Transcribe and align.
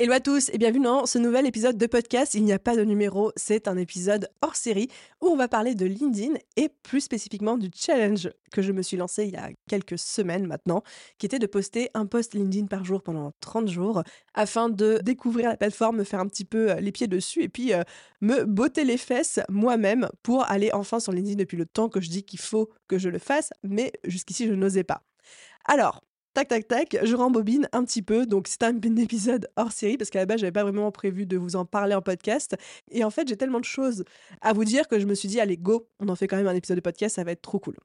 Hello 0.00 0.12
à 0.12 0.20
tous 0.20 0.48
et 0.50 0.58
bienvenue 0.58 0.84
dans 0.84 1.06
ce 1.06 1.18
nouvel 1.18 1.44
épisode 1.44 1.76
de 1.76 1.86
podcast. 1.88 2.34
Il 2.34 2.44
n'y 2.44 2.52
a 2.52 2.60
pas 2.60 2.76
de 2.76 2.84
numéro, 2.84 3.32
c'est 3.34 3.66
un 3.66 3.76
épisode 3.76 4.28
hors 4.42 4.54
série 4.54 4.86
où 5.20 5.26
on 5.26 5.34
va 5.34 5.48
parler 5.48 5.74
de 5.74 5.86
LinkedIn 5.86 6.34
et 6.56 6.68
plus 6.68 7.00
spécifiquement 7.00 7.58
du 7.58 7.68
challenge 7.74 8.30
que 8.52 8.62
je 8.62 8.70
me 8.70 8.82
suis 8.82 8.96
lancé 8.96 9.24
il 9.24 9.32
y 9.32 9.36
a 9.36 9.50
quelques 9.68 9.98
semaines 9.98 10.46
maintenant, 10.46 10.84
qui 11.18 11.26
était 11.26 11.40
de 11.40 11.48
poster 11.48 11.90
un 11.94 12.06
post 12.06 12.34
LinkedIn 12.34 12.66
par 12.66 12.84
jour 12.84 13.02
pendant 13.02 13.32
30 13.40 13.66
jours 13.66 14.04
afin 14.34 14.68
de 14.68 15.00
découvrir 15.02 15.48
la 15.48 15.56
plateforme, 15.56 15.96
me 15.96 16.04
faire 16.04 16.20
un 16.20 16.28
petit 16.28 16.44
peu 16.44 16.70
euh, 16.70 16.80
les 16.80 16.92
pieds 16.92 17.08
dessus 17.08 17.42
et 17.42 17.48
puis 17.48 17.74
euh, 17.74 17.82
me 18.20 18.44
botter 18.44 18.84
les 18.84 18.98
fesses 18.98 19.40
moi-même 19.48 20.08
pour 20.22 20.48
aller 20.48 20.70
enfin 20.72 21.00
sur 21.00 21.10
LinkedIn 21.10 21.34
depuis 21.34 21.56
le 21.56 21.66
temps 21.66 21.88
que 21.88 22.00
je 22.00 22.08
dis 22.08 22.22
qu'il 22.22 22.38
faut 22.38 22.70
que 22.86 22.98
je 22.98 23.08
le 23.08 23.18
fasse, 23.18 23.50
mais 23.64 23.90
jusqu'ici 24.04 24.46
je 24.46 24.54
n'osais 24.54 24.84
pas. 24.84 25.02
Alors, 25.64 26.02
tac, 26.38 26.46
tac, 26.46 26.68
tac, 26.68 26.98
je 27.02 27.16
rembobine 27.16 27.68
un 27.72 27.84
petit 27.84 28.00
peu. 28.00 28.24
Donc, 28.24 28.46
c'est 28.46 28.62
un 28.62 28.76
épisode 28.96 29.48
hors 29.56 29.72
série 29.72 29.96
parce 29.96 30.08
qu'à 30.08 30.20
la 30.20 30.26
base, 30.26 30.38
j'avais 30.38 30.52
pas 30.52 30.62
vraiment 30.62 30.92
prévu 30.92 31.26
de 31.26 31.36
vous 31.36 31.56
en 31.56 31.64
parler 31.64 31.96
en 31.96 32.02
podcast. 32.02 32.54
Et 32.92 33.02
en 33.02 33.10
fait, 33.10 33.26
j'ai 33.26 33.36
tellement 33.36 33.58
de 33.58 33.64
choses 33.64 34.04
à 34.40 34.52
vous 34.52 34.64
dire 34.64 34.86
que 34.86 35.00
je 35.00 35.06
me 35.06 35.14
suis 35.14 35.28
dit, 35.28 35.40
allez, 35.40 35.56
go, 35.56 35.88
on 35.98 36.08
en 36.08 36.14
fait 36.14 36.28
quand 36.28 36.36
même 36.36 36.46
un 36.46 36.54
épisode 36.54 36.76
de 36.76 36.82
podcast, 36.82 37.16
ça 37.16 37.24
va 37.24 37.32
être 37.32 37.42
trop 37.42 37.58
cool. 37.58 37.76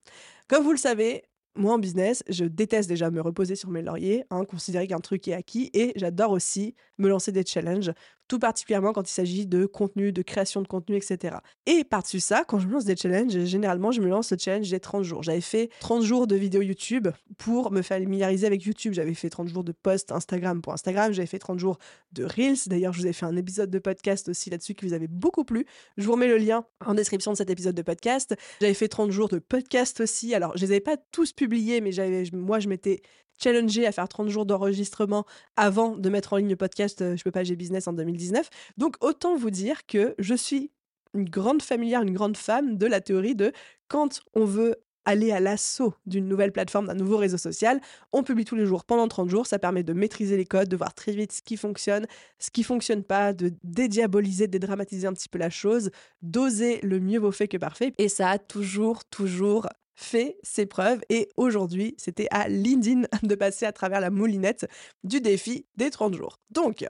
Comme 0.48 0.64
vous 0.64 0.72
le 0.72 0.78
savez, 0.78 1.24
moi 1.56 1.74
en 1.74 1.80
business, 1.80 2.24
je 2.30 2.46
déteste 2.46 2.90
déjà 2.90 3.10
me 3.10 3.22
reposer 3.22 3.56
sur 3.56 3.70
mes 3.70 3.82
lauriers, 3.82 4.24
hein, 4.30 4.46
considérer 4.46 4.88
qu'un 4.88 5.00
truc 5.00 5.28
est 5.28 5.34
acquis, 5.34 5.72
et 5.74 5.94
j'adore 5.96 6.32
aussi 6.32 6.76
me 7.00 7.10
lancer 7.10 7.32
des 7.32 7.44
challenges 7.46 7.92
tout 8.28 8.40
particulièrement 8.40 8.94
quand 8.94 9.10
il 9.10 9.14
s'agit 9.14 9.46
de 9.46 9.66
contenu, 9.66 10.12
de 10.12 10.22
création 10.22 10.62
de 10.62 10.68
contenu, 10.68 10.96
etc. 10.96 11.38
Et 11.66 11.84
par-dessus 11.84 12.20
ça, 12.20 12.44
quand 12.46 12.60
je 12.60 12.68
me 12.68 12.74
lance 12.74 12.86
des 12.86 12.96
challenges, 12.96 13.38
généralement, 13.46 13.92
je 13.92 14.02
me 14.02 14.08
lance 14.08 14.32
le 14.32 14.38
challenge 14.38 14.70
des 14.70 14.80
30 14.80 15.04
jours. 15.04 15.24
J'avais 15.24 15.42
fait 15.42 15.70
30 15.80 16.04
jours 16.04 16.28
de 16.28 16.36
vidéos 16.36 16.62
YouTube 16.62 17.10
pour 17.38 17.72
me 17.72 17.82
familiariser 17.82 18.48
avec 18.48 18.64
YouTube. 18.64 18.94
J'avais 18.94 19.14
fait 19.14 19.30
30 19.30 19.48
jours 19.48 19.64
de 19.64 19.72
posts 19.72 20.12
Instagram 20.12 20.62
pour 20.62 20.74
Instagram. 20.74 21.14
J'avais 21.14 21.28
fait 21.28 21.40
30 21.40 21.60
jours 21.60 21.78
de 22.12 22.24
Reels. 22.24 22.68
D'ailleurs, 22.68 22.94
je 22.94 23.02
vous 23.02 23.08
ai 23.08 23.14
fait 23.14 23.26
un 23.26 23.36
épisode 23.36 23.70
de 23.70 23.80
podcast 23.80 24.30
aussi 24.30 24.50
là-dessus 24.50 24.74
qui 24.74 24.86
vous 24.86 24.94
avait 24.94 25.08
beaucoup 25.08 25.44
plu. 25.44 25.66
Je 25.98 26.06
vous 26.06 26.14
remets 26.14 26.28
le 26.28 26.38
lien 26.38 26.66
en 26.86 26.94
description 26.94 27.32
de 27.32 27.38
cet 27.38 27.50
épisode 27.50 27.76
de 27.76 27.82
podcast. 27.82 28.36
J'avais 28.62 28.74
fait 28.74 28.88
30 28.88 29.12
jours 29.12 29.28
de 29.28 29.40
podcast 29.40 30.00
aussi. 30.02 30.34
Alors, 30.34 30.56
je 30.56 30.66
les 30.66 30.72
avais 30.72 30.80
pas 30.80 30.98
tous 31.12 31.34
publiés, 31.34 31.82
mais 31.82 31.92
j'avais, 31.92 32.24
moi, 32.34 32.60
je 32.60 32.68
m'étais 32.68 33.02
challenger 33.42 33.86
à 33.86 33.92
faire 33.92 34.08
30 34.08 34.30
jours 34.30 34.46
d'enregistrement 34.46 35.26
avant 35.56 35.96
de 35.96 36.10
mettre 36.10 36.34
en 36.34 36.38
ligne 36.38 36.50
le 36.50 36.56
podcast 36.56 37.02
euh, 37.02 37.16
Je 37.16 37.24
peux 37.24 37.32
pas, 37.32 37.44
j'ai 37.44 37.56
business 37.56 37.88
en 37.88 37.94
2019. 37.94 38.50
Donc 38.78 38.96
autant 39.02 39.36
vous 39.36 39.52
dire 39.52 39.86
que 39.86 40.16
je 40.20 40.34
suis 40.34 40.72
une 41.14 41.30
grande 41.30 41.62
familière, 41.62 42.02
une 42.02 42.14
grande 42.14 42.38
femme 42.38 42.78
de 42.78 42.86
la 42.86 43.02
théorie 43.02 43.36
de 43.36 43.52
quand 43.88 44.22
on 44.34 44.46
veut 44.46 44.78
aller 45.06 45.32
à 45.32 45.40
l'assaut 45.40 45.94
d'une 46.06 46.28
nouvelle 46.28 46.52
plateforme, 46.52 46.88
d'un 46.88 46.94
nouveau 46.94 47.18
réseau 47.18 47.38
social, 47.38 47.82
on 48.12 48.24
publie 48.24 48.46
tous 48.46 48.56
les 48.56 48.66
jours 48.66 48.86
pendant 48.86 49.08
30 49.08 49.30
jours, 49.30 49.48
ça 49.48 49.60
permet 49.60 49.84
de 49.84 49.94
maîtriser 49.94 50.38
les 50.38 50.46
codes, 50.46 50.70
de 50.70 50.78
voir 50.78 50.94
très 50.94 51.12
vite 51.12 51.32
ce 51.32 51.42
qui 51.42 51.58
fonctionne, 51.58 52.08
ce 52.40 52.52
qui 52.52 52.64
fonctionne 52.64 53.04
pas, 53.04 53.34
de 53.34 53.52
dédiaboliser, 53.64 54.48
de 54.48 54.54
dédramatiser 54.54 55.08
un 55.08 55.14
petit 55.14 55.30
peu 55.30 55.40
la 55.40 55.50
chose, 55.50 55.92
d'oser 56.22 56.80
le 56.84 57.00
mieux 57.00 57.20
vaut 57.20 57.32
fait 57.32 57.48
que 57.48 57.58
parfait. 57.58 57.94
Et 57.98 58.10
ça 58.10 58.30
a 58.30 58.40
toujours, 58.40 59.04
toujours 59.06 59.68
fait 59.96 60.38
ses 60.44 60.66
preuves 60.66 61.02
et 61.10 61.30
aujourd'hui, 61.38 61.96
c'était 61.98 62.28
à 62.32 62.48
LinkedIn 62.48 63.04
de 63.24 63.36
passer 63.36 63.66
à 63.66 63.72
travers 63.72 64.00
la 64.00 64.10
moulinette 64.10 64.68
du 65.04 65.22
défi 65.22 65.66
des 65.76 65.90
30 65.90 66.16
jours. 66.16 66.40
Donc, 66.50 66.86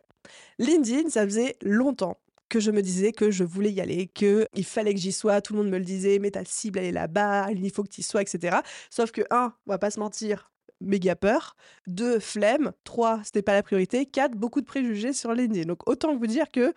LinkedIn, 0.59 1.09
ça 1.09 1.25
faisait 1.25 1.55
longtemps 1.61 2.17
que 2.49 2.59
je 2.59 2.71
me 2.71 2.81
disais 2.81 3.11
que 3.11 3.31
je 3.31 3.43
voulais 3.43 3.71
y 3.71 3.81
aller, 3.81 4.07
que 4.07 4.47
il 4.53 4.65
fallait 4.65 4.93
que 4.93 4.99
j'y 4.99 5.11
sois, 5.11 5.41
tout 5.41 5.53
le 5.53 5.59
monde 5.59 5.71
me 5.71 5.77
le 5.79 5.83
disait, 5.83 6.19
mais 6.19 6.31
ta 6.31 6.45
cible 6.45 6.79
elle 6.79 6.85
est 6.85 6.91
là-bas, 6.91 7.49
il 7.51 7.71
faut 7.71 7.83
que 7.83 7.89
tu 7.89 8.01
y 8.01 8.03
sois, 8.03 8.21
etc. 8.21 8.57
Sauf 8.91 9.11
que, 9.11 9.21
un, 9.31 9.53
on 9.65 9.71
va 9.71 9.79
pas 9.79 9.89
se 9.89 9.99
mentir, 9.99 10.51
méga 10.83 11.15
peur. 11.15 11.55
Deux, 11.87 12.19
flemme. 12.19 12.71
Trois, 12.83 13.21
c'était 13.23 13.41
pas 13.41 13.53
la 13.53 13.63
priorité. 13.63 14.05
Quatre, 14.05 14.35
beaucoup 14.35 14.61
de 14.61 14.65
préjugés 14.65 15.13
sur 15.13 15.33
LinkedIn. 15.33 15.65
Donc 15.65 15.87
autant 15.89 16.15
vous 16.15 16.27
dire 16.27 16.51
que 16.51 16.73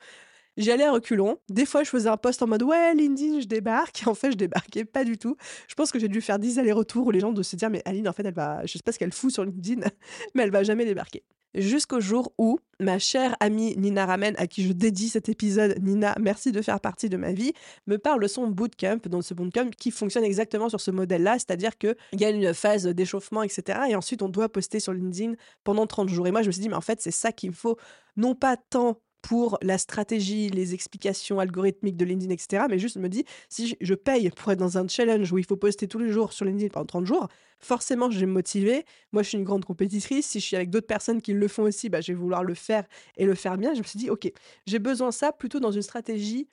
J'y 0.56 0.70
allais 0.70 0.84
à 0.84 0.92
reculons. 0.92 1.38
Des 1.50 1.66
fois, 1.66 1.82
je 1.84 1.90
faisais 1.90 2.08
un 2.08 2.16
post 2.16 2.42
en 2.42 2.46
mode 2.46 2.62
ouais, 2.62 2.94
LinkedIn, 2.94 3.40
je 3.40 3.46
débarque. 3.46 4.02
En 4.06 4.14
fait, 4.14 4.30
je 4.30 4.36
débarquais 4.36 4.84
pas 4.84 5.04
du 5.04 5.18
tout. 5.18 5.36
Je 5.68 5.74
pense 5.74 5.90
que 5.90 5.98
j'ai 5.98 6.08
dû 6.08 6.20
faire 6.20 6.38
10 6.38 6.58
allers-retours 6.58 7.06
où 7.06 7.10
les 7.10 7.20
gens 7.20 7.32
de 7.32 7.42
se 7.42 7.56
dire 7.56 7.70
mais 7.70 7.82
Aline, 7.84 8.08
en 8.08 8.12
fait, 8.12 8.24
elle 8.24 8.32
va, 8.32 8.64
je 8.64 8.72
sais 8.72 8.82
pas 8.84 8.92
ce 8.92 8.98
qu'elle 8.98 9.12
fout 9.12 9.32
sur 9.32 9.44
LinkedIn, 9.44 9.82
mais 10.34 10.42
elle 10.44 10.50
va 10.50 10.62
jamais 10.62 10.84
débarquer. 10.84 11.24
Jusqu'au 11.54 12.00
jour 12.00 12.32
où 12.36 12.58
ma 12.80 12.98
chère 12.98 13.34
amie 13.40 13.76
Nina 13.78 14.04
Ramen, 14.04 14.34
à 14.36 14.46
qui 14.46 14.62
je 14.62 14.72
dédie 14.72 15.08
cet 15.08 15.28
épisode, 15.28 15.76
Nina, 15.82 16.14
merci 16.20 16.52
de 16.52 16.60
faire 16.60 16.80
partie 16.80 17.08
de 17.08 17.16
ma 17.16 17.32
vie, 17.32 17.52
me 17.86 17.96
parle 17.96 18.22
de 18.22 18.26
son 18.26 18.46
bootcamp, 18.46 18.98
donc 19.06 19.24
ce 19.24 19.32
bootcamp 19.32 19.70
qui 19.70 19.90
fonctionne 19.90 20.24
exactement 20.24 20.68
sur 20.68 20.80
ce 20.80 20.90
modèle-là, 20.90 21.34
c'est-à-dire 21.34 21.78
qu'il 21.78 21.96
y 22.12 22.24
a 22.24 22.30
une 22.30 22.52
phase 22.52 22.86
d'échauffement, 22.86 23.42
etc. 23.42 23.80
Et 23.88 23.96
ensuite, 23.96 24.22
on 24.22 24.28
doit 24.28 24.50
poster 24.50 24.80
sur 24.80 24.92
LinkedIn 24.92 25.32
pendant 25.64 25.86
30 25.86 26.10
jours. 26.10 26.26
Et 26.26 26.30
moi, 26.30 26.42
je 26.42 26.48
me 26.48 26.52
suis 26.52 26.60
dit, 26.60 26.68
mais 26.68 26.76
en 26.76 26.82
fait, 26.82 27.00
c'est 27.00 27.10
ça 27.10 27.32
qu'il 27.32 27.50
me 27.50 27.54
faut, 27.54 27.78
non 28.16 28.34
pas 28.34 28.58
tant 28.58 29.00
pour 29.26 29.58
la 29.60 29.76
stratégie, 29.76 30.50
les 30.50 30.72
explications 30.72 31.40
algorithmiques 31.40 31.96
de 31.96 32.04
LinkedIn, 32.04 32.32
etc. 32.32 32.66
Mais 32.70 32.78
juste 32.78 32.96
me 32.96 33.08
dit, 33.08 33.24
si 33.48 33.76
je 33.80 33.94
paye 33.94 34.30
pour 34.30 34.52
être 34.52 34.58
dans 34.60 34.78
un 34.78 34.86
challenge 34.86 35.32
où 35.32 35.38
il 35.38 35.44
faut 35.44 35.56
poster 35.56 35.88
tous 35.88 35.98
les 35.98 36.12
jours 36.12 36.32
sur 36.32 36.44
LinkedIn 36.44 36.68
pendant 36.68 36.86
30 36.86 37.06
jours, 37.06 37.26
forcément, 37.58 38.08
je 38.08 38.20
vais 38.20 38.26
me 38.26 38.32
motiver. 38.32 38.84
Moi, 39.10 39.24
je 39.24 39.30
suis 39.30 39.38
une 39.38 39.42
grande 39.42 39.64
compétitrice. 39.64 40.26
Si 40.26 40.38
je 40.38 40.46
suis 40.46 40.54
avec 40.54 40.70
d'autres 40.70 40.86
personnes 40.86 41.20
qui 41.20 41.32
le 41.32 41.48
font 41.48 41.64
aussi, 41.64 41.88
bah, 41.88 42.00
je 42.00 42.12
vais 42.12 42.16
vouloir 42.16 42.44
le 42.44 42.54
faire 42.54 42.84
et 43.16 43.26
le 43.26 43.34
faire 43.34 43.58
bien. 43.58 43.74
Je 43.74 43.80
me 43.80 43.84
suis 43.84 43.98
dit, 43.98 44.10
OK, 44.10 44.30
j'ai 44.64 44.78
besoin 44.78 45.08
de 45.08 45.14
ça 45.14 45.32
plutôt 45.32 45.58
dans 45.58 45.72
une 45.72 45.82
stratégie 45.82 46.46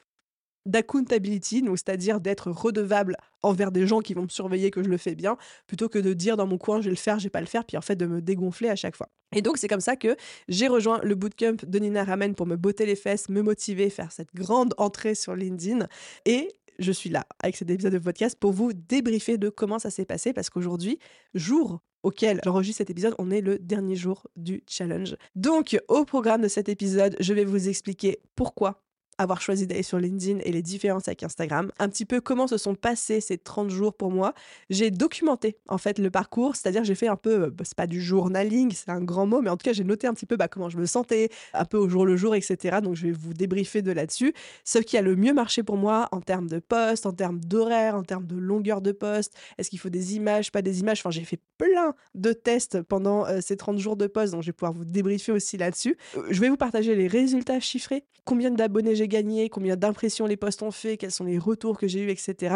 d'accountability, 0.65 1.61
donc 1.61 1.77
c'est-à-dire 1.77 2.19
d'être 2.19 2.51
redevable 2.51 3.17
envers 3.41 3.71
des 3.71 3.85
gens 3.87 3.99
qui 3.99 4.13
vont 4.13 4.23
me 4.23 4.29
surveiller 4.29 4.71
que 4.71 4.83
je 4.83 4.89
le 4.89 4.97
fais 4.97 5.15
bien, 5.15 5.37
plutôt 5.67 5.89
que 5.89 5.99
de 5.99 6.13
dire 6.13 6.37
dans 6.37 6.47
mon 6.47 6.57
coin 6.57 6.79
je 6.79 6.85
vais 6.85 6.91
le 6.91 6.95
faire, 6.95 7.19
je 7.19 7.25
vais 7.25 7.29
pas 7.29 7.41
le 7.41 7.47
faire, 7.47 7.65
puis 7.65 7.77
en 7.77 7.81
fait 7.81 7.95
de 7.95 8.05
me 8.05 8.21
dégonfler 8.21 8.69
à 8.69 8.75
chaque 8.75 8.95
fois. 8.95 9.09
Et 9.35 9.41
donc 9.41 9.57
c'est 9.57 9.67
comme 9.67 9.81
ça 9.81 9.95
que 9.95 10.15
j'ai 10.47 10.67
rejoint 10.67 10.99
le 11.03 11.15
bootcamp 11.15 11.57
de 11.65 11.79
Nina 11.79 12.03
Ramen 12.03 12.35
pour 12.35 12.45
me 12.45 12.55
botter 12.55 12.85
les 12.85 12.95
fesses, 12.95 13.29
me 13.29 13.41
motiver, 13.41 13.89
faire 13.89 14.11
cette 14.11 14.33
grande 14.33 14.73
entrée 14.77 15.15
sur 15.15 15.35
LinkedIn. 15.35 15.87
Et 16.25 16.49
je 16.79 16.91
suis 16.91 17.09
là 17.09 17.25
avec 17.39 17.55
cet 17.55 17.69
épisode 17.69 17.93
de 17.93 17.99
podcast 17.99 18.37
pour 18.39 18.51
vous 18.51 18.73
débriefer 18.73 19.37
de 19.37 19.49
comment 19.49 19.79
ça 19.79 19.89
s'est 19.89 20.05
passé, 20.05 20.33
parce 20.33 20.49
qu'aujourd'hui, 20.49 20.99
jour 21.33 21.81
auquel 22.03 22.41
j'enregistre 22.43 22.79
cet 22.79 22.89
épisode, 22.89 23.15
on 23.17 23.31
est 23.31 23.41
le 23.41 23.57
dernier 23.59 23.95
jour 23.95 24.27
du 24.35 24.63
challenge. 24.67 25.15
Donc, 25.35 25.79
au 25.87 26.03
programme 26.03 26.41
de 26.41 26.47
cet 26.47 26.67
épisode, 26.67 27.15
je 27.19 27.33
vais 27.33 27.45
vous 27.45 27.69
expliquer 27.69 28.19
pourquoi 28.35 28.83
avoir 29.17 29.41
choisi 29.41 29.67
d'aller 29.67 29.83
sur 29.83 29.99
LinkedIn 29.99 30.39
et 30.43 30.51
les 30.51 30.61
différences 30.61 31.07
avec 31.07 31.23
Instagram, 31.23 31.71
un 31.79 31.89
petit 31.89 32.05
peu 32.05 32.21
comment 32.21 32.47
se 32.47 32.57
sont 32.57 32.75
passés 32.75 33.21
ces 33.21 33.37
30 33.37 33.69
jours 33.69 33.93
pour 33.93 34.11
moi. 34.11 34.33
J'ai 34.69 34.91
documenté 34.91 35.57
en 35.67 35.77
fait 35.77 35.99
le 35.99 36.09
parcours, 36.09 36.55
c'est-à-dire 36.55 36.83
j'ai 36.83 36.95
fait 36.95 37.07
un 37.07 37.15
peu, 37.15 37.49
bah, 37.49 37.63
c'est 37.65 37.77
pas 37.77 37.87
du 37.87 38.01
journaling, 38.01 38.71
c'est 38.71 38.89
un 38.89 39.01
grand 39.01 39.25
mot, 39.25 39.41
mais 39.41 39.49
en 39.49 39.57
tout 39.57 39.65
cas 39.65 39.73
j'ai 39.73 39.83
noté 39.83 40.07
un 40.07 40.13
petit 40.13 40.25
peu 40.25 40.35
bah, 40.35 40.47
comment 40.47 40.69
je 40.69 40.77
me 40.77 40.85
sentais, 40.85 41.29
un 41.53 41.65
peu 41.65 41.77
au 41.77 41.89
jour 41.89 42.05
le 42.05 42.15
jour, 42.15 42.35
etc. 42.35 42.79
Donc 42.81 42.95
je 42.95 43.07
vais 43.07 43.11
vous 43.11 43.33
débriefer 43.33 43.81
de 43.81 43.91
là-dessus. 43.91 44.33
Ce 44.63 44.79
qui 44.79 44.97
a 44.97 45.01
le 45.01 45.15
mieux 45.15 45.33
marché 45.33 45.63
pour 45.63 45.77
moi 45.77 46.09
en 46.11 46.21
termes 46.21 46.47
de 46.47 46.59
poste, 46.59 47.05
en 47.05 47.13
termes 47.13 47.39
d'horaire, 47.39 47.95
en 47.95 48.03
termes 48.03 48.25
de 48.25 48.35
longueur 48.35 48.81
de 48.81 48.91
poste, 48.91 49.33
est-ce 49.57 49.69
qu'il 49.69 49.79
faut 49.79 49.89
des 49.89 50.15
images, 50.15 50.51
pas 50.51 50.61
des 50.61 50.79
images, 50.79 50.99
enfin 50.99 51.11
j'ai 51.11 51.23
fait 51.23 51.39
plein 51.57 51.93
de 52.15 52.33
tests 52.33 52.81
pendant 52.81 53.25
euh, 53.25 53.39
ces 53.41 53.57
30 53.57 53.77
jours 53.77 53.95
de 53.95 54.07
poste, 54.07 54.33
donc 54.33 54.41
je 54.41 54.47
vais 54.47 54.53
pouvoir 54.53 54.73
vous 54.73 54.85
débriefer 54.85 55.31
aussi 55.31 55.57
là-dessus. 55.57 55.97
Euh, 56.17 56.23
je 56.29 56.39
vais 56.41 56.49
vous 56.49 56.57
partager 56.57 56.95
les 56.95 57.07
résultats 57.07 57.59
chiffrés, 57.59 58.05
combien 58.25 58.51
d'abonnés 58.51 58.95
j'ai 58.95 59.02
gagné, 59.07 59.49
combien 59.49 59.75
d'impressions 59.75 60.25
les 60.25 60.37
posts 60.37 60.63
ont 60.63 60.71
fait, 60.71 60.97
quels 60.97 61.11
sont 61.11 61.25
les 61.25 61.37
retours 61.37 61.77
que 61.77 61.87
j'ai 61.87 62.01
eus, 62.01 62.09
etc. 62.09 62.55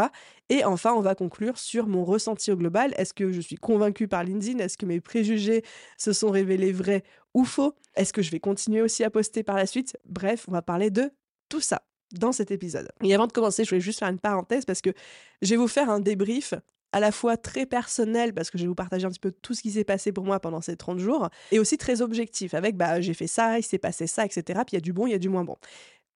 Et 0.49 0.63
enfin, 0.63 0.93
on 0.93 1.01
va 1.01 1.15
conclure 1.15 1.57
sur 1.57 1.87
mon 1.87 2.03
ressenti 2.03 2.51
au 2.51 2.55
global. 2.55 2.93
Est-ce 2.97 3.13
que 3.13 3.31
je 3.31 3.41
suis 3.41 3.55
convaincue 3.55 4.07
par 4.07 4.23
LinkedIn? 4.23 4.59
Est-ce 4.59 4.77
que 4.77 4.85
mes 4.85 5.01
préjugés 5.01 5.63
se 5.97 6.13
sont 6.13 6.29
révélés 6.29 6.71
vrais 6.71 7.03
ou 7.33 7.45
faux? 7.45 7.73
Est-ce 7.95 8.13
que 8.13 8.21
je 8.21 8.31
vais 8.31 8.39
continuer 8.39 8.81
aussi 8.81 9.03
à 9.03 9.09
poster 9.09 9.43
par 9.43 9.55
la 9.55 9.65
suite? 9.65 9.97
Bref, 10.05 10.45
on 10.47 10.51
va 10.51 10.61
parler 10.61 10.89
de 10.89 11.11
tout 11.49 11.61
ça 11.61 11.81
dans 12.13 12.31
cet 12.31 12.51
épisode. 12.51 12.89
Et 13.03 13.13
avant 13.13 13.27
de 13.27 13.33
commencer, 13.33 13.63
je 13.63 13.69
voulais 13.69 13.81
juste 13.81 13.99
faire 13.99 14.09
une 14.09 14.19
parenthèse 14.19 14.65
parce 14.65 14.81
que 14.81 14.91
je 15.41 15.49
vais 15.49 15.57
vous 15.57 15.67
faire 15.67 15.89
un 15.89 15.99
débrief 15.99 16.53
à 16.93 16.99
la 16.99 17.11
fois 17.11 17.37
très 17.37 17.65
personnel 17.65 18.33
parce 18.33 18.49
que 18.49 18.57
je 18.57 18.63
vais 18.63 18.67
vous 18.67 18.75
partager 18.75 19.05
un 19.05 19.09
petit 19.09 19.19
peu 19.19 19.31
tout 19.31 19.53
ce 19.53 19.61
qui 19.61 19.71
s'est 19.71 19.83
passé 19.83 20.11
pour 20.11 20.23
moi 20.23 20.39
pendant 20.39 20.61
ces 20.61 20.77
30 20.77 20.99
jours 20.99 21.29
et 21.51 21.59
aussi 21.59 21.77
très 21.77 22.01
objectif 22.01 22.53
avec 22.53 22.77
bah 22.77 23.01
j'ai 23.01 23.13
fait 23.13 23.27
ça, 23.27 23.59
il 23.59 23.63
s'est 23.63 23.77
passé 23.77 24.07
ça, 24.07 24.25
etc. 24.25 24.41
Puis 24.65 24.73
il 24.73 24.75
y 24.75 24.77
a 24.77 24.81
du 24.81 24.93
bon, 24.93 25.05
il 25.05 25.11
y 25.11 25.15
a 25.15 25.19
du 25.19 25.29
moins 25.29 25.43
bon. 25.43 25.57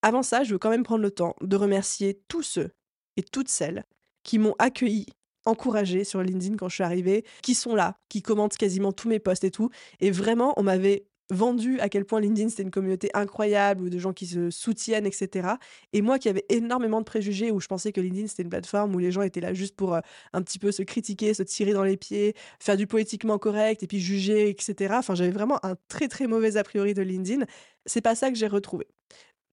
Avant 0.01 0.23
ça, 0.23 0.43
je 0.43 0.53
veux 0.53 0.59
quand 0.59 0.69
même 0.69 0.83
prendre 0.83 1.03
le 1.03 1.11
temps 1.11 1.35
de 1.41 1.55
remercier 1.55 2.19
tous 2.27 2.43
ceux 2.43 2.71
et 3.17 3.23
toutes 3.23 3.49
celles 3.49 3.83
qui 4.23 4.39
m'ont 4.39 4.55
accueilli, 4.59 5.05
encouragé 5.45 6.03
sur 6.03 6.21
LinkedIn 6.21 6.55
quand 6.57 6.69
je 6.69 6.75
suis 6.75 6.83
arrivée, 6.83 7.25
qui 7.41 7.55
sont 7.55 7.75
là, 7.75 7.95
qui 8.09 8.21
commentent 8.21 8.57
quasiment 8.57 8.91
tous 8.91 9.09
mes 9.09 9.19
posts 9.19 9.43
et 9.43 9.51
tout. 9.51 9.69
Et 9.99 10.11
vraiment, 10.11 10.53
on 10.57 10.63
m'avait 10.63 11.05
vendu 11.31 11.79
à 11.79 11.89
quel 11.89 12.05
point 12.05 12.19
LinkedIn 12.19 12.49
c'était 12.49 12.63
une 12.63 12.71
communauté 12.71 13.09
incroyable 13.13 13.83
ou 13.83 13.89
de 13.89 13.97
gens 13.97 14.11
qui 14.11 14.27
se 14.27 14.49
soutiennent, 14.51 15.05
etc. 15.05 15.49
Et 15.93 16.01
moi 16.01 16.19
qui 16.19 16.29
avais 16.29 16.45
énormément 16.49 16.99
de 16.99 17.05
préjugés 17.05 17.51
où 17.51 17.59
je 17.59 17.67
pensais 17.67 17.91
que 17.93 18.01
LinkedIn 18.01 18.27
c'était 18.27 18.43
une 18.43 18.49
plateforme 18.49 18.93
où 18.93 18.99
les 18.99 19.11
gens 19.11 19.21
étaient 19.21 19.39
là 19.39 19.53
juste 19.53 19.75
pour 19.75 19.95
euh, 19.95 20.01
un 20.33 20.41
petit 20.41 20.59
peu 20.59 20.71
se 20.71 20.83
critiquer, 20.83 21.33
se 21.33 21.43
tirer 21.43 21.71
dans 21.73 21.83
les 21.83 21.97
pieds, 21.97 22.35
faire 22.59 22.75
du 22.75 22.85
politiquement 22.85 23.37
correct 23.37 23.81
et 23.81 23.87
puis 23.87 24.01
juger, 24.01 24.49
etc. 24.49 24.95
Enfin, 24.97 25.15
j'avais 25.15 25.31
vraiment 25.31 25.65
un 25.65 25.75
très 25.87 26.09
très 26.09 26.27
mauvais 26.27 26.57
a 26.57 26.63
priori 26.63 26.93
de 26.93 27.01
LinkedIn. 27.01 27.45
C'est 27.85 28.01
pas 28.01 28.15
ça 28.15 28.29
que 28.29 28.37
j'ai 28.37 28.47
retrouvé. 28.47 28.87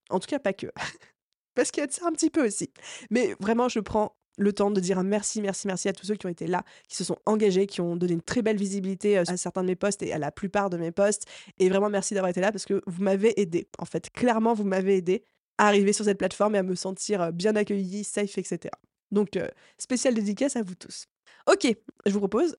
En 0.09 0.19
tout 0.19 0.27
cas, 0.27 0.39
pas 0.39 0.53
que. 0.53 0.67
Parce 1.55 1.71
qu'il 1.71 1.81
y 1.81 1.83
a 1.83 1.87
de 1.87 1.91
ça 1.91 2.07
un 2.07 2.11
petit 2.11 2.29
peu 2.29 2.45
aussi. 2.45 2.71
Mais 3.09 3.35
vraiment, 3.39 3.69
je 3.69 3.79
prends 3.79 4.15
le 4.37 4.53
temps 4.53 4.71
de 4.71 4.79
dire 4.79 5.03
merci, 5.03 5.41
merci, 5.41 5.67
merci 5.67 5.89
à 5.89 5.93
tous 5.93 6.05
ceux 6.05 6.15
qui 6.15 6.25
ont 6.25 6.29
été 6.29 6.47
là, 6.47 6.63
qui 6.87 6.95
se 6.95 7.03
sont 7.03 7.17
engagés, 7.25 7.67
qui 7.67 7.81
ont 7.81 7.95
donné 7.95 8.13
une 8.13 8.21
très 8.21 8.41
belle 8.41 8.57
visibilité 8.57 9.17
euh, 9.17 9.23
à 9.27 9.37
certains 9.37 9.61
de 9.61 9.67
mes 9.67 9.75
posts 9.75 10.01
et 10.01 10.13
à 10.13 10.17
la 10.17 10.31
plupart 10.31 10.69
de 10.69 10.77
mes 10.77 10.91
posts. 10.91 11.25
Et 11.59 11.69
vraiment, 11.69 11.89
merci 11.89 12.13
d'avoir 12.13 12.29
été 12.29 12.41
là 12.41 12.51
parce 12.51 12.65
que 12.65 12.81
vous 12.87 13.03
m'avez 13.03 13.39
aidé. 13.39 13.67
En 13.77 13.85
fait, 13.85 14.09
clairement, 14.09 14.53
vous 14.53 14.63
m'avez 14.63 14.97
aidé 14.97 15.23
à 15.57 15.67
arriver 15.67 15.91
sur 15.91 16.05
cette 16.05 16.17
plateforme 16.17 16.55
et 16.55 16.59
à 16.59 16.63
me 16.63 16.75
sentir 16.75 17.21
euh, 17.21 17.31
bien 17.31 17.55
accueilli, 17.55 18.03
safe, 18.03 18.37
etc. 18.37 18.71
Donc, 19.11 19.35
euh, 19.35 19.47
spécial 19.77 20.13
dédicace 20.13 20.55
à 20.55 20.63
vous 20.63 20.75
tous. 20.75 21.05
Ok, 21.47 21.67
je 22.05 22.11
vous 22.11 22.19
propose 22.19 22.55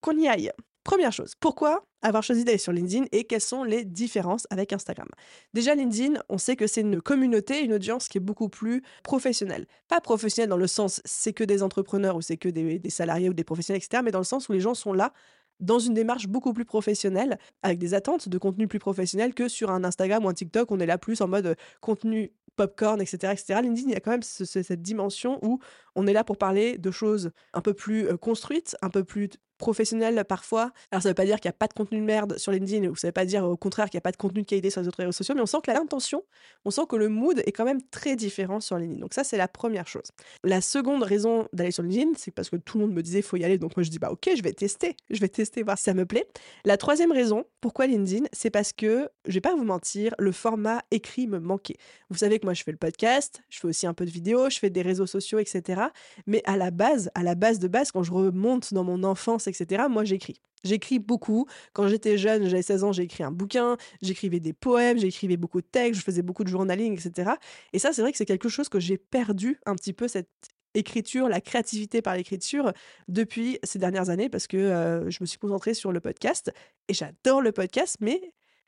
qu'on 0.00 0.16
y 0.16 0.28
aille. 0.28 0.50
Première 0.84 1.12
chose, 1.12 1.34
pourquoi 1.38 1.84
avoir 2.02 2.22
choisi 2.22 2.44
d'aller 2.44 2.58
sur 2.58 2.72
LinkedIn 2.72 3.06
et 3.12 3.24
quelles 3.24 3.40
sont 3.40 3.64
les 3.64 3.84
différences 3.84 4.46
avec 4.50 4.72
Instagram 4.72 5.08
Déjà, 5.54 5.74
LinkedIn, 5.74 6.20
on 6.28 6.38
sait 6.38 6.56
que 6.56 6.66
c'est 6.66 6.80
une 6.80 7.00
communauté, 7.00 7.64
une 7.64 7.72
audience 7.72 8.08
qui 8.08 8.18
est 8.18 8.22
beaucoup 8.22 8.48
plus 8.48 8.82
professionnelle. 9.02 9.66
Pas 9.88 10.00
professionnelle 10.00 10.50
dans 10.50 10.56
le 10.56 10.66
sens 10.66 11.00
c'est 11.04 11.32
que 11.32 11.44
des 11.44 11.62
entrepreneurs 11.62 12.16
ou 12.16 12.22
c'est 12.22 12.36
que 12.36 12.48
des, 12.48 12.80
salariés 12.90 13.28
ou 13.28 13.34
des 13.34 13.44
professionnels, 13.44 13.82
etc., 13.82 14.02
mais 14.04 14.10
dans 14.10 14.18
le 14.18 14.24
sens 14.24 14.48
où 14.48 14.52
les 14.52 14.60
gens 14.60 14.74
sont 14.74 14.92
là 14.92 15.12
dans 15.60 15.80
une 15.80 15.94
démarche 15.94 16.28
beaucoup 16.28 16.52
plus 16.52 16.64
professionnelle, 16.64 17.36
avec 17.62 17.78
des 17.78 17.92
attentes 17.92 18.28
de 18.28 18.38
contenu 18.38 18.68
plus 18.68 18.78
professionnel 18.78 19.34
que 19.34 19.48
sur 19.48 19.72
un 19.72 19.82
Instagram 19.82 20.24
ou 20.24 20.28
un 20.28 20.34
TikTok, 20.34 20.70
on 20.70 20.78
est 20.78 20.86
là 20.86 20.98
plus 20.98 21.20
en 21.20 21.26
mode 21.26 21.56
contenu 21.80 22.32
popcorn, 22.54 23.00
etc., 23.00 23.32
etc. 23.32 23.60
LinkedIn, 23.62 23.88
il 23.88 23.92
y 23.92 23.96
a 23.96 24.00
quand 24.00 24.12
même 24.12 24.22
cette 24.22 24.82
dimension 24.82 25.38
où 25.42 25.58
on 25.96 26.06
est 26.06 26.12
là 26.12 26.22
pour 26.22 26.38
parler 26.38 26.78
de 26.78 26.90
choses 26.92 27.32
un 27.54 27.60
peu 27.60 27.74
plus 27.74 28.16
construites, 28.18 28.76
un 28.82 28.90
peu 28.90 29.02
plus 29.02 29.30
professionnel 29.58 30.24
parfois. 30.26 30.72
Alors 30.90 31.02
ça 31.02 31.08
veut 31.08 31.14
pas 31.14 31.24
dire 31.24 31.40
qu'il 31.40 31.48
n'y 31.48 31.54
a 31.54 31.58
pas 31.58 31.66
de 31.66 31.74
contenu 31.74 31.98
de 31.98 32.04
merde 32.04 32.38
sur 32.38 32.52
LinkedIn 32.52 32.88
ou 32.88 32.96
ça 32.96 33.08
veut 33.08 33.12
pas 33.12 33.24
dire 33.24 33.44
au 33.44 33.56
contraire 33.56 33.90
qu'il 33.90 33.96
n'y 33.96 34.00
a 34.00 34.02
pas 34.02 34.12
de 34.12 34.16
contenu 34.16 34.42
de 34.42 34.46
qualité 34.46 34.70
sur 34.70 34.80
les 34.80 34.88
autres 34.88 34.98
réseaux 34.98 35.12
sociaux, 35.12 35.34
mais 35.34 35.42
on 35.42 35.46
sent 35.46 35.58
que 35.62 35.70
l'intention, 35.70 36.24
on 36.64 36.70
sent 36.70 36.82
que 36.88 36.96
le 36.96 37.08
mood 37.08 37.42
est 37.44 37.52
quand 37.52 37.64
même 37.64 37.82
très 37.90 38.16
différent 38.16 38.60
sur 38.60 38.78
LinkedIn. 38.78 39.00
Donc 39.00 39.14
ça 39.14 39.24
c'est 39.24 39.36
la 39.36 39.48
première 39.48 39.86
chose. 39.86 40.10
La 40.44 40.60
seconde 40.60 41.02
raison 41.02 41.48
d'aller 41.52 41.72
sur 41.72 41.82
LinkedIn, 41.82 42.12
c'est 42.16 42.30
parce 42.30 42.48
que 42.50 42.56
tout 42.56 42.78
le 42.78 42.86
monde 42.86 42.94
me 42.94 43.02
disait 43.02 43.22
faut 43.22 43.36
y 43.36 43.44
aller, 43.44 43.58
donc 43.58 43.76
moi 43.76 43.84
je 43.84 43.90
dis 43.90 43.98
bah 43.98 44.10
ok 44.10 44.30
je 44.36 44.42
vais 44.42 44.52
tester, 44.52 44.96
je 45.10 45.20
vais 45.20 45.28
tester 45.28 45.62
voir 45.62 45.76
si 45.76 45.84
ça 45.84 45.94
me 45.94 46.06
plaît. 46.06 46.26
La 46.64 46.76
troisième 46.76 47.12
raison 47.12 47.44
pourquoi 47.60 47.86
LinkedIn, 47.86 48.26
c'est 48.32 48.50
parce 48.50 48.72
que 48.72 49.10
je 49.26 49.34
vais 49.34 49.40
pas 49.40 49.54
vous 49.54 49.64
mentir, 49.64 50.14
le 50.18 50.30
format 50.32 50.82
écrit 50.90 51.26
me 51.26 51.40
manquait. 51.40 51.76
Vous 52.08 52.18
savez 52.18 52.38
que 52.38 52.46
moi 52.46 52.54
je 52.54 52.62
fais 52.62 52.70
le 52.70 52.76
podcast, 52.76 53.42
je 53.48 53.58
fais 53.58 53.66
aussi 53.66 53.86
un 53.86 53.94
peu 53.94 54.04
de 54.04 54.10
vidéos, 54.10 54.48
je 54.48 54.58
fais 54.58 54.70
des 54.70 54.82
réseaux 54.82 55.06
sociaux, 55.06 55.38
etc. 55.40 55.82
Mais 56.26 56.42
à 56.44 56.56
la 56.56 56.70
base, 56.70 57.10
à 57.14 57.22
la 57.22 57.34
base 57.34 57.58
de 57.58 57.66
base, 57.66 57.90
quand 57.90 58.02
je 58.02 58.12
remonte 58.12 58.72
dans 58.72 58.84
mon 58.84 59.02
enfance 59.02 59.47
etc., 59.48 59.84
moi 59.88 60.04
j'écris. 60.04 60.40
J'écris 60.64 60.98
beaucoup. 60.98 61.46
Quand 61.72 61.88
j'étais 61.88 62.18
jeune, 62.18 62.48
j'avais 62.48 62.62
16 62.62 62.84
ans, 62.84 62.92
j'ai 62.92 63.04
écrit 63.04 63.22
un 63.22 63.30
bouquin, 63.30 63.76
j'écrivais 64.02 64.40
des 64.40 64.52
poèmes, 64.52 64.98
j'écrivais 64.98 65.36
beaucoup 65.36 65.60
de 65.60 65.66
textes, 65.66 66.00
je 66.00 66.04
faisais 66.04 66.22
beaucoup 66.22 66.44
de 66.44 66.48
journaling, 66.48 66.92
etc. 66.94 67.32
Et 67.72 67.78
ça, 67.78 67.92
c'est 67.92 68.02
vrai 68.02 68.12
que 68.12 68.18
c'est 68.18 68.26
quelque 68.26 68.48
chose 68.48 68.68
que 68.68 68.80
j'ai 68.80 68.98
perdu 68.98 69.60
un 69.66 69.74
petit 69.74 69.92
peu, 69.92 70.08
cette 70.08 70.28
écriture, 70.74 71.28
la 71.28 71.40
créativité 71.40 72.02
par 72.02 72.16
l'écriture, 72.16 72.72
depuis 73.08 73.58
ces 73.62 73.78
dernières 73.78 74.10
années, 74.10 74.28
parce 74.28 74.46
que 74.46 74.56
euh, 74.56 75.10
je 75.10 75.18
me 75.20 75.26
suis 75.26 75.38
concentrée 75.38 75.74
sur 75.74 75.92
le 75.92 76.00
podcast. 76.00 76.52
Et 76.88 76.94
j'adore 76.94 77.40
le 77.40 77.52
podcast, 77.52 77.96
mais 78.00 78.20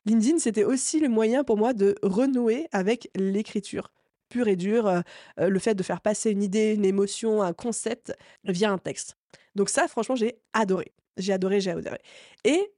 LinkedIn, 0.06 0.38
c'était 0.38 0.65
aussi 0.65 1.00
le 1.00 1.09
moyen 1.09 1.44
pour 1.44 1.56
moi 1.56 1.75
de 1.75 1.94
renouer 2.03 2.69
avec 2.73 3.11
l'écriture 3.17 3.93
pure 4.31 4.49
et 4.49 4.56
dure, 4.56 4.87
euh, 4.87 5.00
euh, 5.38 5.49
le 5.50 5.59
fait 5.59 5.75
de 5.75 5.82
faire 5.82 6.00
passer 6.00 6.31
une 6.31 6.43
idée, 6.43 6.73
une 6.73 6.87
émotion, 6.87 7.43
un 7.43 7.53
concept 7.53 8.15
via 8.44 8.71
un 8.71 8.79
texte. 8.79 9.17
Donc 9.55 9.69
ça, 9.69 9.87
franchement, 9.88 10.15
j'ai 10.17 10.41
adoré. 10.55 10.93
J'ai 11.19 11.35
adoré, 11.35 11.61
j'ai 11.61 11.73
adoré. 11.73 11.99
Et 12.44 12.73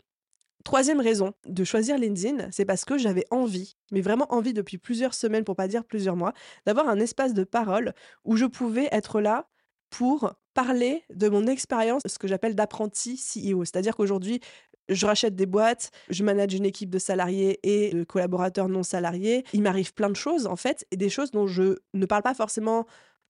troisième 0.65 1.01
raison 1.01 1.33
de 1.47 1.63
choisir 1.65 1.99
LinkedIn, 1.99 2.49
c'est 2.51 2.65
parce 2.65 2.85
que 2.85 2.99
j'avais 2.99 3.25
envie, 3.31 3.77
mais 3.93 4.01
vraiment 4.01 4.27
envie 4.33 4.53
depuis 4.53 4.79
plusieurs 4.79 5.15
semaines, 5.15 5.45
pour 5.45 5.55
pas 5.55 5.69
dire 5.69 5.85
plusieurs 5.85 6.17
mois, 6.17 6.33
d'avoir 6.67 6.89
un 6.89 6.99
espace 6.99 7.35
de 7.35 7.45
parole 7.45 7.93
où 8.25 8.37
je 8.37 8.47
pouvais 8.47 8.89
être 8.91 9.21
là 9.21 9.49
pour 9.91 10.35
parler 10.55 11.05
de 11.15 11.29
mon 11.29 11.47
expérience, 11.47 12.03
ce 12.07 12.19
que 12.19 12.29
j'appelle 12.29 12.55
d'apprenti 12.55 13.17
CEO. 13.17 13.65
C'est-à-dire 13.65 13.95
qu'aujourd'hui, 13.97 14.41
je 14.89 15.07
rachète 15.07 15.37
des 15.37 15.47
boîtes, 15.47 15.91
je 16.11 16.25
manage 16.25 16.55
une 16.55 16.67
équipe 16.67 16.91
de 16.91 16.99
salariés 16.99 17.61
et 17.63 17.93
de 17.93 18.05
collaborateurs 18.05 18.69
non 18.69 18.83
salariés. 18.83 19.45
Il 19.53 19.63
m'arrive 19.63 19.95
plein 19.95 20.11
de 20.11 20.17
choses, 20.17 20.47
en 20.47 20.57
fait, 20.57 20.87
et 20.91 20.97
des 20.97 21.09
choses 21.09 21.31
dont 21.31 21.47
je 21.47 21.79
ne 21.95 22.07
parle 22.07 22.23
pas 22.23 22.35
forcément 22.35 22.87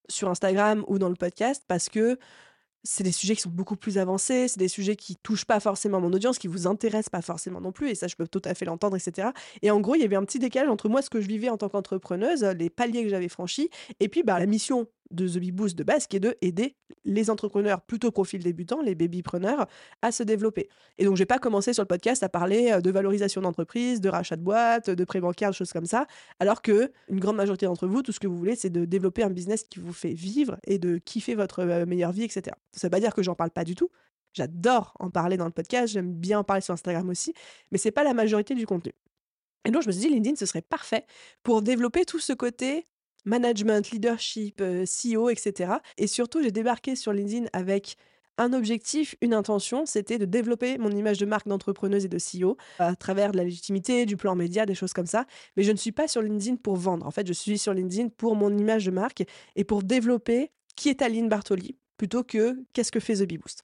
sur 0.08 0.28
Instagram 0.28 0.84
ou 0.88 0.98
dans 0.98 1.08
le 1.08 1.14
podcast 1.14 1.64
parce 1.68 1.88
que 1.88 2.18
c'est 2.84 3.04
des 3.04 3.12
sujets 3.12 3.36
qui 3.36 3.42
sont 3.42 3.50
beaucoup 3.50 3.76
plus 3.76 3.98
avancés, 3.98 4.48
c'est 4.48 4.58
des 4.58 4.68
sujets 4.68 4.96
qui 4.96 5.16
touchent 5.16 5.44
pas 5.44 5.60
forcément 5.60 6.00
mon 6.00 6.12
audience, 6.12 6.38
qui 6.38 6.48
vous 6.48 6.66
intéressent 6.66 7.10
pas 7.10 7.22
forcément 7.22 7.60
non 7.60 7.70
plus, 7.70 7.90
et 7.90 7.94
ça 7.94 8.08
je 8.08 8.16
peux 8.16 8.26
tout 8.26 8.42
à 8.44 8.54
fait 8.54 8.64
l'entendre, 8.64 8.96
etc. 8.96 9.28
Et 9.62 9.70
en 9.70 9.80
gros, 9.80 9.94
il 9.94 10.00
y 10.00 10.04
avait 10.04 10.16
un 10.16 10.24
petit 10.24 10.40
décalage 10.40 10.68
entre 10.68 10.88
moi, 10.88 11.00
ce 11.00 11.08
que 11.08 11.20
je 11.20 11.28
vivais 11.28 11.48
en 11.48 11.56
tant 11.56 11.68
qu'entrepreneuse, 11.68 12.42
les 12.42 12.70
paliers 12.70 13.04
que 13.04 13.08
j'avais 13.08 13.28
franchis, 13.28 13.70
et 14.00 14.08
puis 14.08 14.24
bah, 14.24 14.38
la 14.38 14.46
mission 14.46 14.88
de 15.12 15.28
The 15.28 15.38
Bee 15.38 15.52
Boost 15.52 15.76
de 15.76 15.84
base, 15.84 16.06
qui 16.06 16.16
est 16.16 16.20
de 16.20 16.36
aider 16.40 16.76
les 17.04 17.30
entrepreneurs 17.30 17.80
plutôt 17.82 18.10
profil 18.10 18.42
débutant, 18.42 18.80
les 18.82 18.94
babypreneurs, 18.94 19.66
à 20.02 20.12
se 20.12 20.22
développer. 20.22 20.68
Et 20.98 21.04
donc, 21.04 21.16
j'ai 21.16 21.26
pas 21.26 21.38
commencé 21.38 21.72
sur 21.72 21.82
le 21.82 21.88
podcast 21.88 22.22
à 22.22 22.28
parler 22.28 22.72
euh, 22.72 22.80
de 22.80 22.90
valorisation 22.90 23.40
d'entreprise, 23.40 24.00
de 24.00 24.08
rachat 24.08 24.36
de 24.36 24.42
boîte, 24.42 24.90
de 24.90 25.04
prêt 25.04 25.20
bancaire, 25.20 25.50
de 25.50 25.54
choses 25.54 25.72
comme 25.72 25.86
ça, 25.86 26.06
alors 26.40 26.62
que 26.62 26.92
une 27.08 27.20
grande 27.20 27.36
majorité 27.36 27.66
d'entre 27.66 27.86
vous, 27.86 28.02
tout 28.02 28.12
ce 28.12 28.20
que 28.20 28.26
vous 28.26 28.36
voulez, 28.36 28.56
c'est 28.56 28.70
de 28.70 28.84
développer 28.84 29.22
un 29.22 29.30
business 29.30 29.64
qui 29.64 29.80
vous 29.80 29.92
fait 29.92 30.12
vivre 30.12 30.58
et 30.66 30.78
de 30.78 30.98
kiffer 30.98 31.34
votre 31.34 31.60
euh, 31.60 31.86
meilleure 31.86 32.12
vie, 32.12 32.24
etc. 32.24 32.56
Ça 32.72 32.86
veut 32.86 32.90
pas 32.90 33.00
dire 33.00 33.14
que 33.14 33.22
j'en 33.22 33.34
parle 33.34 33.50
pas 33.50 33.64
du 33.64 33.74
tout. 33.74 33.90
J'adore 34.34 34.94
en 34.98 35.10
parler 35.10 35.36
dans 35.36 35.44
le 35.44 35.50
podcast, 35.50 35.92
j'aime 35.92 36.12
bien 36.12 36.38
en 36.38 36.44
parler 36.44 36.62
sur 36.62 36.72
Instagram 36.72 37.08
aussi, 37.10 37.34
mais 37.70 37.78
c'est 37.78 37.90
pas 37.90 38.02
la 38.02 38.14
majorité 38.14 38.54
du 38.54 38.66
contenu. 38.66 38.92
Et 39.64 39.70
donc, 39.70 39.82
je 39.82 39.88
me 39.88 39.92
suis 39.92 40.02
dit, 40.02 40.08
LinkedIn, 40.08 40.36
ce 40.36 40.46
serait 40.46 40.62
parfait 40.62 41.04
pour 41.42 41.62
développer 41.62 42.04
tout 42.04 42.18
ce 42.18 42.32
côté 42.32 42.84
management, 43.24 43.90
leadership, 43.90 44.60
CEO, 44.60 45.30
etc. 45.30 45.74
Et 45.98 46.06
surtout, 46.06 46.42
j'ai 46.42 46.50
débarqué 46.50 46.96
sur 46.96 47.12
LinkedIn 47.12 47.46
avec 47.52 47.96
un 48.38 48.52
objectif, 48.52 49.14
une 49.20 49.34
intention, 49.34 49.84
c'était 49.86 50.18
de 50.18 50.24
développer 50.24 50.78
mon 50.78 50.90
image 50.90 51.18
de 51.18 51.26
marque 51.26 51.46
d'entrepreneuse 51.46 52.04
et 52.04 52.08
de 52.08 52.18
CEO 52.18 52.56
à 52.78 52.96
travers 52.96 53.32
de 53.32 53.36
la 53.36 53.44
légitimité, 53.44 54.06
du 54.06 54.16
plan 54.16 54.34
média, 54.34 54.66
des 54.66 54.74
choses 54.74 54.92
comme 54.92 55.06
ça. 55.06 55.26
Mais 55.56 55.62
je 55.62 55.72
ne 55.72 55.76
suis 55.76 55.92
pas 55.92 56.08
sur 56.08 56.22
LinkedIn 56.22 56.56
pour 56.56 56.76
vendre. 56.76 57.06
En 57.06 57.10
fait, 57.10 57.26
je 57.26 57.32
suis 57.32 57.58
sur 57.58 57.74
LinkedIn 57.74 58.08
pour 58.08 58.34
mon 58.34 58.56
image 58.56 58.86
de 58.86 58.90
marque 58.90 59.24
et 59.54 59.64
pour 59.64 59.82
développer 59.82 60.50
qui 60.76 60.88
est 60.88 61.02
Aline 61.02 61.28
Bartoli 61.28 61.76
plutôt 61.98 62.24
que 62.24 62.56
qu'est-ce 62.72 62.90
que 62.90 63.00
fait 63.00 63.14
The 63.16 63.28
Bee 63.28 63.38
Boost. 63.38 63.62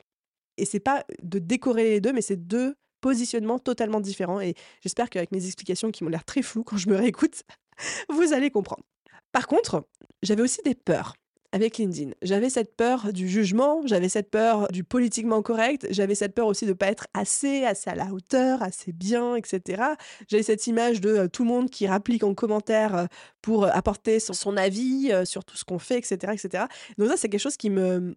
Et 0.59 0.64
c'est 0.64 0.80
pas 0.80 1.04
de 1.23 1.38
décorer 1.38 1.85
les 1.85 2.00
deux, 2.00 2.12
mais 2.12 2.21
c'est 2.21 2.37
deux 2.37 2.75
positionnements 3.00 3.59
totalement 3.59 4.00
différents. 4.00 4.40
Et 4.40 4.54
j'espère 4.83 5.09
qu'avec 5.09 5.33
mes 5.33 5.47
explications 5.47 5.90
qui 5.90 6.04
m'ont 6.04 6.11
l'air 6.11 6.25
très 6.25 6.42
floues 6.42 6.64
quand 6.64 6.76
je 6.76 6.88
me 6.88 6.97
réécoute, 6.97 7.42
vous 8.11 8.33
allez 8.33 8.50
comprendre. 8.50 8.83
Par 9.32 9.47
contre, 9.47 9.87
j'avais 10.23 10.42
aussi 10.42 10.61
des 10.64 10.75
peurs 10.75 11.14
avec 11.52 11.78
LinkedIn. 11.78 12.11
J'avais 12.23 12.50
cette 12.50 12.76
peur 12.76 13.12
du 13.12 13.28
jugement, 13.28 13.80
j'avais 13.87 14.08
cette 14.08 14.30
peur 14.30 14.68
du 14.68 14.85
politiquement 14.85 15.40
correct, 15.42 15.87
j'avais 15.90 16.14
cette 16.14 16.35
peur 16.35 16.47
aussi 16.47 16.66
de 16.66 16.70
ne 16.70 16.75
pas 16.75 16.88
être 16.88 17.06
assez, 17.14 17.64
assez 17.64 17.88
à 17.88 17.94
la 17.94 18.12
hauteur, 18.12 18.62
assez 18.62 18.92
bien, 18.92 19.35
etc. 19.35 19.82
J'avais 20.28 20.42
cette 20.42 20.66
image 20.66 21.00
de 21.00 21.26
tout 21.26 21.44
le 21.44 21.49
monde 21.49 21.70
qui 21.70 21.87
rapplique 21.87 22.23
en 22.23 22.35
commentaire 22.35 23.08
pour 23.40 23.64
apporter 23.64 24.20
son, 24.20 24.56
avis 24.56 25.11
sur 25.25 25.44
tout 25.44 25.56
ce 25.56 25.64
qu'on 25.64 25.78
fait, 25.78 25.99
etc., 25.99 26.32
etc. 26.32 26.64
Donc 26.99 27.08
ça, 27.08 27.16
c'est 27.16 27.28
quelque 27.28 27.40
chose 27.40 27.56
qui 27.56 27.70
me 27.70 28.14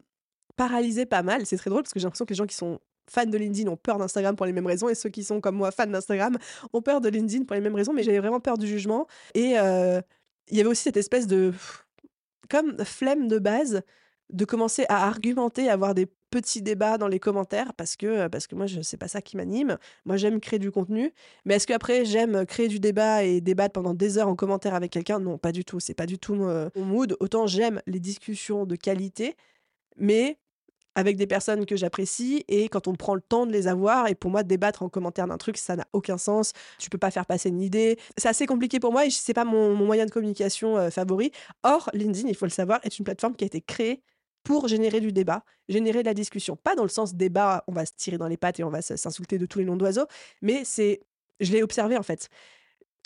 paralysait 0.58 1.06
pas 1.06 1.24
mal. 1.24 1.46
C'est 1.46 1.58
très 1.58 1.70
drôle 1.70 1.84
parce 1.84 1.94
que 1.94 2.00
j'ai 2.00 2.06
l'impression 2.06 2.26
que 2.26 2.34
les 2.34 2.38
gens 2.38 2.48
qui 2.48 2.56
sont 2.56 2.80
fans 3.10 3.26
de 3.26 3.38
LinkedIn 3.38 3.70
ont 3.70 3.78
peur 3.78 3.98
d'Instagram 3.98 4.36
pour 4.36 4.46
les 4.46 4.54
mêmes 4.54 4.68
raisons 4.68 4.90
et 4.90 4.96
ceux 4.96 5.10
qui 5.10 5.24
sont 5.24 5.42
comme 5.42 5.56
moi 5.56 5.72
fans 5.72 5.88
d'Instagram 5.88 6.38
ont 6.74 6.82
peur 6.82 7.02
de 7.02 7.10
LinkedIn 7.10 7.46
pour 7.46 7.56
les 7.56 7.62
mêmes 7.62 7.76
raisons, 7.76 7.94
mais 7.94 8.04
j'avais 8.04 8.20
vraiment 8.20 8.40
peur 8.40 8.58
du 8.58 8.68
jugement 8.68 9.08
et 9.34 9.58
il 10.50 10.58
y 10.58 10.60
avait 10.60 10.70
aussi 10.70 10.84
cette 10.84 10.98
espèce 10.98 11.28
de 11.28 11.54
comme 12.50 12.78
flemme 12.84 13.28
de 13.28 13.40
base 13.40 13.82
de 14.32 14.46
commencer 14.46 14.86
à 14.90 15.08
argumenter, 15.08 15.70
à 15.70 15.74
avoir 15.74 15.94
des 15.94 16.08
petits 16.30 16.62
débats 16.62 16.98
dans 16.98 17.10
les 17.10 17.20
commentaires 17.20 17.74
parce 17.74 17.98
que 17.98 18.28
parce 18.30 18.48
que 18.48 18.56
moi 18.56 18.66
je 18.66 18.82
sais 18.82 18.98
pas 18.98 19.08
ça 19.10 19.22
qui 19.22 19.36
m'anime. 19.38 19.78
Moi 20.06 20.18
j'aime 20.18 20.40
créer 20.40 20.60
du 20.60 20.72
contenu, 20.72 21.14
mais 21.46 21.56
est-ce 21.56 21.68
que 21.68 21.74
après 21.74 22.06
j'aime 22.06 22.46
créer 22.46 22.70
du 22.70 22.80
débat 22.80 23.24
et 23.24 23.42
débattre 23.42 23.74
pendant 23.74 23.94
des 23.94 24.18
heures 24.18 24.30
en 24.30 24.36
commentaire 24.36 24.74
avec 24.74 24.92
quelqu'un? 24.92 25.20
Non, 25.20 25.38
pas 25.38 25.52
du 25.52 25.66
tout, 25.66 25.80
c'est 25.80 25.94
pas 25.94 26.06
du 26.06 26.18
tout 26.18 26.36
mon 26.36 26.70
mood. 26.76 27.18
Autant 27.20 27.48
j'aime 27.48 27.82
les 27.88 28.00
discussions 28.00 28.66
de 28.66 28.76
qualité, 28.76 29.36
mais 29.98 30.38
avec 30.96 31.18
des 31.18 31.28
personnes 31.28 31.66
que 31.66 31.76
j'apprécie 31.76 32.44
et 32.48 32.70
quand 32.70 32.88
on 32.88 32.94
prend 32.94 33.16
le 33.16 33.22
temps 33.22 33.46
de 33.46 33.52
les 33.52 33.68
avoir 33.68 34.08
et 34.08 34.16
pour 34.16 34.32
moi 34.32 34.44
débattre 34.44 34.84
en 34.84 34.90
commentaire 34.90 35.28
d'un 35.28 35.38
truc 35.38 35.58
ça 35.58 35.76
n'a 35.76 35.88
aucun 35.94 36.18
sens. 36.18 36.54
Tu 36.80 36.90
peux 36.90 36.98
pas 36.98 37.12
faire 37.12 37.26
passer 37.26 37.50
une 37.50 37.62
idée. 37.62 37.98
C'est 38.18 38.30
assez 38.30 38.46
compliqué 38.46 38.80
pour 38.80 38.92
moi 38.92 39.06
et 39.06 39.10
c'est 39.10 39.34
pas 39.34 39.46
mon, 39.46 39.76
moyen 39.76 40.06
de 40.06 40.12
communication 40.12 40.78
euh, 40.78 40.90
favori. 40.90 41.32
Or 41.64 41.90
LinkedIn 41.94 42.28
il 42.28 42.36
faut 42.36 42.46
le 42.46 42.52
savoir 42.52 42.80
est 42.84 43.00
une 43.00 43.06
plateforme 43.06 43.36
qui 43.36 43.46
a 43.46 43.48
été 43.48 43.62
créée 43.62 44.02
pour 44.44 44.68
générer 44.68 45.00
du 45.00 45.12
débat 45.12 45.44
générer 45.70 46.02
de 46.04 46.08
la 46.08 46.14
discussion. 46.14 46.56
Pas 46.56 46.76
dans 46.76 46.84
le 46.84 46.90
sens 46.90 47.16
débat 47.16 47.64
on 47.68 47.72
va 47.72 47.86
se 47.86 47.94
tirer 47.96 48.18
dans 48.18 48.28
les 48.28 48.38
pattes 48.38 48.60
et 48.60 48.64
on 48.64 48.70
va 48.70 48.82
s'insulter 48.82 49.38
de 49.38 49.46
tous 49.46 49.60
les 49.60 49.66
noms 49.66 49.78
d'oiseaux 49.78 50.08
mais 50.42 50.64
c'est 50.66 51.02
je 51.40 51.52
l'ai 51.52 51.64
observé 51.64 51.98
en 51.98 52.04
fait. 52.04 52.30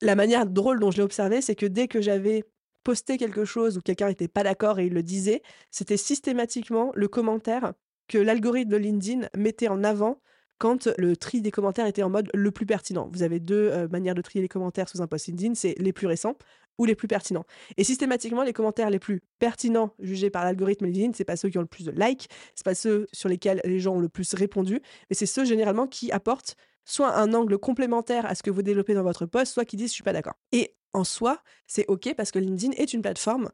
La 0.02 0.16
manière 0.16 0.46
drôle 0.46 0.80
dont 0.80 0.92
je 0.92 0.98
l'ai 0.98 1.04
observé, 1.04 1.42
c'est 1.42 1.56
que 1.56 1.66
dès 1.66 1.88
que 1.88 2.02
j'avais 2.02 2.44
posté 2.86 3.18
quelque 3.18 3.44
chose 3.44 3.78
où 3.78 3.82
quelqu'un 3.82 4.08
n'était 4.08 4.30
pas 4.30 4.44
d'accord 4.44 4.80
et 4.80 4.86
il 4.86 4.94
le 4.94 5.04
disait, 5.04 5.42
c'était 5.72 5.98
systématiquement 5.98 6.92
le 6.96 7.10
commentaire 7.10 7.74
que 8.08 8.20
l'algorithme 8.20 8.72
de 8.72 8.78
LinkedIn 8.78 9.28
mettait 9.36 9.68
en 9.68 9.84
avant 9.84 10.22
quand 10.60 10.88
le 10.98 11.18
tri 11.18 11.42
des 11.42 11.52
commentaires 11.52 11.88
était 11.88 12.04
en 12.04 12.10
mode 12.10 12.30
le 12.34 12.52
plus 12.52 12.68
pertinent. 12.68 13.10
Vous 13.12 13.24
avez 13.24 13.40
deux 13.40 13.70
euh, 13.72 13.88
manières 13.90 14.16
de 14.16 14.22
trier 14.22 14.42
les 14.42 14.48
commentaires 14.48 14.88
sous 14.88 15.02
un 15.02 15.08
post 15.08 15.28
LinkedIn, 15.28 15.56
c'est 15.56 15.76
les 15.80 15.92
plus 15.92 16.08
récents 16.08 16.38
ou 16.78 16.86
les 16.86 16.96
plus 16.96 17.08
pertinents. 17.08 17.46
Et 17.76 17.84
systématiquement, 17.84 18.44
les 18.44 18.54
commentaires 18.54 18.92
les 18.92 19.00
plus 19.00 19.22
pertinents 19.40 19.96
jugés 20.00 20.30
par 20.30 20.46
l'algorithme 20.46 20.86
LinkedIn, 20.86 21.14
c'est 21.14 21.26
pas 21.26 21.38
ceux 21.38 21.50
qui 21.50 21.58
ont 21.58 21.62
le 21.62 21.68
plus 21.68 21.86
de 21.86 21.92
likes, 21.92 22.30
c'est 22.54 22.66
pas 22.66 22.76
ceux 22.76 23.08
sur 23.12 23.30
lesquels 23.30 23.62
les 23.66 23.80
gens 23.80 23.96
ont 23.96 24.00
le 24.00 24.10
plus 24.10 24.34
répondu, 24.36 24.80
mais 25.10 25.16
c'est 25.16 25.26
ceux 25.26 25.44
généralement 25.44 25.88
qui 25.88 26.12
apportent 26.12 26.56
soit 26.86 27.16
un 27.18 27.34
angle 27.34 27.58
complémentaire 27.58 28.26
à 28.26 28.36
ce 28.36 28.44
que 28.44 28.52
vous 28.52 28.62
développez 28.62 28.94
dans 28.94 29.04
votre 29.04 29.26
post, 29.26 29.54
soit 29.54 29.66
qui 29.66 29.76
disent 29.76 29.90
je 29.90 29.96
suis 29.96 30.04
pas 30.04 30.14
d'accord. 30.14 30.36
Et 30.52 30.76
en 30.94 31.04
soi, 31.04 31.42
c'est 31.68 31.86
OK 31.88 32.14
parce 32.16 32.32
que 32.32 32.40
LinkedIn 32.40 32.74
est 32.78 32.94
une 32.94 33.02
plateforme 33.02 33.50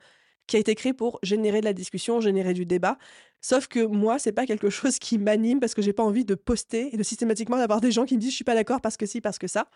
qui 0.48 0.58
a 0.58 0.60
été 0.60 0.76
créée 0.76 0.94
pour 0.94 1.20
générer 1.24 1.62
de 1.62 1.66
la 1.66 1.74
discussion, 1.74 2.20
générer 2.20 2.54
du 2.54 2.66
débat. 2.66 2.98
Sauf 3.40 3.68
que 3.68 3.86
moi, 3.86 4.20
c'est 4.20 4.34
pas 4.34 4.46
quelque 4.46 4.70
chose 4.70 5.00
qui 5.00 5.18
m'anime 5.18 5.60
parce 5.60 5.74
que 5.74 5.82
j'ai 5.82 5.94
pas 5.94 6.04
envie 6.04 6.26
de 6.26 6.36
poster 6.36 6.94
et 6.94 6.98
de 6.98 7.04
systématiquement 7.04 7.58
d'avoir 7.58 7.82
des 7.82 7.92
gens 7.92 8.06
qui 8.06 8.16
me 8.16 8.20
disent 8.20 8.32
je 8.32 8.36
suis 8.36 8.44
pas 8.44 8.56
d'accord 8.56 8.82
parce 8.82 8.98
que 8.98 9.06
si, 9.06 9.22
parce 9.22 9.40
que 9.40 9.48
ça. 9.48 9.70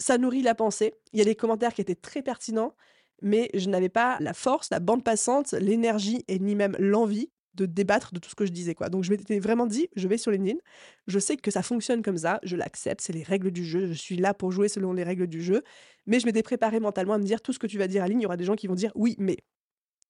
Ça 0.00 0.16
nourrit 0.16 0.42
la 0.42 0.54
pensée. 0.54 0.94
Il 1.12 1.18
y 1.18 1.22
a 1.22 1.24
des 1.24 1.34
commentaires 1.34 1.74
qui 1.74 1.80
étaient 1.80 1.96
très 1.96 2.22
pertinents, 2.22 2.76
mais 3.20 3.50
je 3.52 3.68
n'avais 3.68 3.88
pas 3.88 4.16
la 4.20 4.32
force, 4.32 4.70
la 4.70 4.78
bande 4.78 5.02
passante, 5.02 5.52
l'énergie 5.52 6.24
et 6.28 6.38
ni 6.38 6.54
même 6.54 6.76
l'envie 6.78 7.30
de 7.58 7.66
débattre 7.66 8.14
de 8.14 8.18
tout 8.18 8.30
ce 8.30 8.34
que 8.34 8.46
je 8.46 8.52
disais 8.52 8.74
quoi. 8.74 8.88
Donc 8.88 9.04
je 9.04 9.10
m'étais 9.10 9.40
vraiment 9.40 9.66
dit, 9.66 9.88
je 9.96 10.06
vais 10.08 10.16
sur 10.16 10.30
LinkedIn, 10.30 10.58
je 11.06 11.18
sais 11.18 11.36
que 11.36 11.50
ça 11.50 11.62
fonctionne 11.62 12.02
comme 12.02 12.18
ça, 12.18 12.38
je 12.44 12.56
l'accepte, 12.56 13.00
c'est 13.00 13.12
les 13.12 13.24
règles 13.24 13.50
du 13.50 13.64
jeu, 13.64 13.88
je 13.88 13.92
suis 13.92 14.16
là 14.16 14.32
pour 14.32 14.52
jouer 14.52 14.68
selon 14.68 14.92
les 14.92 15.02
règles 15.02 15.26
du 15.26 15.42
jeu, 15.42 15.62
mais 16.06 16.20
je 16.20 16.26
m'étais 16.26 16.42
préparé 16.42 16.80
mentalement 16.80 17.14
à 17.14 17.18
me 17.18 17.24
dire 17.24 17.40
tout 17.42 17.52
ce 17.52 17.58
que 17.58 17.66
tu 17.66 17.78
vas 17.78 17.88
dire 17.88 18.02
à 18.04 18.08
ligne, 18.08 18.20
il 18.20 18.22
y 18.22 18.26
aura 18.26 18.36
des 18.36 18.44
gens 18.44 18.54
qui 18.54 18.68
vont 18.68 18.74
dire 18.74 18.92
oui, 18.94 19.16
mais 19.18 19.38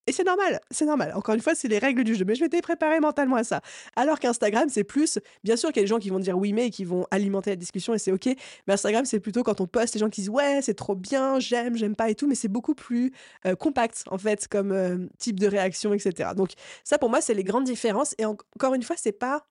et 0.08 0.12
c'est 0.12 0.24
normal, 0.24 0.58
c'est 0.70 0.86
normal. 0.86 1.12
Encore 1.14 1.34
une 1.34 1.42
fois, 1.42 1.54
c'est 1.54 1.68
les 1.68 1.78
règles 1.78 2.02
du 2.02 2.14
jeu. 2.14 2.24
Mais 2.24 2.34
je 2.34 2.42
m'étais 2.42 2.62
préparé 2.62 2.98
mentalement 2.98 3.36
à 3.36 3.44
ça. 3.44 3.60
Alors 3.94 4.18
qu'Instagram, 4.18 4.70
c'est 4.70 4.82
plus, 4.82 5.18
bien 5.44 5.54
sûr 5.54 5.68
qu'il 5.68 5.76
y 5.76 5.80
a 5.80 5.82
des 5.82 5.88
gens 5.88 5.98
qui 5.98 6.08
vont 6.08 6.18
dire 6.18 6.38
oui, 6.38 6.54
mais 6.54 6.70
qui 6.70 6.84
vont 6.84 7.06
alimenter 7.10 7.50
la 7.50 7.56
discussion 7.56 7.92
et 7.92 7.98
c'est 7.98 8.10
ok. 8.10 8.26
Mais 8.66 8.72
Instagram, 8.72 9.04
c'est 9.04 9.20
plutôt 9.20 9.42
quand 9.42 9.60
on 9.60 9.66
poste, 9.66 9.92
les 9.92 10.00
gens 10.00 10.08
qui 10.08 10.22
disent 10.22 10.30
ouais, 10.30 10.60
c'est 10.62 10.72
trop 10.72 10.94
bien, 10.94 11.38
j'aime, 11.40 11.76
j'aime 11.76 11.94
pas 11.94 12.08
et 12.08 12.14
tout. 12.14 12.26
Mais 12.26 12.34
c'est 12.34 12.48
beaucoup 12.48 12.74
plus 12.74 13.12
euh, 13.44 13.54
compact, 13.54 14.04
en 14.10 14.16
fait, 14.16 14.48
comme 14.48 14.72
euh, 14.72 14.96
type 15.18 15.38
de 15.38 15.46
réaction, 15.46 15.92
etc. 15.92 16.30
Donc, 16.34 16.52
ça, 16.84 16.96
pour 16.96 17.10
moi, 17.10 17.20
c'est 17.20 17.34
les 17.34 17.44
grandes 17.44 17.64
différences. 17.64 18.14
Et 18.16 18.24
encore 18.24 18.72
une 18.72 18.82
fois, 18.82 18.96
c'est 18.98 19.12
pas 19.12 19.44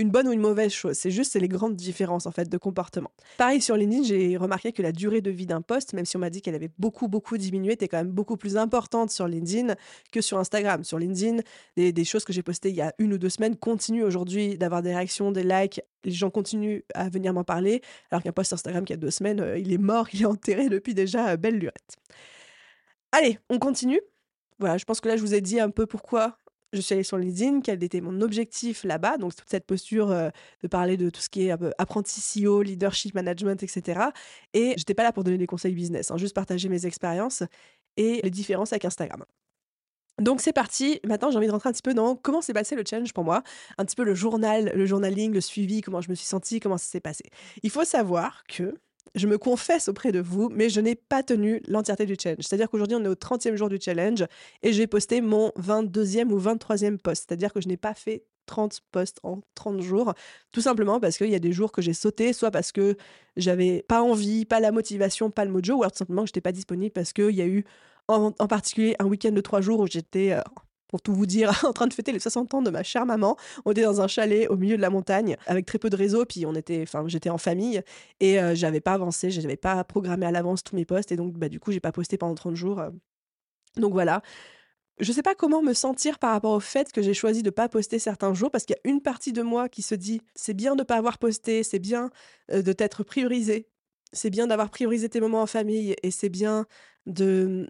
une 0.00 0.10
bonne 0.10 0.26
ou 0.26 0.32
une 0.32 0.40
mauvaise 0.40 0.72
chose. 0.72 0.96
C'est 0.96 1.10
juste 1.10 1.32
c'est 1.32 1.40
les 1.40 1.48
grandes 1.48 1.76
différences 1.76 2.26
en 2.26 2.30
fait 2.30 2.48
de 2.48 2.56
comportement. 2.56 3.12
Pareil 3.36 3.60
sur 3.60 3.76
LinkedIn, 3.76 4.02
j'ai 4.02 4.36
remarqué 4.38 4.72
que 4.72 4.80
la 4.80 4.92
durée 4.92 5.20
de 5.20 5.30
vie 5.30 5.44
d'un 5.44 5.60
post, 5.60 5.92
même 5.92 6.06
si 6.06 6.16
on 6.16 6.20
m'a 6.20 6.30
dit 6.30 6.40
qu'elle 6.40 6.54
avait 6.54 6.70
beaucoup 6.78 7.06
beaucoup 7.06 7.36
diminué, 7.36 7.74
était 7.74 7.86
quand 7.86 7.98
même 7.98 8.10
beaucoup 8.10 8.38
plus 8.38 8.56
importante 8.56 9.10
sur 9.10 9.28
LinkedIn 9.28 9.74
que 10.10 10.22
sur 10.22 10.38
Instagram. 10.38 10.84
Sur 10.84 10.98
LinkedIn, 10.98 11.42
des, 11.76 12.04
choses 12.04 12.24
que 12.24 12.32
j'ai 12.32 12.42
postées 12.42 12.70
il 12.70 12.76
y 12.76 12.80
a 12.80 12.94
une 12.98 13.12
ou 13.12 13.18
deux 13.18 13.28
semaines 13.28 13.56
continuent 13.56 14.04
aujourd'hui 14.04 14.56
d'avoir 14.56 14.80
des 14.80 14.94
réactions, 14.94 15.32
des 15.32 15.42
likes. 15.42 15.82
Les 16.04 16.12
gens 16.12 16.30
continuent 16.30 16.80
à 16.94 17.10
venir 17.10 17.34
m'en 17.34 17.44
parler, 17.44 17.82
alors 18.10 18.22
qu'un 18.22 18.32
post 18.32 18.54
Instagram 18.54 18.86
qui 18.86 18.94
a 18.94 18.96
deux 18.96 19.10
semaines, 19.10 19.40
euh, 19.40 19.58
il 19.58 19.70
est 19.70 19.78
mort, 19.78 20.08
il 20.14 20.22
est 20.22 20.26
enterré 20.26 20.70
depuis 20.70 20.94
déjà 20.94 21.28
euh, 21.28 21.36
belle 21.36 21.58
lurette. 21.58 21.96
Allez, 23.12 23.38
on 23.50 23.58
continue. 23.58 24.00
Voilà, 24.58 24.78
je 24.78 24.84
pense 24.84 25.00
que 25.00 25.08
là, 25.08 25.16
je 25.16 25.22
vous 25.22 25.34
ai 25.34 25.40
dit 25.42 25.60
un 25.60 25.70
peu 25.70 25.84
pourquoi 25.86 26.38
je 26.72 26.80
suis 26.80 26.94
allée 26.94 27.02
sur 27.02 27.18
LinkedIn, 27.18 27.60
quel 27.60 27.82
était 27.82 28.00
mon 28.00 28.20
objectif 28.20 28.84
là-bas. 28.84 29.18
Donc, 29.18 29.34
toute 29.34 29.48
cette 29.48 29.66
posture 29.66 30.10
euh, 30.10 30.30
de 30.62 30.68
parler 30.68 30.96
de 30.96 31.10
tout 31.10 31.20
ce 31.20 31.28
qui 31.28 31.46
est 31.46 31.50
apprenti 31.78 32.20
CEO, 32.20 32.62
leadership, 32.62 33.14
management, 33.14 33.62
etc. 33.62 34.00
Et 34.54 34.70
je 34.76 34.80
n'étais 34.80 34.94
pas 34.94 35.02
là 35.02 35.12
pour 35.12 35.24
donner 35.24 35.38
des 35.38 35.46
conseils 35.46 35.74
business, 35.74 36.10
hein, 36.10 36.16
juste 36.16 36.34
partager 36.34 36.68
mes 36.68 36.86
expériences 36.86 37.42
et 37.96 38.20
les 38.22 38.30
différences 38.30 38.72
avec 38.72 38.84
Instagram. 38.84 39.24
Donc 40.20 40.40
c'est 40.40 40.52
parti. 40.52 41.00
Maintenant, 41.04 41.30
j'ai 41.30 41.38
envie 41.38 41.46
de 41.46 41.52
rentrer 41.52 41.70
un 41.70 41.72
petit 41.72 41.82
peu 41.82 41.94
dans 41.94 42.14
comment 42.14 42.42
s'est 42.42 42.52
passé 42.52 42.76
le 42.76 42.82
challenge 42.88 43.12
pour 43.14 43.24
moi, 43.24 43.42
un 43.78 43.84
petit 43.84 43.96
peu 43.96 44.04
le 44.04 44.14
journal, 44.14 44.70
le 44.74 44.86
journaling, 44.86 45.32
le 45.32 45.40
suivi, 45.40 45.80
comment 45.80 46.02
je 46.02 46.10
me 46.10 46.14
suis 46.14 46.26
sentie, 46.26 46.60
comment 46.60 46.78
ça 46.78 46.86
s'est 46.86 47.00
passé. 47.00 47.24
Il 47.62 47.70
faut 47.70 47.84
savoir 47.84 48.44
que 48.46 48.74
je 49.14 49.26
me 49.26 49.38
confesse 49.38 49.88
auprès 49.88 50.12
de 50.12 50.20
vous, 50.20 50.48
mais 50.50 50.68
je 50.68 50.80
n'ai 50.80 50.94
pas 50.94 51.22
tenu 51.22 51.62
l'entièreté 51.66 52.06
du 52.06 52.16
challenge. 52.20 52.42
C'est-à-dire 52.42 52.70
qu'aujourd'hui, 52.70 52.96
on 52.96 53.04
est 53.04 53.08
au 53.08 53.14
30e 53.14 53.56
jour 53.56 53.68
du 53.68 53.78
challenge 53.80 54.24
et 54.62 54.72
j'ai 54.72 54.86
posté 54.86 55.20
mon 55.20 55.48
22e 55.58 56.30
ou 56.30 56.40
23e 56.40 56.98
post. 56.98 57.26
C'est-à-dire 57.26 57.52
que 57.52 57.60
je 57.60 57.68
n'ai 57.68 57.76
pas 57.76 57.94
fait 57.94 58.24
30 58.46 58.80
posts 58.90 59.20
en 59.22 59.40
30 59.54 59.80
jours, 59.80 60.12
tout 60.52 60.60
simplement 60.60 60.98
parce 60.98 61.16
qu'il 61.16 61.30
y 61.30 61.34
a 61.34 61.38
des 61.38 61.52
jours 61.52 61.70
que 61.70 61.82
j'ai 61.82 61.92
sauté, 61.92 62.32
soit 62.32 62.50
parce 62.50 62.72
que 62.72 62.96
j'avais 63.36 63.82
pas 63.82 64.02
envie, 64.02 64.44
pas 64.44 64.58
la 64.58 64.72
motivation, 64.72 65.30
pas 65.30 65.44
le 65.44 65.52
mojo, 65.52 65.74
ou 65.74 65.82
alors 65.82 65.92
tout 65.92 65.98
simplement 65.98 66.22
que 66.22 66.28
je 66.28 66.30
n'étais 66.30 66.40
pas 66.40 66.52
disponible 66.52 66.92
parce 66.92 67.12
qu'il 67.12 67.30
y 67.30 67.42
a 67.42 67.46
eu 67.46 67.64
en, 68.08 68.32
particulier 68.32 68.96
un 68.98 69.06
week-end 69.06 69.30
de 69.30 69.40
3 69.40 69.60
jours 69.60 69.78
où 69.80 69.86
j'étais 69.86 70.32
euh, 70.32 70.40
pour 70.90 71.00
tout 71.00 71.14
vous 71.14 71.26
dire, 71.26 71.50
en 71.64 71.72
train 71.72 71.86
de 71.86 71.94
fêter 71.94 72.12
les 72.12 72.18
60 72.18 72.52
ans 72.54 72.62
de 72.62 72.70
ma 72.70 72.82
chère 72.82 73.06
maman. 73.06 73.36
On 73.64 73.70
était 73.70 73.82
dans 73.82 74.00
un 74.00 74.08
chalet 74.08 74.48
au 74.50 74.56
milieu 74.56 74.76
de 74.76 74.82
la 74.82 74.90
montagne 74.90 75.36
avec 75.46 75.64
très 75.64 75.78
peu 75.78 75.88
de 75.88 75.96
réseau, 75.96 76.24
puis 76.24 76.44
on 76.46 76.54
était, 76.54 76.82
enfin, 76.82 77.04
j'étais 77.06 77.30
en 77.30 77.38
famille 77.38 77.80
et 78.18 78.40
euh, 78.40 78.54
j'avais 78.54 78.80
pas 78.80 78.94
avancé, 78.94 79.30
j'avais 79.30 79.56
pas 79.56 79.82
programmé 79.84 80.26
à 80.26 80.32
l'avance 80.32 80.64
tous 80.64 80.74
mes 80.74 80.84
posts 80.84 81.12
et 81.12 81.16
donc 81.16 81.34
bah, 81.34 81.48
du 81.48 81.60
coup, 81.60 81.70
j'ai 81.70 81.80
pas 81.80 81.92
posté 81.92 82.18
pendant 82.18 82.34
30 82.34 82.56
jours. 82.56 82.80
Euh. 82.80 82.90
Donc 83.76 83.92
voilà. 83.92 84.20
Je 84.98 85.12
sais 85.12 85.22
pas 85.22 85.34
comment 85.34 85.62
me 85.62 85.72
sentir 85.72 86.18
par 86.18 86.32
rapport 86.32 86.52
au 86.52 86.60
fait 86.60 86.92
que 86.92 87.00
j'ai 87.00 87.14
choisi 87.14 87.42
de 87.42 87.48
pas 87.48 87.70
poster 87.70 87.98
certains 87.98 88.34
jours 88.34 88.50
parce 88.50 88.64
qu'il 88.64 88.76
y 88.84 88.88
a 88.88 88.90
une 88.90 89.00
partie 89.00 89.32
de 89.32 89.40
moi 89.40 89.70
qui 89.70 89.80
se 89.80 89.94
dit 89.94 90.20
c'est 90.34 90.52
bien 90.52 90.76
de 90.76 90.82
pas 90.82 90.96
avoir 90.96 91.16
posté, 91.16 91.62
c'est 91.62 91.78
bien 91.78 92.10
euh, 92.50 92.60
de 92.60 92.72
t'être 92.72 93.02
priorisé, 93.02 93.66
c'est 94.12 94.28
bien 94.28 94.46
d'avoir 94.48 94.70
priorisé 94.70 95.08
tes 95.08 95.20
moments 95.20 95.40
en 95.40 95.46
famille 95.46 95.94
et 96.02 96.10
c'est 96.10 96.28
bien 96.28 96.66
de 97.06 97.66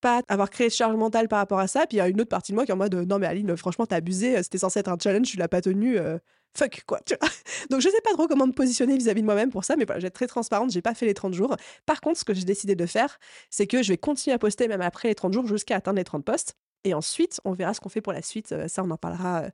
pas 0.00 0.22
avoir 0.28 0.50
créé 0.50 0.68
de 0.68 0.72
charge 0.72 0.96
mentale 0.96 1.28
par 1.28 1.38
rapport 1.38 1.58
à 1.58 1.66
ça. 1.66 1.86
Puis 1.86 1.96
il 1.96 1.98
y 1.98 2.00
a 2.00 2.08
une 2.08 2.20
autre 2.20 2.28
partie 2.28 2.52
de 2.52 2.56
moi 2.56 2.64
qui 2.64 2.70
est 2.70 2.74
en 2.74 2.78
mode 2.78 2.94
non 2.94 3.18
mais 3.18 3.26
Aline, 3.26 3.56
franchement 3.56 3.86
t'as 3.86 3.96
abusé, 3.96 4.38
euh, 4.38 4.42
c'était 4.42 4.58
censé 4.58 4.80
être 4.80 4.88
un 4.88 4.98
challenge, 5.00 5.26
tu 5.26 5.36
l'as 5.36 5.48
pas 5.48 5.60
tenu. 5.60 5.98
Euh, 5.98 6.18
fuck 6.56 6.82
quoi. 6.86 7.00
Donc 7.70 7.80
je 7.80 7.88
sais 7.88 8.00
pas 8.02 8.12
trop 8.12 8.26
comment 8.26 8.46
me 8.46 8.52
positionner 8.52 8.96
vis-à-vis 8.96 9.20
de 9.20 9.26
moi-même 9.26 9.50
pour 9.50 9.64
ça, 9.64 9.76
mais 9.76 9.84
voilà, 9.84 10.00
j'ai 10.00 10.10
très 10.10 10.26
transparente, 10.26 10.70
j'ai 10.70 10.82
pas 10.82 10.94
fait 10.94 11.06
les 11.06 11.14
30 11.14 11.34
jours. 11.34 11.56
Par 11.86 12.00
contre, 12.00 12.18
ce 12.18 12.24
que 12.24 12.34
j'ai 12.34 12.44
décidé 12.44 12.74
de 12.74 12.86
faire, 12.86 13.18
c'est 13.50 13.66
que 13.66 13.82
je 13.82 13.88
vais 13.92 13.98
continuer 13.98 14.34
à 14.34 14.38
poster 14.38 14.68
même 14.68 14.82
après 14.82 15.08
les 15.08 15.14
30 15.14 15.32
jours 15.32 15.46
jusqu'à 15.46 15.76
atteindre 15.76 15.98
les 15.98 16.04
30 16.04 16.24
posts. 16.24 16.54
Et 16.84 16.94
ensuite, 16.94 17.40
on 17.44 17.52
verra 17.52 17.74
ce 17.74 17.80
qu'on 17.80 17.88
fait 17.88 18.00
pour 18.00 18.12
la 18.12 18.22
suite. 18.22 18.52
Euh, 18.52 18.68
ça, 18.68 18.82
on 18.84 18.90
en 18.90 18.96
parlera 18.96 19.44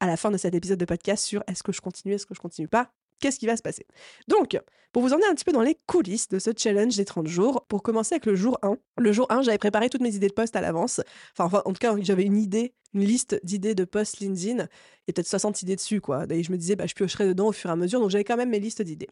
à 0.00 0.06
la 0.06 0.16
fin 0.16 0.30
de 0.30 0.36
cet 0.36 0.54
épisode 0.54 0.78
de 0.78 0.84
podcast 0.84 1.24
sur 1.24 1.42
est-ce 1.48 1.62
que 1.62 1.72
je 1.72 1.80
continue, 1.80 2.14
est-ce 2.14 2.26
que 2.26 2.34
je 2.34 2.40
continue 2.40 2.68
pas 2.68 2.92
qu'est-ce 3.20 3.38
qui 3.38 3.46
va 3.46 3.56
se 3.56 3.62
passer. 3.62 3.86
Donc, 4.28 4.58
pour 4.92 5.02
vous 5.02 5.12
emmener 5.12 5.26
un 5.26 5.34
petit 5.34 5.44
peu 5.44 5.52
dans 5.52 5.62
les 5.62 5.76
coulisses 5.86 6.28
de 6.28 6.38
ce 6.38 6.50
challenge 6.56 6.96
des 6.96 7.04
30 7.04 7.26
jours, 7.26 7.64
pour 7.68 7.82
commencer 7.82 8.14
avec 8.14 8.26
le 8.26 8.34
jour 8.34 8.58
1. 8.62 8.76
Le 8.96 9.12
jour 9.12 9.26
1, 9.30 9.42
j'avais 9.42 9.58
préparé 9.58 9.90
toutes 9.90 10.00
mes 10.00 10.14
idées 10.14 10.28
de 10.28 10.32
post 10.32 10.56
à 10.56 10.60
l'avance. 10.60 11.00
Enfin, 11.36 11.62
en 11.64 11.72
tout 11.72 11.78
cas, 11.78 11.94
j'avais 12.00 12.24
une 12.24 12.38
idée, 12.38 12.72
une 12.94 13.04
liste 13.04 13.38
d'idées 13.44 13.74
de 13.74 13.84
posts 13.84 14.20
LinkedIn. 14.20 14.56
Il 14.56 14.58
y 14.58 14.62
a 14.62 15.12
peut-être 15.12 15.28
60 15.28 15.62
idées 15.62 15.76
dessus, 15.76 16.00
quoi. 16.00 16.24
Et 16.30 16.42
je 16.42 16.50
me 16.50 16.56
disais, 16.56 16.74
bah, 16.74 16.86
je 16.86 16.94
piocherai 16.94 17.26
dedans 17.26 17.48
au 17.48 17.52
fur 17.52 17.68
et 17.68 17.72
à 17.72 17.76
mesure. 17.76 18.00
Donc, 18.00 18.10
j'avais 18.10 18.24
quand 18.24 18.36
même 18.36 18.50
mes 18.50 18.60
listes 18.60 18.82
d'idées. 18.82 19.08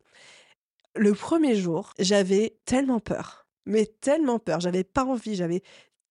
Le 0.94 1.12
premier 1.12 1.54
jour, 1.54 1.92
j'avais 1.98 2.56
tellement 2.64 3.00
peur. 3.00 3.46
Mais 3.66 3.86
tellement 4.00 4.38
peur. 4.38 4.60
J'avais 4.60 4.84
pas 4.84 5.04
envie. 5.04 5.34
J'avais 5.34 5.62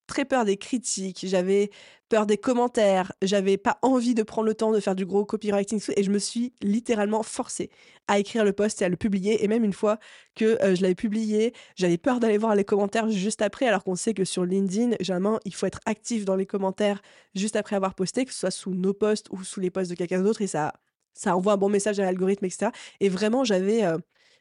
très 0.08 0.26
peur 0.26 0.46
des 0.46 0.58
critiques, 0.58 1.26
j'avais 1.28 1.70
peur 2.10 2.26
des 2.26 2.38
commentaires, 2.38 3.12
j'avais 3.22 3.58
pas 3.58 3.80
envie 3.82 4.14
de 4.14 4.24
prendre 4.24 4.48
le 4.48 4.54
temps 4.54 4.72
de 4.72 4.80
faire 4.80 4.96
du 4.96 5.06
gros 5.06 5.26
copywriting 5.26 5.82
et 5.96 6.04
je 6.04 6.12
me 6.12 6.20
suis 6.20 6.54
littéralement 6.62 7.24
forcée 7.24 7.70
à 8.08 8.20
écrire 8.20 8.44
le 8.44 8.54
post 8.54 8.82
et 8.82 8.86
à 8.86 8.90
le 8.90 8.96
publier 8.96 9.44
et 9.44 9.48
même 9.48 9.64
une 9.64 9.74
fois 9.74 9.98
que 10.36 10.62
euh, 10.64 10.76
je 10.76 10.82
l'avais 10.82 10.96
publié, 10.96 11.54
j'avais 11.76 11.98
peur 11.98 12.20
d'aller 12.20 12.38
voir 12.38 12.56
les 12.56 12.64
commentaires 12.64 13.10
juste 13.10 13.42
après 13.42 13.68
alors 13.68 13.84
qu'on 13.84 13.96
sait 13.96 14.14
que 14.14 14.26
sur 14.26 14.46
LinkedIn, 14.46 14.96
généralement, 15.00 15.40
il 15.46 15.56
faut 15.56 15.66
être 15.66 15.80
actif 15.86 16.26
dans 16.26 16.36
les 16.36 16.46
commentaires 16.46 17.02
juste 17.34 17.56
après 17.56 17.76
avoir 17.76 17.96
posté, 17.96 18.26
que 18.26 18.32
ce 18.32 18.40
soit 18.40 18.52
sous 18.52 18.74
nos 18.74 18.94
posts 18.94 19.28
ou 19.32 19.44
sous 19.44 19.60
les 19.60 19.72
posts 19.72 19.90
de 19.90 19.96
quelqu'un 19.96 20.22
d'autre 20.22 20.42
et 20.42 20.48
ça 20.48 20.74
ça 21.16 21.36
envoie 21.36 21.54
un 21.54 21.58
bon 21.58 21.70
message 21.70 22.00
à 22.00 22.04
l'algorithme, 22.04 22.46
etc. 22.46 22.72
Et 23.00 23.10
vraiment, 23.10 23.44
j'avais 23.44 23.86
euh, 23.86 23.98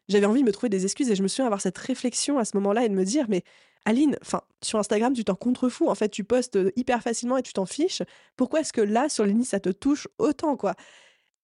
j'avais 0.09 0.27
envie 0.27 0.41
de 0.43 0.47
me 0.47 0.53
trouver 0.53 0.69
des 0.69 0.85
excuses 0.85 1.11
et 1.11 1.15
je 1.15 1.23
me 1.23 1.29
souviens 1.29 1.47
avoir 1.47 1.61
cette 1.61 1.79
réflexion 1.79 2.39
à 2.39 2.45
ce 2.45 2.57
moment-là 2.57 2.85
et 2.85 2.89
de 2.89 2.95
me 2.95 3.05
dire 3.05 3.27
mais 3.29 3.43
Aline, 3.85 4.17
enfin, 4.23 4.41
sur 4.63 4.79
Instagram, 4.79 5.13
tu 5.13 5.25
t'en 5.25 5.35
contrefous. 5.35 5.89
En 5.89 5.95
fait, 5.95 6.09
tu 6.09 6.25
postes 6.25 6.59
hyper 6.77 7.03
facilement 7.03 7.37
et 7.37 7.43
tu 7.43 7.53
t'en 7.53 7.67
fiches. 7.67 8.03
Pourquoi 8.37 8.61
est-ce 8.61 8.73
que 8.73 8.81
là, 8.81 9.09
sur 9.09 9.25
LinkedIn, 9.25 9.45
ça 9.45 9.61
te 9.61 9.71
touche 9.71 10.09
autant, 10.19 10.57
quoi? 10.57 10.75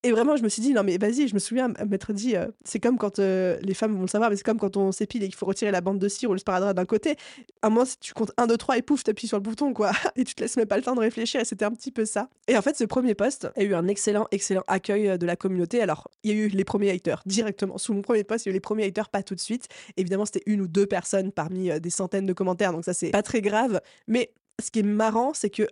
Et 0.02 0.12
vraiment, 0.12 0.34
je 0.34 0.42
me 0.42 0.48
suis 0.48 0.62
dit, 0.62 0.72
non, 0.72 0.82
mais 0.82 0.96
vas-y, 0.96 1.28
je 1.28 1.34
me 1.34 1.38
souviens 1.38 1.68
m'être 1.86 2.14
dit, 2.14 2.34
euh, 2.34 2.46
c'est 2.64 2.80
comme 2.80 2.96
quand 2.96 3.18
euh, 3.18 3.58
les 3.60 3.74
femmes 3.74 3.94
vont 3.94 4.00
le 4.00 4.08
savoir, 4.08 4.30
mais 4.30 4.36
c'est 4.36 4.44
comme 4.44 4.58
quand 4.58 4.78
on 4.78 4.92
s'épile 4.92 5.22
et 5.22 5.26
qu'il 5.26 5.34
faut 5.34 5.44
retirer 5.44 5.70
la 5.70 5.82
bande 5.82 5.98
de 5.98 6.08
cire 6.08 6.30
ou 6.30 6.32
le 6.32 6.38
sparadrap 6.38 6.74
d'un 6.74 6.86
côté. 6.86 7.16
À 7.60 7.66
un 7.66 7.70
moment, 7.70 7.84
si 7.84 7.98
tu 7.98 8.14
comptes 8.14 8.32
1, 8.38 8.46
2, 8.46 8.56
3 8.56 8.78
et 8.78 8.82
pouf, 8.82 9.04
t'appuies 9.04 9.28
sur 9.28 9.36
le 9.36 9.42
bouton, 9.42 9.74
quoi. 9.74 9.92
Et 10.16 10.24
tu 10.24 10.34
te 10.34 10.40
laisses 10.40 10.56
même 10.56 10.66
pas 10.66 10.78
le 10.78 10.82
temps 10.82 10.94
de 10.94 11.00
réfléchir. 11.00 11.42
Et 11.42 11.44
c'était 11.44 11.66
un 11.66 11.72
petit 11.72 11.90
peu 11.90 12.06
ça. 12.06 12.30
Et 12.48 12.56
en 12.56 12.62
fait, 12.62 12.76
ce 12.76 12.84
premier 12.84 13.14
post 13.14 13.48
a 13.54 13.62
eu 13.62 13.74
un 13.74 13.88
excellent, 13.88 14.26
excellent 14.30 14.64
accueil 14.68 15.06
euh, 15.10 15.16
de 15.18 15.26
la 15.26 15.36
communauté. 15.36 15.82
Alors, 15.82 16.08
il 16.22 16.30
y 16.30 16.34
a 16.34 16.36
eu 16.36 16.48
les 16.48 16.64
premiers 16.64 16.90
haters 16.90 17.22
directement. 17.26 17.76
Sous 17.76 17.92
mon 17.92 18.00
premier 18.00 18.24
post, 18.24 18.46
il 18.46 18.48
y 18.48 18.50
a 18.50 18.52
eu 18.52 18.54
les 18.54 18.60
premiers 18.60 18.86
haters, 18.86 19.10
pas 19.10 19.22
tout 19.22 19.34
de 19.34 19.40
suite. 19.40 19.68
Évidemment, 19.98 20.24
c'était 20.24 20.44
une 20.46 20.62
ou 20.62 20.66
deux 20.66 20.86
personnes 20.86 21.30
parmi 21.30 21.78
des 21.78 21.90
centaines 21.90 22.24
de 22.24 22.32
commentaires. 22.32 22.72
Donc, 22.72 22.86
ça, 22.86 22.94
c'est 22.94 23.10
pas 23.10 23.22
très 23.22 23.42
grave. 23.42 23.82
Mais 24.08 24.32
ce 24.62 24.70
qui 24.70 24.78
est 24.78 24.82
marrant, 24.82 25.34
c'est 25.34 25.50
que 25.50 25.68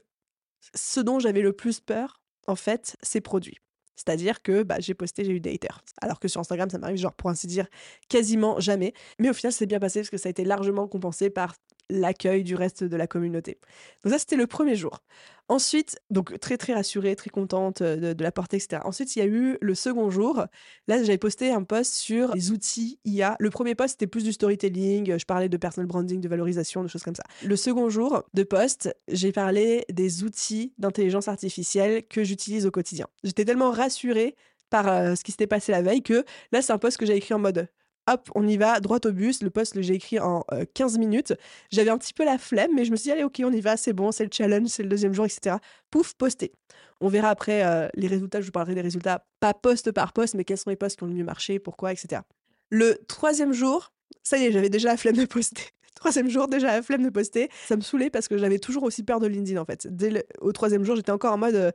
ce 0.74 1.00
dont 1.00 1.18
j'avais 1.18 1.40
le 1.40 1.54
plus 1.54 1.80
peur, 1.80 2.20
en 2.46 2.56
fait, 2.56 2.96
c'est 3.02 3.22
produit. 3.22 3.56
C'est-à-dire 3.98 4.42
que 4.42 4.62
bah, 4.62 4.76
j'ai 4.78 4.94
posté, 4.94 5.24
j'ai 5.24 5.32
eu 5.32 5.40
des 5.40 5.52
haters. 5.52 5.82
Alors 6.00 6.20
que 6.20 6.28
sur 6.28 6.40
Instagram, 6.40 6.70
ça 6.70 6.78
m'arrive, 6.78 6.98
genre, 6.98 7.12
pour 7.12 7.30
ainsi 7.30 7.48
dire, 7.48 7.66
quasiment 8.08 8.60
jamais. 8.60 8.94
Mais 9.18 9.28
au 9.28 9.32
final, 9.32 9.52
c'est 9.52 9.66
bien 9.66 9.80
passé 9.80 10.00
parce 10.00 10.10
que 10.10 10.16
ça 10.16 10.28
a 10.28 10.30
été 10.30 10.44
largement 10.44 10.86
compensé 10.86 11.30
par 11.30 11.56
l'accueil 11.90 12.44
du 12.44 12.54
reste 12.54 12.84
de 12.84 12.96
la 12.96 13.06
communauté. 13.06 13.58
Donc 14.04 14.12
ça, 14.12 14.18
c'était 14.18 14.36
le 14.36 14.46
premier 14.46 14.76
jour. 14.76 15.02
Ensuite, 15.50 15.98
donc 16.10 16.38
très 16.40 16.58
très 16.58 16.74
rassurée, 16.74 17.16
très 17.16 17.30
contente 17.30 17.82
de, 17.82 18.12
de 18.12 18.22
la 18.22 18.30
portée, 18.30 18.58
etc. 18.58 18.82
Ensuite, 18.84 19.16
il 19.16 19.20
y 19.20 19.22
a 19.22 19.24
eu 19.24 19.56
le 19.62 19.74
second 19.74 20.10
jour. 20.10 20.44
Là, 20.88 21.02
j'avais 21.02 21.16
posté 21.16 21.50
un 21.50 21.62
post 21.62 21.94
sur 21.94 22.34
les 22.34 22.50
outils 22.50 22.98
IA. 23.06 23.34
Le 23.40 23.48
premier 23.48 23.74
post, 23.74 23.92
c'était 23.92 24.06
plus 24.06 24.24
du 24.24 24.32
storytelling. 24.34 25.18
Je 25.18 25.24
parlais 25.24 25.48
de 25.48 25.56
personal 25.56 25.86
branding, 25.86 26.20
de 26.20 26.28
valorisation, 26.28 26.82
de 26.82 26.88
choses 26.88 27.02
comme 27.02 27.14
ça. 27.14 27.24
Le 27.42 27.56
second 27.56 27.88
jour 27.88 28.24
de 28.34 28.42
post, 28.42 28.94
j'ai 29.08 29.32
parlé 29.32 29.86
des 29.90 30.22
outils 30.22 30.74
d'intelligence 30.76 31.28
artificielle 31.28 32.06
que 32.06 32.24
j'utilise 32.24 32.66
au 32.66 32.70
quotidien. 32.70 33.06
J'étais 33.24 33.46
tellement 33.46 33.70
rassurée 33.70 34.36
par 34.68 35.16
ce 35.16 35.24
qui 35.24 35.30
s'était 35.30 35.46
passé 35.46 35.72
la 35.72 35.80
veille 35.80 36.02
que 36.02 36.26
là, 36.52 36.60
c'est 36.60 36.72
un 36.72 36.78
post 36.78 36.98
que 36.98 37.06
j'ai 37.06 37.16
écrit 37.16 37.32
en 37.32 37.38
mode 37.38 37.68
hop, 38.08 38.30
on 38.34 38.46
y 38.46 38.56
va, 38.56 38.80
droit 38.80 38.98
au 39.04 39.12
bus. 39.12 39.42
Le 39.42 39.50
post, 39.50 39.80
j'ai 39.80 39.94
écrit 39.94 40.18
en 40.18 40.44
15 40.74 40.96
euh, 40.96 40.98
minutes. 40.98 41.34
J'avais 41.70 41.90
un 41.90 41.98
petit 41.98 42.14
peu 42.14 42.24
la 42.24 42.38
flemme, 42.38 42.70
mais 42.74 42.84
je 42.84 42.90
me 42.90 42.96
suis 42.96 43.04
dit, 43.04 43.12
allez, 43.12 43.24
ok, 43.24 43.40
on 43.44 43.52
y 43.52 43.60
va, 43.60 43.76
c'est 43.76 43.92
bon, 43.92 44.12
c'est 44.12 44.24
le 44.24 44.30
challenge, 44.32 44.68
c'est 44.68 44.82
le 44.82 44.88
deuxième 44.88 45.12
jour, 45.12 45.24
etc. 45.24 45.56
Pouf, 45.90 46.14
posté. 46.14 46.52
On 47.00 47.08
verra 47.08 47.30
après 47.30 47.64
euh, 47.64 47.88
les 47.94 48.08
résultats, 48.08 48.40
je 48.40 48.46
vous 48.46 48.52
parlerai 48.52 48.74
des 48.74 48.80
résultats, 48.80 49.24
pas 49.40 49.54
poste 49.54 49.92
par 49.92 50.12
poste, 50.12 50.34
mais 50.34 50.44
quels 50.44 50.58
sont 50.58 50.70
les 50.70 50.76
posts 50.76 50.96
qui 50.96 51.04
ont 51.04 51.06
le 51.06 51.14
mieux 51.14 51.24
marché, 51.24 51.58
pourquoi, 51.58 51.92
etc. 51.92 52.22
Le 52.70 52.98
troisième 53.06 53.52
jour, 53.52 53.92
ça 54.22 54.38
y 54.38 54.46
est, 54.46 54.52
j'avais 54.52 54.70
déjà 54.70 54.88
la 54.88 54.96
flemme 54.96 55.16
de 55.16 55.24
poster. 55.24 55.62
Troisième 55.94 56.28
jour, 56.28 56.46
déjà 56.46 56.68
la 56.68 56.82
flemme 56.82 57.02
de 57.02 57.10
poster. 57.10 57.48
Ça 57.66 57.74
me 57.74 57.80
saoulait 57.80 58.10
parce 58.10 58.28
que 58.28 58.38
j'avais 58.38 58.60
toujours 58.60 58.84
aussi 58.84 59.02
peur 59.02 59.18
de 59.18 59.26
LinkedIn 59.26 59.60
en 59.60 59.64
fait. 59.64 59.88
Dès 59.90 60.24
au 60.40 60.52
troisième 60.52 60.84
jour, 60.84 60.94
j'étais 60.94 61.10
encore 61.10 61.32
en 61.32 61.38
mode 61.38 61.56
euh, 61.56 61.72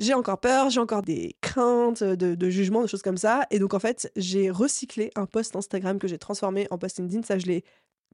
j'ai 0.00 0.14
encore 0.14 0.40
peur, 0.40 0.70
j'ai 0.70 0.80
encore 0.80 1.02
des 1.02 1.36
craintes 1.42 2.02
de, 2.02 2.34
de 2.34 2.50
jugement, 2.50 2.82
des 2.82 2.88
choses 2.88 3.02
comme 3.02 3.18
ça. 3.18 3.46
Et 3.50 3.58
donc, 3.58 3.74
en 3.74 3.78
fait, 3.78 4.10
j'ai 4.16 4.50
recyclé 4.50 5.10
un 5.14 5.26
post 5.26 5.54
Instagram 5.54 5.98
que 5.98 6.08
j'ai 6.08 6.18
transformé 6.18 6.66
en 6.70 6.78
post 6.78 6.98
LinkedIn. 6.98 7.22
Ça, 7.22 7.38
je 7.38 7.46
l'ai 7.46 7.64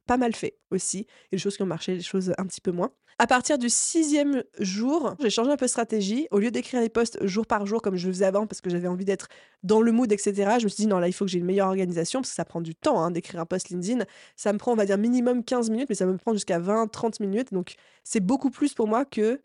pas 0.05 0.17
mal 0.17 0.35
fait 0.35 0.57
aussi. 0.69 1.07
Et 1.31 1.35
des 1.35 1.37
choses 1.37 1.55
qui 1.55 1.63
ont 1.63 1.67
marché, 1.67 1.95
des 1.95 2.03
choses 2.03 2.33
un 2.37 2.45
petit 2.45 2.61
peu 2.61 2.71
moins. 2.71 2.91
À 3.19 3.25
partir 3.25 3.57
du 3.57 3.67
sixième 3.69 4.43
jour, 4.59 5.15
j'ai 5.19 5.31
changé 5.31 5.49
un 5.49 5.57
peu 5.57 5.65
de 5.65 5.71
stratégie. 5.71 6.27
Au 6.29 6.37
lieu 6.37 6.51
d'écrire 6.51 6.81
les 6.81 6.89
posts 6.89 7.25
jour 7.25 7.47
par 7.47 7.65
jour 7.65 7.81
comme 7.81 7.95
je 7.95 8.05
le 8.07 8.13
faisais 8.13 8.25
avant 8.25 8.45
parce 8.45 8.61
que 8.61 8.69
j'avais 8.69 8.87
envie 8.87 9.05
d'être 9.05 9.27
dans 9.63 9.81
le 9.81 9.91
mood, 9.91 10.11
etc., 10.11 10.33
je 10.59 10.65
me 10.65 10.69
suis 10.69 10.83
dit 10.83 10.87
non, 10.87 10.99
là, 10.99 11.07
il 11.07 11.13
faut 11.13 11.25
que 11.25 11.31
j'ai 11.31 11.39
une 11.39 11.45
meilleure 11.45 11.67
organisation 11.67 12.21
parce 12.21 12.29
que 12.29 12.35
ça 12.35 12.45
prend 12.45 12.61
du 12.61 12.75
temps 12.75 13.01
hein, 13.01 13.09
d'écrire 13.09 13.39
un 13.41 13.45
post 13.45 13.69
LinkedIn. 13.69 14.05
Ça 14.35 14.53
me 14.53 14.59
prend, 14.59 14.73
on 14.73 14.75
va 14.75 14.85
dire, 14.85 14.99
minimum 14.99 15.43
15 15.43 15.71
minutes, 15.71 15.87
mais 15.89 15.95
ça 15.95 16.05
me 16.05 16.15
prend 16.17 16.33
jusqu'à 16.33 16.59
20-30 16.59 17.21
minutes. 17.21 17.53
Donc, 17.53 17.75
c'est 18.03 18.19
beaucoup 18.19 18.51
plus 18.51 18.75
pour 18.75 18.87
moi 18.87 19.03
que 19.03 19.41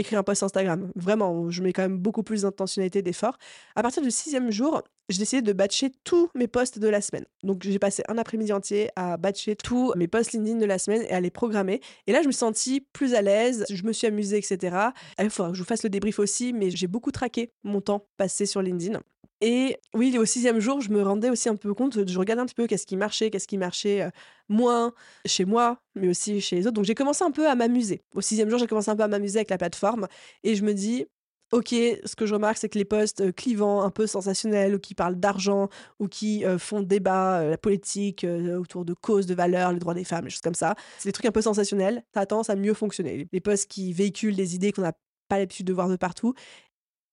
écrire 0.00 0.18
un 0.18 0.22
post 0.22 0.42
Instagram. 0.42 0.90
Vraiment, 0.96 1.50
je 1.50 1.62
mets 1.62 1.72
quand 1.72 1.82
même 1.82 1.98
beaucoup 1.98 2.22
plus 2.22 2.42
d'intentionnalité, 2.42 3.02
d'effort. 3.02 3.38
À 3.76 3.82
partir 3.82 4.02
du 4.02 4.10
sixième 4.10 4.50
jour, 4.50 4.82
j'ai 5.10 5.18
décidé 5.18 5.42
de 5.42 5.52
batcher 5.52 5.90
tous 6.04 6.30
mes 6.34 6.46
posts 6.46 6.78
de 6.78 6.88
la 6.88 7.00
semaine. 7.00 7.24
Donc 7.42 7.62
j'ai 7.62 7.78
passé 7.78 8.02
un 8.08 8.16
après-midi 8.16 8.52
entier 8.52 8.90
à 8.96 9.16
batcher 9.16 9.56
tous 9.56 9.92
mes 9.96 10.08
posts 10.08 10.32
LinkedIn 10.32 10.58
de 10.58 10.66
la 10.66 10.78
semaine 10.78 11.02
et 11.02 11.10
à 11.10 11.20
les 11.20 11.30
programmer. 11.30 11.80
Et 12.06 12.12
là, 12.12 12.22
je 12.22 12.26
me 12.26 12.32
suis 12.32 12.38
sentie 12.38 12.86
plus 12.92 13.14
à 13.14 13.22
l'aise, 13.22 13.64
je 13.68 13.82
me 13.82 13.92
suis 13.92 14.06
amusée, 14.06 14.38
etc. 14.38 14.76
Il 15.18 15.30
faudra 15.30 15.50
que 15.50 15.56
je 15.56 15.62
vous 15.62 15.68
fasse 15.68 15.82
le 15.82 15.90
débrief 15.90 16.18
aussi, 16.18 16.52
mais 16.52 16.70
j'ai 16.70 16.86
beaucoup 16.86 17.10
traqué 17.10 17.52
mon 17.64 17.80
temps 17.80 18.06
passé 18.16 18.46
sur 18.46 18.62
LinkedIn. 18.62 19.00
Et 19.42 19.78
oui, 19.94 20.16
au 20.18 20.26
sixième 20.26 20.60
jour, 20.60 20.82
je 20.82 20.90
me 20.90 21.02
rendais 21.02 21.30
aussi 21.30 21.48
un 21.48 21.56
peu 21.56 21.72
compte, 21.72 22.06
je 22.06 22.18
regardais 22.18 22.42
un 22.42 22.46
petit 22.46 22.54
peu 22.54 22.66
qu'est-ce 22.66 22.86
qui 22.86 22.96
marchait, 22.96 23.30
qu'est-ce 23.30 23.48
qui 23.48 23.56
marchait 23.56 24.02
euh, 24.02 24.10
moins 24.50 24.92
chez 25.24 25.46
moi, 25.46 25.80
mais 25.94 26.08
aussi 26.08 26.42
chez 26.42 26.56
les 26.56 26.66
autres. 26.66 26.74
Donc 26.74 26.84
j'ai 26.84 26.94
commencé 26.94 27.24
un 27.24 27.30
peu 27.30 27.48
à 27.48 27.54
m'amuser. 27.54 28.02
Au 28.14 28.20
sixième 28.20 28.50
jour, 28.50 28.58
j'ai 28.58 28.66
commencé 28.66 28.90
un 28.90 28.96
peu 28.96 29.02
à 29.02 29.08
m'amuser 29.08 29.38
avec 29.38 29.48
la 29.48 29.56
plateforme. 29.56 30.08
Et 30.44 30.56
je 30.56 30.62
me 30.62 30.74
dis, 30.74 31.06
ok, 31.52 31.68
ce 31.68 32.16
que 32.16 32.26
je 32.26 32.34
remarque, 32.34 32.58
c'est 32.58 32.68
que 32.68 32.78
les 32.78 32.84
posts 32.84 33.20
euh, 33.20 33.32
clivants, 33.32 33.82
un 33.82 33.90
peu 33.90 34.06
sensationnels, 34.06 34.74
ou 34.74 34.78
qui 34.78 34.94
parlent 34.94 35.16
d'argent, 35.16 35.68
ou 35.98 36.08
qui 36.08 36.44
euh, 36.44 36.58
font 36.58 36.82
débat, 36.82 37.44
la 37.44 37.58
politique, 37.58 38.26
autour 38.58 38.84
de 38.84 38.94
causes, 38.94 39.26
de 39.26 39.34
valeurs, 39.34 39.72
les 39.72 39.78
droits 39.78 39.94
des 39.94 40.04
femmes, 40.04 40.24
des 40.24 40.30
choses 40.30 40.40
comme 40.40 40.54
ça, 40.54 40.74
c'est 40.98 41.08
des 41.08 41.12
trucs 41.12 41.26
un 41.26 41.32
peu 41.32 41.42
sensationnels, 41.42 42.02
ça 42.14 42.20
a 42.20 42.26
tendance 42.26 42.50
à 42.50 42.56
mieux 42.56 42.74
fonctionner. 42.74 43.28
Les 43.32 43.40
posts 43.40 43.70
qui 43.70 43.92
véhiculent 43.92 44.36
des 44.36 44.54
idées 44.54 44.72
qu'on 44.72 44.82
n'a 44.82 44.92
pas 45.28 45.38
l'habitude 45.38 45.66
de 45.66 45.72
voir 45.72 45.88
de 45.88 45.96
partout, 45.96 46.34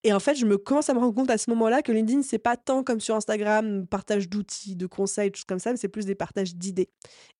et 0.03 0.13
en 0.13 0.19
fait, 0.19 0.35
je 0.35 0.45
me 0.45 0.57
commence 0.57 0.89
à 0.89 0.93
me 0.93 0.99
rendre 0.99 1.13
compte 1.13 1.29
à 1.29 1.37
ce 1.37 1.49
moment-là 1.49 1.81
que 1.81 1.91
LinkedIn, 1.91 2.21
c'est 2.21 2.37
pas 2.37 2.55
tant 2.55 2.83
comme 2.83 2.99
sur 2.99 3.15
Instagram, 3.15 3.85
partage 3.87 4.29
d'outils, 4.29 4.75
de 4.75 4.87
conseils, 4.87 5.31
tout 5.31 5.41
comme 5.47 5.59
ça, 5.59 5.71
mais 5.71 5.77
c'est 5.77 5.89
plus 5.89 6.05
des 6.05 6.15
partages 6.15 6.55
d'idées. 6.55 6.89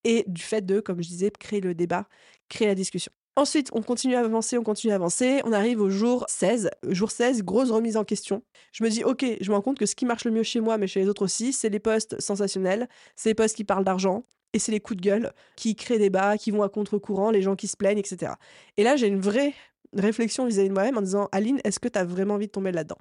Et 0.04 0.26
du 0.28 0.42
fait 0.42 0.66
de, 0.66 0.80
comme 0.80 1.02
je 1.02 1.08
disais, 1.08 1.32
créer 1.32 1.62
le 1.62 1.76
débat, 1.76 2.10
créer 2.50 2.68
la 2.68 2.76
discussion. 2.76 3.12
Ensuite, 3.38 3.70
on 3.72 3.84
continue 3.84 4.16
à 4.16 4.22
avancer, 4.22 4.58
on 4.58 4.64
continue 4.64 4.92
à 4.92 4.96
avancer. 4.96 5.42
On 5.46 5.54
arrive 5.54 5.80
au 5.80 5.92
jour 5.92 6.26
16. 6.28 6.72
Jour 6.88 7.12
16, 7.12 7.44
grosse 7.44 7.70
remise 7.70 7.96
en 7.96 8.04
question. 8.04 8.42
Je 8.72 8.84
me 8.84 8.90
dis, 8.90 9.04
OK, 9.04 9.24
je 9.40 9.52
me 9.52 9.56
rends 9.56 9.62
compte 9.62 9.78
que 9.78 9.86
ce 9.86 9.94
qui 9.94 10.06
marche 10.08 10.26
le 10.26 10.32
mieux 10.32 10.42
chez 10.42 10.60
moi, 10.60 10.80
mais 10.80 10.88
chez 10.88 11.02
les 11.02 11.08
autres 11.08 11.22
aussi, 11.22 11.54
c'est 11.54 11.70
les 11.70 11.78
posts 11.78 12.20
sensationnels, 12.20 12.90
c'est 13.16 13.30
les 13.30 13.36
posts 13.36 13.56
qui 13.56 13.64
parlent 13.64 13.84
d'argent, 13.84 14.24
et 14.54 14.60
c'est 14.60 14.72
les 14.72 14.80
coups 14.80 14.98
de 14.98 15.04
gueule 15.04 15.34
qui 15.56 15.76
créent 15.76 16.00
débat, 16.00 16.36
qui 16.40 16.50
vont 16.50 16.64
à 16.64 16.70
contre-courant, 16.70 17.30
les 17.30 17.44
gens 17.44 17.56
qui 17.56 17.68
se 17.68 17.78
plaignent, 17.78 18.00
etc. 18.00 18.32
Et 18.76 18.84
là, 18.84 18.96
j'ai 18.96 19.06
une 19.06 19.22
vraie 19.22 19.54
réflexion 19.94 20.48
vis-à-vis 20.48 20.70
de 20.70 20.74
moi-même 20.74 20.98
en 20.98 21.04
disant 21.04 21.30
Aline, 21.32 21.62
est-ce 21.64 21.80
que 21.80 21.90
tu 21.90 22.00
as 22.00 22.06
vraiment 22.06 22.34
envie 22.34 22.48
de 22.48 22.52
tomber 22.52 22.72
là-dedans? 22.72 22.98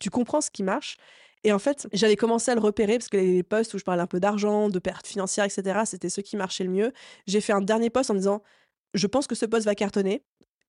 Tu 0.00 0.08
comprends 0.08 0.40
ce 0.40 0.50
qui 0.50 0.62
marche 0.62 0.96
et 1.44 1.52
en 1.52 1.58
fait, 1.58 1.86
j'avais 1.92 2.16
commencé 2.16 2.50
à 2.50 2.54
le 2.54 2.60
repérer 2.60 2.98
parce 2.98 3.08
que 3.08 3.18
les 3.18 3.42
posts 3.42 3.74
où 3.74 3.78
je 3.78 3.84
parlais 3.84 4.02
un 4.02 4.08
peu 4.08 4.18
d'argent, 4.18 4.68
de 4.68 4.78
pertes 4.78 5.06
financières, 5.06 5.44
etc., 5.44 5.80
c'était 5.84 6.08
ceux 6.08 6.22
qui 6.22 6.36
marchaient 6.36 6.64
le 6.64 6.70
mieux. 6.70 6.92
J'ai 7.26 7.40
fait 7.40 7.52
un 7.52 7.60
dernier 7.60 7.88
post 7.88 8.10
en 8.10 8.14
disant 8.14 8.42
Je 8.96 9.06
pense 9.06 9.26
que 9.26 9.34
ce 9.34 9.46
post 9.46 9.66
va 9.66 9.74
cartonner. 9.74 10.22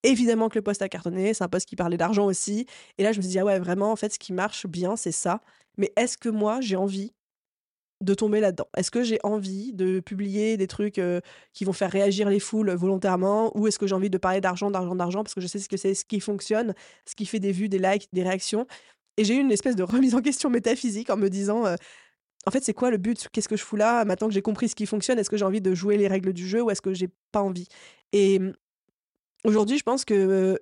Évidemment 0.03 0.49
que 0.49 0.57
le 0.57 0.61
post 0.61 0.81
a 0.81 0.89
cartonné, 0.89 1.33
c'est 1.33 1.43
un 1.43 1.47
post 1.47 1.65
qui 1.65 1.75
parlait 1.75 1.97
d'argent 1.97 2.25
aussi. 2.25 2.67
Et 2.97 3.03
là, 3.03 3.13
je 3.13 3.17
me 3.17 3.23
suis 3.23 3.31
dit, 3.31 3.39
ah 3.39 3.45
ouais, 3.45 3.57
vraiment, 3.57 3.91
en 3.91 3.95
fait, 3.95 4.13
ce 4.13 4.19
qui 4.19 4.33
marche 4.33 4.67
bien, 4.67 4.95
c'est 4.95 5.11
ça. 5.11 5.41
Mais 5.77 5.91
est-ce 5.95 6.17
que 6.17 6.29
moi, 6.29 6.59
j'ai 6.61 6.75
envie 6.75 7.13
de 8.01 8.13
tomber 8.13 8.39
là-dedans? 8.39 8.67
Est-ce 8.75 8.91
que 8.91 9.01
j'ai 9.01 9.17
envie 9.23 9.73
de 9.73 9.99
publier 10.01 10.55
des 10.57 10.67
trucs 10.67 10.99
euh, 10.99 11.19
qui 11.53 11.65
vont 11.65 11.73
faire 11.73 11.91
réagir 11.91 12.29
les 12.29 12.39
foules 12.39 12.71
volontairement? 12.71 13.57
Ou 13.57 13.67
est-ce 13.67 13.79
que 13.79 13.87
j'ai 13.87 13.95
envie 13.95 14.11
de 14.11 14.17
parler 14.17 14.41
d'argent, 14.41 14.69
d'argent, 14.69 14.95
d'argent? 14.95 15.23
Parce 15.23 15.33
que 15.33 15.41
je 15.41 15.47
sais 15.47 15.59
ce 15.59 15.69
que 15.69 15.77
c'est 15.77 15.95
ce 15.95 16.05
qui 16.05 16.19
fonctionne, 16.19 16.75
ce 17.05 17.15
qui 17.15 17.25
fait 17.25 17.39
des 17.39 17.51
vues, 17.51 17.69
des 17.69 17.79
likes, 17.79 18.07
des 18.13 18.23
réactions. 18.23 18.67
Et 19.17 19.23
j'ai 19.23 19.35
eu 19.35 19.39
une 19.39 19.51
espèce 19.51 19.75
de 19.75 19.83
remise 19.83 20.13
en 20.13 20.21
question 20.21 20.49
métaphysique 20.49 21.09
en 21.09 21.17
me 21.17 21.29
disant 21.29 21.65
euh, 21.65 21.75
en 22.47 22.49
fait, 22.49 22.63
c'est 22.63 22.73
quoi 22.73 22.91
le 22.91 22.97
but? 22.97 23.27
Qu'est-ce 23.33 23.49
que 23.49 23.57
je 23.57 23.63
fous 23.63 23.75
là? 23.75 24.05
Maintenant 24.05 24.29
que 24.29 24.33
j'ai 24.33 24.41
compris 24.41 24.69
ce 24.69 24.75
qui 24.75 24.85
fonctionne, 24.85 25.19
est-ce 25.19 25.29
que 25.29 25.35
j'ai 25.35 25.43
envie 25.43 25.59
de 25.59 25.75
jouer 25.75 25.97
les 25.97 26.07
règles 26.07 26.31
du 26.31 26.47
jeu 26.47 26.61
ou 26.61 26.71
est-ce 26.71 26.81
que 26.81 26.93
j'ai 26.93 27.09
pas 27.33 27.41
envie? 27.41 27.67
Et 28.13 28.39
mmh, 28.39 28.53
aujourd'hui, 29.43 29.77
je 29.77 29.83
pense 29.83 30.05
que 30.05 30.57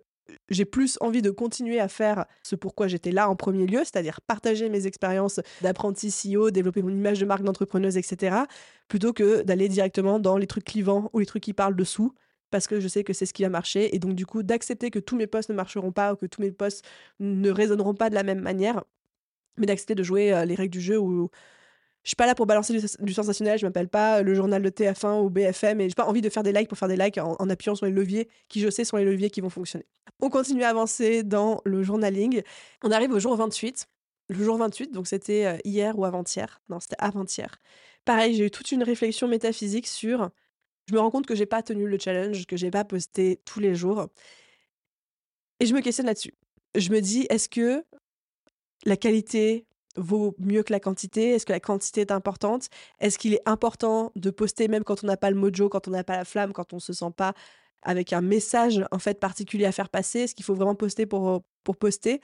j'ai 0.49 0.65
plus 0.65 0.97
envie 0.99 1.21
de 1.21 1.29
continuer 1.29 1.79
à 1.79 1.87
faire 1.87 2.25
ce 2.41 2.55
pourquoi 2.55 2.87
j'étais 2.87 3.11
là 3.11 3.29
en 3.29 3.35
premier 3.35 3.67
lieu, 3.67 3.77
c'est-à-dire 3.79 4.19
partager 4.21 4.67
mes 4.69 4.87
expériences 4.87 5.39
d'apprenti 5.61 6.09
CEO, 6.09 6.49
développer 6.49 6.81
mon 6.81 6.89
image 6.89 7.19
de 7.19 7.25
marque 7.25 7.43
d'entrepreneuse, 7.43 7.97
etc., 7.97 8.35
plutôt 8.87 9.13
que 9.13 9.43
d'aller 9.43 9.69
directement 9.69 10.17
dans 10.17 10.37
les 10.37 10.47
trucs 10.47 10.65
clivants 10.65 11.11
ou 11.13 11.19
les 11.19 11.27
trucs 11.27 11.43
qui 11.43 11.53
parlent 11.53 11.75
de 11.75 11.83
sous, 11.83 12.15
parce 12.49 12.65
que 12.65 12.79
je 12.79 12.87
sais 12.87 13.03
que 13.03 13.13
c'est 13.13 13.27
ce 13.27 13.33
qui 13.33 13.43
va 13.43 13.49
marcher. 13.49 13.95
Et 13.95 13.99
donc, 13.99 14.15
du 14.15 14.25
coup, 14.25 14.41
d'accepter 14.41 14.89
que 14.89 14.97
tous 14.97 15.15
mes 15.15 15.27
posts 15.27 15.49
ne 15.49 15.55
marcheront 15.55 15.91
pas 15.91 16.13
ou 16.13 16.15
que 16.15 16.25
tous 16.25 16.41
mes 16.41 16.51
posts 16.51 16.83
ne 17.19 17.51
résonneront 17.51 17.93
pas 17.93 18.09
de 18.09 18.15
la 18.15 18.23
même 18.23 18.41
manière, 18.41 18.83
mais 19.57 19.67
d'accepter 19.67 19.93
de 19.93 20.01
jouer 20.01 20.43
les 20.47 20.55
règles 20.55 20.73
du 20.73 20.81
jeu 20.81 20.97
où 20.97 21.29
je 22.05 22.11
suis 22.11 22.15
pas 22.15 22.27
là 22.27 22.35
pour 22.35 22.45
balancer 22.45 22.79
du, 22.99 23.13
sensationnel, 23.13 23.57
je 23.57 23.65
m'appelle 23.65 23.89
pas 23.89 24.21
le 24.21 24.35
journal 24.35 24.61
de 24.61 24.69
TF1 24.69 25.23
ou 25.23 25.31
BFM 25.31 25.81
et 25.81 25.89
j'ai 25.89 25.95
pas 25.95 26.05
envie 26.05 26.21
de 26.21 26.29
faire 26.29 26.43
des 26.43 26.51
likes 26.51 26.69
pour 26.69 26.77
faire 26.77 26.87
des 26.87 26.95
likes 26.95 27.17
en, 27.17 27.49
appuyant 27.49 27.73
sur 27.73 27.87
les 27.87 27.91
leviers 27.91 28.29
qui, 28.47 28.59
je 28.59 28.69
sais, 28.69 28.85
sont 28.85 28.97
les 28.97 29.05
leviers 29.05 29.31
qui 29.31 29.41
vont 29.41 29.49
fonctionner. 29.49 29.87
On 30.21 30.29
continue 30.29 30.63
à 30.63 30.69
avancer 30.69 31.23
dans 31.23 31.61
le 31.65 31.81
journaling. 31.81 32.43
On 32.83 32.91
arrive 32.91 33.11
au 33.11 33.19
jour 33.19 33.35
28. 33.35 33.87
Le 34.29 34.43
jour 34.43 34.57
28, 34.57 34.91
donc 34.91 35.07
c'était 35.07 35.45
euh, 35.45 35.57
hier 35.65 35.97
ou 35.97 36.05
avant-hier. 36.05 36.61
Non, 36.69 36.79
c'était 36.79 36.95
avant-hier. 36.99 37.57
Pareil, 38.05 38.35
j'ai 38.35 38.45
eu 38.45 38.51
toute 38.51 38.71
une 38.71 38.83
réflexion 38.83 39.27
métaphysique 39.27 39.87
sur. 39.87 40.29
Je 40.87 40.93
me 40.93 40.99
rends 40.99 41.09
compte 41.09 41.25
que 41.25 41.35
j'ai 41.35 41.47
pas 41.47 41.63
tenu 41.63 41.87
le 41.87 41.97
challenge, 41.97 42.45
que 42.45 42.55
j'ai 42.55 42.69
pas 42.69 42.85
posté 42.85 43.41
tous 43.45 43.59
les 43.59 43.73
jours. 43.73 44.07
Et 45.59 45.65
je 45.65 45.73
me 45.73 45.81
questionne 45.81 46.05
là-dessus. 46.05 46.33
Je 46.75 46.91
me 46.91 47.01
dis, 47.01 47.25
est-ce 47.29 47.49
que 47.49 47.83
la 48.85 48.97
qualité 48.97 49.65
vaut 49.97 50.35
mieux 50.39 50.63
que 50.63 50.73
la 50.73 50.79
quantité? 50.79 51.31
Est-ce 51.31 51.45
que 51.45 51.53
la 51.53 51.59
quantité 51.59 52.01
est 52.01 52.11
importante? 52.11 52.67
Est-ce 52.99 53.17
qu'il 53.17 53.33
est 53.33 53.41
important 53.45 54.11
de 54.15 54.29
poster 54.29 54.67
même 54.67 54.83
quand 54.83 55.03
on 55.03 55.07
n'a 55.07 55.17
pas 55.17 55.29
le 55.29 55.35
mojo, 55.35 55.69
quand 55.69 55.87
on 55.87 55.91
n'a 55.91 56.03
pas 56.03 56.17
la 56.17 56.25
flamme, 56.25 56.53
quand 56.53 56.73
on 56.73 56.79
se 56.79 56.93
sent 56.93 57.11
pas 57.15 57.33
avec 57.83 58.13
un 58.13 58.21
message 58.21 58.83
en 58.91 58.99
fait 58.99 59.19
particulier 59.19 59.65
à 59.65 59.71
faire 59.71 59.89
passer? 59.89 60.21
Est-ce 60.21 60.35
qu'il 60.35 60.45
faut 60.45 60.55
vraiment 60.55 60.75
poster 60.75 61.05
pour, 61.05 61.43
pour 61.63 61.77
poster? 61.77 62.21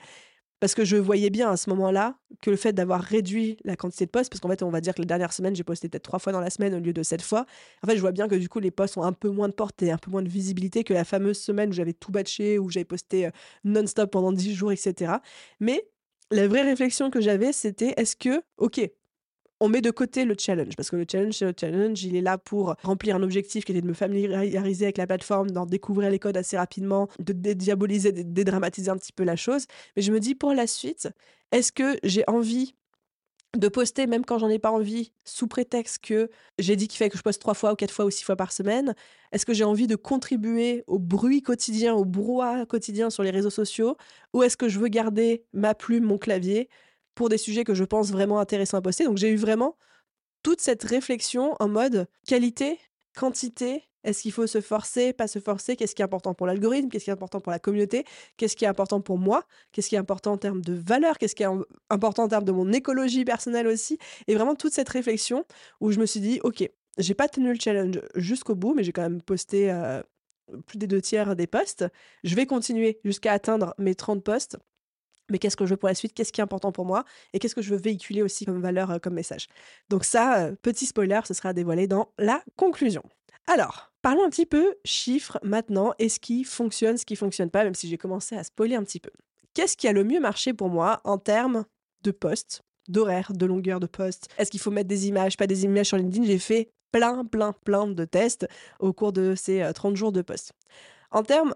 Parce 0.62 0.76
que 0.76 0.84
je 0.84 0.96
voyais 0.96 1.28
bien 1.28 1.50
à 1.50 1.56
ce 1.56 1.68
moment-là 1.70 2.16
que 2.40 2.48
le 2.48 2.56
fait 2.56 2.72
d'avoir 2.72 3.00
réduit 3.00 3.56
la 3.64 3.74
quantité 3.74 4.06
de 4.06 4.12
posts, 4.12 4.30
parce 4.30 4.38
qu'en 4.38 4.48
fait, 4.48 4.62
on 4.62 4.70
va 4.70 4.80
dire 4.80 4.94
que 4.94 5.00
les 5.00 5.06
dernières 5.06 5.32
semaines, 5.32 5.56
j'ai 5.56 5.64
posté 5.64 5.88
peut-être 5.88 6.04
trois 6.04 6.20
fois 6.20 6.32
dans 6.32 6.38
la 6.38 6.50
semaine 6.50 6.72
au 6.72 6.78
lieu 6.78 6.92
de 6.92 7.02
sept 7.02 7.20
fois. 7.20 7.46
En 7.82 7.88
fait, 7.88 7.96
je 7.96 8.00
vois 8.00 8.12
bien 8.12 8.28
que 8.28 8.36
du 8.36 8.48
coup, 8.48 8.60
les 8.60 8.70
posts 8.70 8.96
ont 8.96 9.02
un 9.02 9.12
peu 9.12 9.28
moins 9.28 9.48
de 9.48 9.54
portée, 9.54 9.90
un 9.90 9.98
peu 9.98 10.12
moins 10.12 10.22
de 10.22 10.28
visibilité 10.28 10.84
que 10.84 10.94
la 10.94 11.04
fameuse 11.04 11.40
semaine 11.40 11.70
où 11.70 11.72
j'avais 11.72 11.94
tout 11.94 12.12
batché, 12.12 12.60
où 12.60 12.70
j'avais 12.70 12.84
posté 12.84 13.26
euh, 13.26 13.30
non-stop 13.64 14.12
pendant 14.12 14.30
dix 14.30 14.54
jours, 14.54 14.70
etc. 14.70 15.14
Mais 15.58 15.84
la 16.32 16.48
vraie 16.48 16.62
réflexion 16.62 17.10
que 17.10 17.20
j'avais, 17.20 17.52
c'était 17.52 17.94
est-ce 17.96 18.16
que, 18.16 18.42
ok, 18.56 18.80
on 19.60 19.68
met 19.68 19.80
de 19.80 19.92
côté 19.92 20.24
le 20.24 20.34
challenge, 20.36 20.74
parce 20.76 20.90
que 20.90 20.96
le 20.96 21.06
challenge, 21.08 21.34
c'est 21.34 21.44
le 21.44 21.54
challenge, 21.58 22.02
il 22.02 22.16
est 22.16 22.20
là 22.20 22.36
pour 22.36 22.74
remplir 22.82 23.14
un 23.14 23.22
objectif 23.22 23.64
qui 23.64 23.70
était 23.70 23.80
de 23.80 23.86
me 23.86 23.92
familiariser 23.92 24.86
avec 24.86 24.98
la 24.98 25.06
plateforme, 25.06 25.52
d'en 25.52 25.66
découvrir 25.66 26.10
les 26.10 26.18
codes 26.18 26.36
assez 26.36 26.56
rapidement, 26.56 27.08
de 27.20 27.32
dédiaboliser, 27.32 28.10
de 28.10 28.22
dédramatiser 28.22 28.90
un 28.90 28.96
petit 28.96 29.12
peu 29.12 29.22
la 29.22 29.36
chose. 29.36 29.66
Mais 29.94 30.02
je 30.02 30.10
me 30.10 30.18
dis, 30.18 30.34
pour 30.34 30.52
la 30.52 30.66
suite, 30.66 31.08
est-ce 31.52 31.70
que 31.70 31.96
j'ai 32.02 32.24
envie 32.26 32.74
de 33.56 33.68
poster 33.68 34.06
même 34.06 34.24
quand 34.24 34.38
j'en 34.38 34.48
ai 34.48 34.58
pas 34.58 34.70
envie, 34.70 35.12
sous 35.24 35.46
prétexte 35.46 35.98
que 36.02 36.30
j'ai 36.58 36.76
dit 36.76 36.88
qu'il 36.88 36.98
fallait 36.98 37.10
que 37.10 37.18
je 37.18 37.22
poste 37.22 37.40
trois 37.40 37.54
fois 37.54 37.72
ou 37.72 37.76
quatre 37.76 37.92
fois 37.92 38.06
ou 38.06 38.10
six 38.10 38.24
fois 38.24 38.36
par 38.36 38.52
semaine 38.52 38.94
Est-ce 39.32 39.44
que 39.44 39.52
j'ai 39.52 39.64
envie 39.64 39.86
de 39.86 39.96
contribuer 39.96 40.84
au 40.86 40.98
bruit 40.98 41.42
quotidien, 41.42 41.94
au 41.94 42.04
brouhaha 42.04 42.64
quotidien 42.66 43.10
sur 43.10 43.22
les 43.22 43.30
réseaux 43.30 43.50
sociaux 43.50 43.96
Ou 44.32 44.42
est-ce 44.42 44.56
que 44.56 44.68
je 44.68 44.78
veux 44.78 44.88
garder 44.88 45.44
ma 45.52 45.74
plume, 45.74 46.04
mon 46.04 46.18
clavier 46.18 46.68
pour 47.14 47.28
des 47.28 47.38
sujets 47.38 47.64
que 47.64 47.74
je 47.74 47.84
pense 47.84 48.10
vraiment 48.10 48.38
intéressants 48.38 48.78
à 48.78 48.82
poster? 48.82 49.04
Donc 49.04 49.18
j'ai 49.18 49.30
eu 49.30 49.36
vraiment 49.36 49.76
toute 50.42 50.60
cette 50.60 50.82
réflexion 50.82 51.54
en 51.60 51.68
mode 51.68 52.08
qualité, 52.26 52.78
quantité, 53.14 53.84
est-ce 54.04 54.22
qu'il 54.22 54.32
faut 54.32 54.46
se 54.46 54.60
forcer, 54.60 55.12
pas 55.12 55.28
se 55.28 55.38
forcer? 55.38 55.76
Qu'est-ce 55.76 55.94
qui 55.94 56.02
est 56.02 56.04
important 56.04 56.34
pour 56.34 56.46
l'algorithme? 56.46 56.88
Qu'est-ce 56.88 57.04
qui 57.04 57.10
est 57.10 57.12
important 57.12 57.40
pour 57.40 57.52
la 57.52 57.58
communauté? 57.58 58.04
Qu'est-ce 58.36 58.56
qui 58.56 58.64
est 58.64 58.68
important 58.68 59.00
pour 59.00 59.18
moi? 59.18 59.44
Qu'est-ce 59.72 59.88
qui 59.88 59.94
est 59.94 59.98
important 59.98 60.32
en 60.32 60.38
termes 60.38 60.62
de 60.62 60.74
valeur? 60.74 61.18
Qu'est-ce 61.18 61.34
qui 61.34 61.42
est 61.42 61.48
important 61.90 62.24
en 62.24 62.28
termes 62.28 62.44
de 62.44 62.52
mon 62.52 62.72
écologie 62.72 63.24
personnelle 63.24 63.66
aussi? 63.66 63.98
Et 64.26 64.34
vraiment 64.34 64.54
toute 64.54 64.72
cette 64.72 64.88
réflexion 64.88 65.44
où 65.80 65.92
je 65.92 66.00
me 66.00 66.06
suis 66.06 66.20
dit, 66.20 66.40
ok, 66.42 66.68
j'ai 66.98 67.14
pas 67.14 67.28
tenu 67.28 67.52
le 67.52 67.58
challenge 67.58 68.00
jusqu'au 68.16 68.54
bout, 68.54 68.74
mais 68.74 68.84
j'ai 68.84 68.92
quand 68.92 69.02
même 69.02 69.22
posté 69.22 69.70
euh, 69.70 70.02
plus 70.66 70.78
des 70.78 70.86
deux 70.86 71.00
tiers 71.00 71.36
des 71.36 71.46
posts. 71.46 71.84
Je 72.24 72.34
vais 72.34 72.46
continuer 72.46 72.98
jusqu'à 73.04 73.32
atteindre 73.32 73.74
mes 73.78 73.94
30 73.94 74.22
posts. 74.22 74.58
Mais 75.30 75.38
qu'est-ce 75.38 75.56
que 75.56 75.64
je 75.64 75.70
veux 75.70 75.76
pour 75.76 75.88
la 75.88 75.94
suite? 75.94 76.12
Qu'est-ce 76.14 76.32
qui 76.32 76.40
est 76.40 76.44
important 76.44 76.72
pour 76.72 76.84
moi? 76.84 77.04
Et 77.32 77.38
qu'est-ce 77.38 77.54
que 77.54 77.62
je 77.62 77.70
veux 77.70 77.80
véhiculer 77.80 78.22
aussi 78.22 78.44
comme 78.44 78.60
valeur, 78.60 78.90
euh, 78.90 78.98
comme 78.98 79.14
message? 79.14 79.46
Donc 79.88 80.04
ça, 80.04 80.40
euh, 80.40 80.54
petit 80.60 80.84
spoiler, 80.84 81.20
ce 81.24 81.32
sera 81.32 81.52
dévoilé 81.52 81.86
dans 81.86 82.12
la 82.18 82.42
conclusion. 82.56 83.02
Alors, 83.46 83.92
parlons 84.02 84.24
un 84.24 84.30
petit 84.30 84.46
peu 84.46 84.76
chiffres 84.84 85.38
maintenant 85.42 85.92
et 85.98 86.08
ce 86.08 86.20
qui 86.20 86.44
fonctionne, 86.44 86.96
ce 86.96 87.04
qui 87.04 87.16
fonctionne 87.16 87.50
pas, 87.50 87.64
même 87.64 87.74
si 87.74 87.88
j'ai 87.88 87.98
commencé 87.98 88.36
à 88.36 88.44
spoiler 88.44 88.76
un 88.76 88.84
petit 88.84 89.00
peu. 89.00 89.10
Qu'est-ce 89.54 89.76
qui 89.76 89.88
a 89.88 89.92
le 89.92 90.04
mieux 90.04 90.20
marché 90.20 90.54
pour 90.54 90.68
moi 90.68 91.00
en 91.04 91.18
termes 91.18 91.64
de 92.02 92.10
posts, 92.10 92.62
d'horaire, 92.88 93.32
de 93.34 93.46
longueur 93.46 93.80
de 93.80 93.86
posts? 93.86 94.28
Est-ce 94.38 94.50
qu'il 94.50 94.60
faut 94.60 94.70
mettre 94.70 94.88
des 94.88 95.08
images, 95.08 95.36
pas 95.36 95.46
des 95.46 95.64
images 95.64 95.86
sur 95.86 95.96
LinkedIn? 95.96 96.24
J'ai 96.24 96.38
fait 96.38 96.70
plein, 96.92 97.24
plein, 97.24 97.52
plein 97.52 97.86
de 97.86 98.04
tests 98.04 98.46
au 98.78 98.92
cours 98.92 99.12
de 99.12 99.34
ces 99.34 99.68
30 99.74 99.92
euh, 99.92 99.96
jours 99.96 100.12
de 100.12 100.22
posts. 100.22 100.52
En 101.10 101.22
termes 101.22 101.52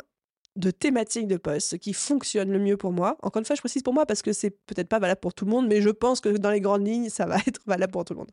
de 0.57 0.71
thématiques 0.71 1.29
de 1.29 1.37
posts, 1.37 1.71
ce 1.71 1.77
qui 1.77 1.93
fonctionne 1.93 2.51
le 2.51 2.59
mieux 2.59 2.77
pour 2.77 2.93
moi. 2.93 3.17
Encore 3.23 3.41
une 3.41 3.45
fois, 3.45 3.57
je 3.57 3.61
précise 3.61 3.83
pour 3.83 3.93
moi 3.93 4.07
parce 4.07 4.23
que 4.23 4.33
c'est 4.33 4.51
peut-être 4.51 4.89
pas 4.89 4.99
valable 4.99 5.21
pour 5.21 5.35
tout 5.35 5.45
le 5.45 5.51
monde, 5.51 5.69
mais 5.69 5.83
je 5.83 5.91
pense 5.91 6.21
que 6.21 6.31
dans 6.31 6.51
les 6.51 6.61
grandes 6.61 6.87
lignes, 6.87 7.11
ça 7.11 7.27
va 7.27 7.37
être 7.47 7.61
valable 7.67 7.93
pour 7.93 8.05
tout 8.05 8.15
le 8.15 8.21
monde. 8.21 8.31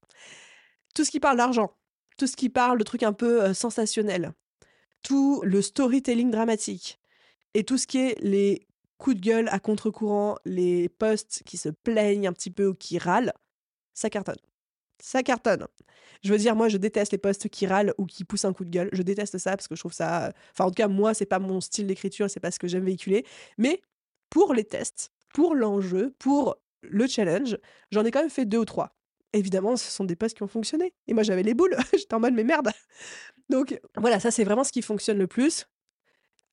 Tout 0.96 1.04
ce 1.04 1.12
qui 1.12 1.20
parle 1.20 1.38
d'argent, 1.38 1.76
tout 2.18 2.28
ce 2.28 2.36
qui 2.36 2.50
parle 2.50 2.78
de 2.78 2.84
trucs 2.84 3.04
un 3.04 3.14
peu 3.14 3.54
sensationnels, 3.54 4.34
tout 5.02 5.42
le 5.44 5.62
storytelling 5.62 6.32
dramatique 6.32 7.00
et 7.54 7.64
tout 7.64 7.78
ce 7.78 7.88
qui 7.88 8.00
est 8.00 8.20
les 8.22 8.68
coups 8.98 9.18
de 9.18 9.22
gueule 9.22 9.50
à 9.50 9.60
contre-courant, 9.60 10.38
les 10.46 10.90
posts 10.90 11.44
qui 11.46 11.58
se 11.58 11.70
plaignent 11.70 12.28
un 12.28 12.34
petit 12.34 12.52
peu 12.52 12.68
ou 12.68 12.74
qui 12.74 12.98
râlent, 12.98 13.34
ça 13.94 14.10
cartonne. 14.10 14.38
Ça 15.02 15.24
cartonne. 15.24 15.68
Je 16.24 16.32
veux 16.32 16.38
dire, 16.38 16.56
moi, 16.56 16.70
je 16.70 16.78
déteste 16.78 17.12
les 17.12 17.18
posts 17.18 17.50
qui 17.50 17.68
râlent 17.68 17.94
ou 17.98 18.06
qui 18.06 18.24
poussent 18.24 18.46
un 18.46 18.54
coup 18.54 18.64
de 18.64 18.70
gueule. 18.70 18.90
Je 18.94 19.02
déteste 19.02 19.38
ça 19.38 19.52
parce 19.52 19.68
que 19.68 19.76
je 19.76 19.82
trouve 19.82 19.94
ça. 19.94 20.32
Enfin, 20.52 20.66
en 20.66 20.70
tout 20.70 20.76
cas, 20.76 20.88
moi, 20.88 21.14
c'est 21.14 21.26
pas 21.26 21.40
mon 21.40 21.60
style 21.60 21.88
d'écriture, 21.88 22.30
c'est 22.30 22.40
pas 22.40 22.52
ce 22.52 22.60
que 22.60 22.68
j'aime 22.68 22.86
véhiculer. 22.86 23.26
Mais 23.58 23.82
pour 24.30 24.54
les 24.54 24.64
tests, 24.64 25.12
pour 25.34 25.54
l'enjeu, 25.54 26.16
pour 26.20 26.56
le 26.82 27.08
challenge, 27.08 27.58
j'en 27.92 28.06
ai 28.06 28.12
quand 28.12 28.22
même 28.22 28.30
fait 28.30 28.46
deux 28.46 28.60
ou 28.60 28.66
trois 28.66 28.96
évidemment, 29.34 29.76
ce 29.76 29.92
sont 29.92 30.04
des 30.04 30.16
posts 30.16 30.38
qui 30.38 30.44
ont 30.44 30.48
fonctionné. 30.48 30.94
Et 31.08 31.14
moi, 31.14 31.24
j'avais 31.24 31.44
les 31.44 31.54
boules. 31.54 31.76
J'étais 31.94 32.14
en 32.14 32.20
mode, 32.20 32.34
mais 32.34 32.44
merde. 32.44 32.70
Donc, 33.50 33.80
voilà, 33.98 34.20
ça, 34.20 34.32
c'est 34.32 34.44
vraiment 34.44 34.64
ce 34.64 34.72
qui 34.72 34.82
fonctionne 34.82 35.18
le 35.18 35.28
plus. 35.28 35.68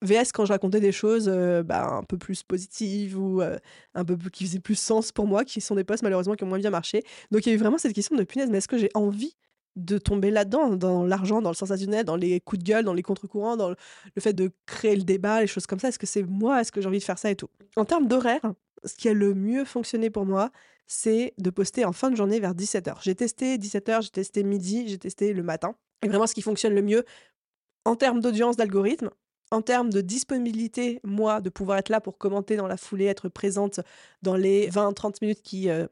VS, 0.03 0.33
quand 0.33 0.47
je 0.47 0.53
racontais 0.53 0.81
des 0.81 0.93
choses 0.93 1.29
euh, 1.29 1.63
bah, 1.63 1.87
un 1.87 2.03
peu 2.03 2.17
plus 2.17 2.43
positives 2.43 3.19
ou 3.19 3.43
euh, 3.43 3.59
un 3.95 4.05
peu 4.05 4.17
plus, 4.17 4.31
qui 4.31 4.45
faisaient 4.45 4.59
plus 4.59 4.79
sens 4.79 5.13
pour 5.13 5.27
moi, 5.27 5.45
qui 5.45 5.61
sont 5.61 5.75
des 5.75 5.85
posts 5.85 6.03
malheureusement 6.03 6.35
qui 6.35 6.45
ont 6.45 6.47
moins 6.47 6.59
bien 6.59 6.71
marché. 6.71 7.03
Donc, 7.31 7.45
il 7.45 7.51
y 7.51 7.53
a 7.53 7.55
eu 7.55 7.59
vraiment 7.59 7.77
cette 7.77 7.93
question 7.93 8.17
de 8.17 8.25
punaise, 8.25 8.49
mais 8.51 8.59
est-ce 8.59 8.69
que 8.69 8.79
j'ai 8.79 8.91
envie 8.95 9.37
de 9.77 9.99
tomber 9.99 10.31
là-dedans, 10.31 10.71
dans 10.71 11.05
l'argent, 11.05 11.43
dans 11.43 11.51
le 11.51 11.55
sensationnel, 11.55 12.05
dans 12.05 12.17
les 12.17 12.41
coups 12.41 12.63
de 12.63 12.65
gueule, 12.65 12.85
dans 12.85 12.95
les 12.95 13.03
contre-courants, 13.03 13.57
dans 13.57 13.69
le, 13.69 13.77
fait 14.19 14.33
de 14.33 14.51
créer 14.67 14.97
le 14.97 15.03
débat, 15.03 15.41
les 15.43 15.47
choses 15.47 15.67
comme 15.67 15.79
ça? 15.79 15.89
Est-ce 15.89 15.99
que 15.99 16.07
c'est 16.07 16.23
moi? 16.23 16.61
Est-ce 16.61 16.73
que 16.73 16.81
j'ai 16.81 16.89
envie 16.89 16.99
de 16.99 17.05
faire 17.05 17.19
ça 17.19 17.31
et 17.31 17.37
tout? 17.37 17.49
En 17.77 17.85
termes 17.85 18.09
d'horaire, 18.09 18.41
ce 18.85 18.95
qui 18.95 19.09
a 19.09 19.13
le 19.13 19.35
mieux 19.35 19.65
fonctionné 19.65 20.11
pour 20.11 20.25
moi, 20.25 20.51
c'est 20.87 21.35
de 21.39 21.51
poster 21.51 21.85
en 21.85 21.93
fin 21.93 22.11
de 22.11 22.17
journée 22.17 22.41
vers 22.41 22.55
17h. 22.55 22.97
J'ai 23.03 23.15
testé 23.15 23.57
17h, 23.59 24.03
j'ai 24.03 24.11
testé 24.11 24.43
midi, 24.43 24.89
j'ai 24.89 24.99
testé 24.99 25.33
le 25.33 25.43
matin. 25.43 25.75
Et 26.03 26.09
vraiment, 26.09 26.27
ce 26.27 26.35
qui 26.35 26.43
fonctionne 26.43 26.75
le 26.75 26.83
mieux 26.83 27.05
en 27.85 27.97
termes 27.97 28.21
d'audience, 28.21 28.57
d'algorithme, 28.57 29.11
en 29.51 29.63
termes 29.63 29.91
de 29.91 30.01
disponibilité, 30.01 31.01
moi, 31.03 31.41
de 31.41 31.51
pouvoir 31.51 31.79
être 31.79 31.89
là 31.89 32.01
pour 32.01 32.19
commenter 32.19 32.57
dans 32.57 32.69
la 32.69 32.77
foulée, 32.77 33.07
être 33.07 33.29
présente 33.29 33.81
dans 34.23 34.37
les 34.37 34.69
20-30 34.71 35.17
minutes 35.23 35.43
qui 35.43 35.69
euh, 35.69 35.87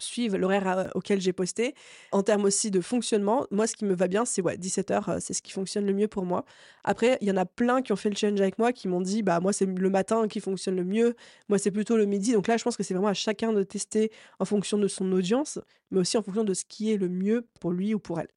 suivent 0.00 0.36
l'horaire 0.36 0.90
auquel 0.94 1.20
j'ai 1.20 1.32
posté. 1.32 1.74
En 2.12 2.22
termes 2.22 2.44
aussi 2.44 2.70
de 2.70 2.80
fonctionnement, 2.80 3.46
moi, 3.50 3.66
ce 3.66 3.76
qui 3.76 3.84
me 3.84 3.94
va 3.94 4.08
bien, 4.08 4.24
c'est 4.24 4.42
ouais, 4.42 4.56
17h, 4.56 5.20
c'est 5.20 5.32
ce 5.32 5.42
qui 5.42 5.52
fonctionne 5.52 5.86
le 5.86 5.92
mieux 5.92 6.08
pour 6.08 6.24
moi. 6.24 6.44
Après, 6.84 7.18
il 7.20 7.28
y 7.28 7.30
en 7.30 7.36
a 7.36 7.46
plein 7.46 7.82
qui 7.82 7.92
ont 7.92 7.96
fait 7.96 8.10
le 8.10 8.16
challenge 8.16 8.40
avec 8.40 8.58
moi, 8.58 8.72
qui 8.72 8.88
m'ont 8.88 9.00
dit, 9.00 9.22
bah 9.22 9.40
moi, 9.40 9.52
c'est 9.52 9.66
le 9.66 9.90
matin 9.90 10.26
qui 10.28 10.40
fonctionne 10.40 10.76
le 10.76 10.84
mieux, 10.84 11.14
moi, 11.48 11.58
c'est 11.58 11.70
plutôt 11.70 11.96
le 11.96 12.06
midi. 12.06 12.32
Donc 12.32 12.48
là, 12.48 12.56
je 12.56 12.64
pense 12.64 12.76
que 12.76 12.82
c'est 12.82 12.94
vraiment 12.94 13.08
à 13.08 13.14
chacun 13.14 13.52
de 13.52 13.62
tester 13.62 14.10
en 14.38 14.44
fonction 14.44 14.78
de 14.78 14.88
son 14.88 15.10
audience, 15.12 15.58
mais 15.90 16.00
aussi 16.00 16.16
en 16.16 16.22
fonction 16.22 16.44
de 16.44 16.54
ce 16.54 16.64
qui 16.64 16.92
est 16.92 16.96
le 16.96 17.08
mieux 17.08 17.46
pour 17.60 17.70
lui 17.70 17.94
ou 17.94 17.98
pour 17.98 18.20
elle. 18.20 18.28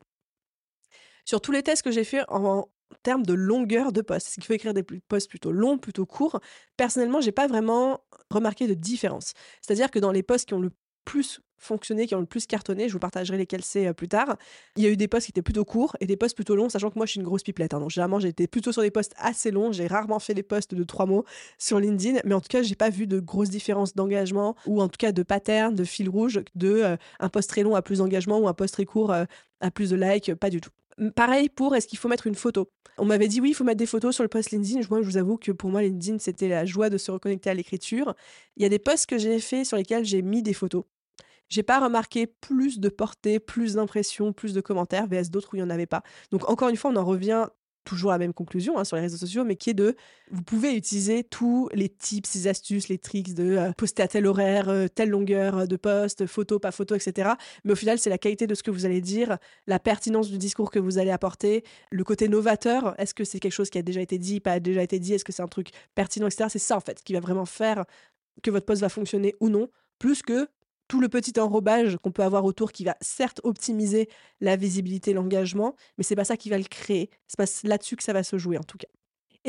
Sur 1.25 1.41
tous 1.41 1.51
les 1.51 1.63
tests 1.63 1.83
que 1.83 1.91
j'ai 1.91 2.05
fait 2.05 2.23
en, 2.29 2.69
termes 3.03 3.25
de 3.25 3.33
longueur 3.33 3.91
de 3.91 4.01
poste, 4.01 4.27
est-ce 4.27 4.35
qu'il 4.35 4.45
faut 4.45 4.53
écrire 4.53 4.73
des 4.73 4.83
posts 4.83 5.29
plutôt 5.29 5.51
longs, 5.51 5.77
plutôt 5.77 6.05
courts 6.05 6.39
Personnellement, 6.77 7.19
j'ai 7.19 7.33
pas 7.33 7.47
vraiment 7.47 8.01
remarqué 8.31 8.67
de 8.67 8.73
différence. 8.73 9.33
C'est-à-dire 9.61 9.91
que 9.91 9.99
dans 9.99 10.11
les 10.11 10.23
posts 10.23 10.47
qui 10.47 10.53
ont 10.53 10.61
le 10.61 10.71
plus 11.07 11.41
fonctionné, 11.57 12.05
qui 12.05 12.15
ont 12.15 12.19
le 12.19 12.25
plus 12.25 12.45
cartonné. 12.45 12.87
Je 12.87 12.93
vous 12.93 12.99
partagerai 12.99 13.37
lesquels 13.37 13.63
c'est 13.63 13.87
euh, 13.87 13.93
plus 13.93 14.09
tard. 14.09 14.35
Il 14.75 14.83
y 14.83 14.87
a 14.87 14.89
eu 14.89 14.97
des 14.97 15.07
posts 15.07 15.25
qui 15.25 15.31
étaient 15.31 15.41
plutôt 15.41 15.63
courts 15.63 15.95
et 16.01 16.05
des 16.05 16.17
posts 16.17 16.35
plutôt 16.35 16.55
longs, 16.55 16.69
sachant 16.69 16.89
que 16.89 16.99
moi 16.99 17.05
je 17.05 17.11
suis 17.11 17.19
une 17.19 17.25
grosse 17.25 17.43
pipelette. 17.43 17.73
Hein. 17.73 17.79
donc 17.79 17.89
généralement 17.89 18.19
j'ai 18.19 18.27
été 18.27 18.45
plutôt 18.45 18.73
sur 18.73 18.81
des 18.81 18.91
posts 18.91 19.13
assez 19.17 19.49
longs. 19.49 19.71
J'ai 19.71 19.87
rarement 19.87 20.19
fait 20.19 20.33
des 20.33 20.43
posts 20.43 20.75
de 20.75 20.83
trois 20.83 21.05
mots 21.05 21.23
sur 21.57 21.79
LinkedIn, 21.79 22.19
mais 22.25 22.35
en 22.35 22.41
tout 22.41 22.49
cas 22.49 22.61
j'ai 22.61 22.75
pas 22.75 22.89
vu 22.89 23.07
de 23.07 23.19
grosses 23.19 23.49
différences 23.49 23.95
d'engagement 23.95 24.55
ou 24.65 24.81
en 24.81 24.89
tout 24.89 24.97
cas 24.97 25.13
de 25.13 25.23
pattern, 25.23 25.73
de 25.73 25.85
fil 25.85 26.09
rouge, 26.09 26.41
de 26.55 26.69
euh, 26.69 26.97
un 27.21 27.29
post 27.29 27.49
très 27.49 27.63
long 27.63 27.75
à 27.75 27.81
plus 27.81 27.99
d'engagement 27.99 28.39
ou 28.39 28.49
un 28.49 28.53
post 28.53 28.73
très 28.73 28.85
court 28.85 29.11
euh, 29.13 29.23
à 29.61 29.71
plus 29.71 29.89
de 29.91 29.95
likes, 29.95 30.35
pas 30.35 30.49
du 30.49 30.59
tout. 30.59 30.71
Pareil 31.15 31.47
pour 31.47 31.75
est-ce 31.75 31.87
qu'il 31.87 31.97
faut 31.97 32.09
mettre 32.09 32.27
une 32.27 32.35
photo? 32.35 32.69
On 32.97 33.05
m'avait 33.05 33.27
dit 33.27 33.39
oui, 33.39 33.51
il 33.51 33.53
faut 33.53 33.63
mettre 33.63 33.77
des 33.77 33.85
photos 33.85 34.13
sur 34.13 34.23
le 34.23 34.29
post 34.29 34.51
LinkedIn. 34.51 34.81
Moi, 34.89 35.01
je 35.01 35.05
vous 35.05 35.17
avoue 35.17 35.37
que 35.37 35.51
pour 35.51 35.69
moi, 35.69 35.83
LinkedIn, 35.83 36.17
c'était 36.17 36.47
la 36.47 36.65
joie 36.65 36.89
de 36.89 36.97
se 36.97 37.11
reconnecter 37.11 37.51
à 37.51 37.53
l'écriture. 37.53 38.15
Il 38.55 38.63
y 38.63 38.65
a 38.65 38.69
des 38.69 38.79
posts 38.79 39.05
que 39.05 39.19
j'ai 39.19 39.39
fait 39.39 39.63
sur 39.63 39.77
lesquels 39.77 40.03
j'ai 40.03 40.23
mis 40.23 40.41
des 40.41 40.53
photos 40.53 40.83
j'ai 41.49 41.63
pas 41.63 41.79
remarqué 41.79 42.27
plus 42.27 42.79
de 42.79 42.89
portée, 42.89 43.39
plus 43.39 43.75
d'impressions, 43.75 44.33
plus 44.33 44.53
de 44.53 44.61
commentaires, 44.61 45.07
VS 45.07 45.29
d'autres 45.29 45.49
où 45.53 45.55
il 45.55 45.59
n'y 45.59 45.65
en 45.65 45.69
avait 45.69 45.85
pas. 45.85 46.03
Donc 46.31 46.49
encore 46.49 46.69
une 46.69 46.77
fois, 46.77 46.91
on 46.91 46.95
en 46.95 47.05
revient 47.05 47.47
toujours 47.87 48.11
à 48.11 48.15
la 48.15 48.19
même 48.19 48.33
conclusion 48.33 48.77
hein, 48.77 48.83
sur 48.83 48.97
les 48.97 49.01
réseaux 49.01 49.17
sociaux, 49.17 49.45
mais 49.45 49.55
qui 49.55 49.69
est 49.69 49.73
de, 49.73 49.95
vous 50.29 50.43
pouvez 50.43 50.75
utiliser 50.75 51.23
tous 51.23 51.69
les 51.73 51.89
tips, 51.89 52.35
les 52.35 52.47
astuces, 52.47 52.89
les 52.89 52.97
tricks 52.97 53.33
de 53.33 53.57
euh, 53.57 53.71
poster 53.77 54.03
à 54.03 54.07
tel 54.07 54.27
horaire, 54.27 54.69
euh, 54.69 54.87
telle 54.87 55.09
longueur 55.09 55.59
euh, 55.59 55.65
de 55.65 55.77
poste, 55.77 56.25
photo, 56.25 56.59
pas 56.59 56.71
photo, 56.71 56.95
etc. 56.95 57.31
Mais 57.63 57.71
au 57.71 57.75
final, 57.75 57.97
c'est 57.97 58.09
la 58.09 58.17
qualité 58.17 58.45
de 58.45 58.53
ce 58.55 58.61
que 58.61 58.71
vous 58.71 58.85
allez 58.85 59.01
dire, 59.01 59.37
la 59.67 59.79
pertinence 59.79 60.29
du 60.29 60.37
discours 60.37 60.69
que 60.69 60.79
vous 60.79 60.97
allez 60.97 61.11
apporter, 61.11 61.63
le 61.91 62.03
côté 62.03 62.27
novateur. 62.27 62.93
Est-ce 62.99 63.13
que 63.13 63.23
c'est 63.23 63.39
quelque 63.39 63.53
chose 63.53 63.69
qui 63.69 63.77
a 63.77 63.83
déjà 63.83 64.01
été 64.01 64.17
dit, 64.17 64.41
pas 64.41 64.59
déjà 64.59 64.83
été 64.83 64.99
dit, 64.99 65.13
est-ce 65.13 65.25
que 65.25 65.31
c'est 65.31 65.43
un 65.43 65.47
truc 65.47 65.69
pertinent, 65.95 66.27
etc. 66.27 66.49
C'est 66.49 66.59
ça 66.59 66.75
en 66.75 66.81
fait 66.81 67.01
qui 67.03 67.13
va 67.13 67.21
vraiment 67.21 67.45
faire 67.45 67.85
que 68.43 68.51
votre 68.51 68.65
poste 68.65 68.81
va 68.81 68.89
fonctionner 68.89 69.33
ou 69.39 69.49
non, 69.49 69.69
plus 69.97 70.21
que 70.21 70.47
tout 70.87 71.01
le 71.01 71.09
petit 71.09 71.39
enrobage 71.39 71.97
qu'on 71.97 72.11
peut 72.11 72.23
avoir 72.23 72.45
autour 72.45 72.71
qui 72.71 72.83
va 72.83 72.95
certes 73.01 73.41
optimiser 73.43 74.09
la 74.41 74.55
visibilité, 74.55 75.13
l'engagement, 75.13 75.75
mais 75.97 76.03
c'est 76.03 76.15
pas 76.15 76.23
ça 76.25 76.37
qui 76.37 76.49
va 76.49 76.57
le 76.57 76.63
créer. 76.63 77.09
C'est 77.27 77.37
pas 77.37 77.67
là-dessus 77.67 77.95
que 77.95 78.03
ça 78.03 78.13
va 78.13 78.23
se 78.23 78.37
jouer 78.37 78.57
en 78.57 78.63
tout 78.63 78.77
cas. 78.77 78.87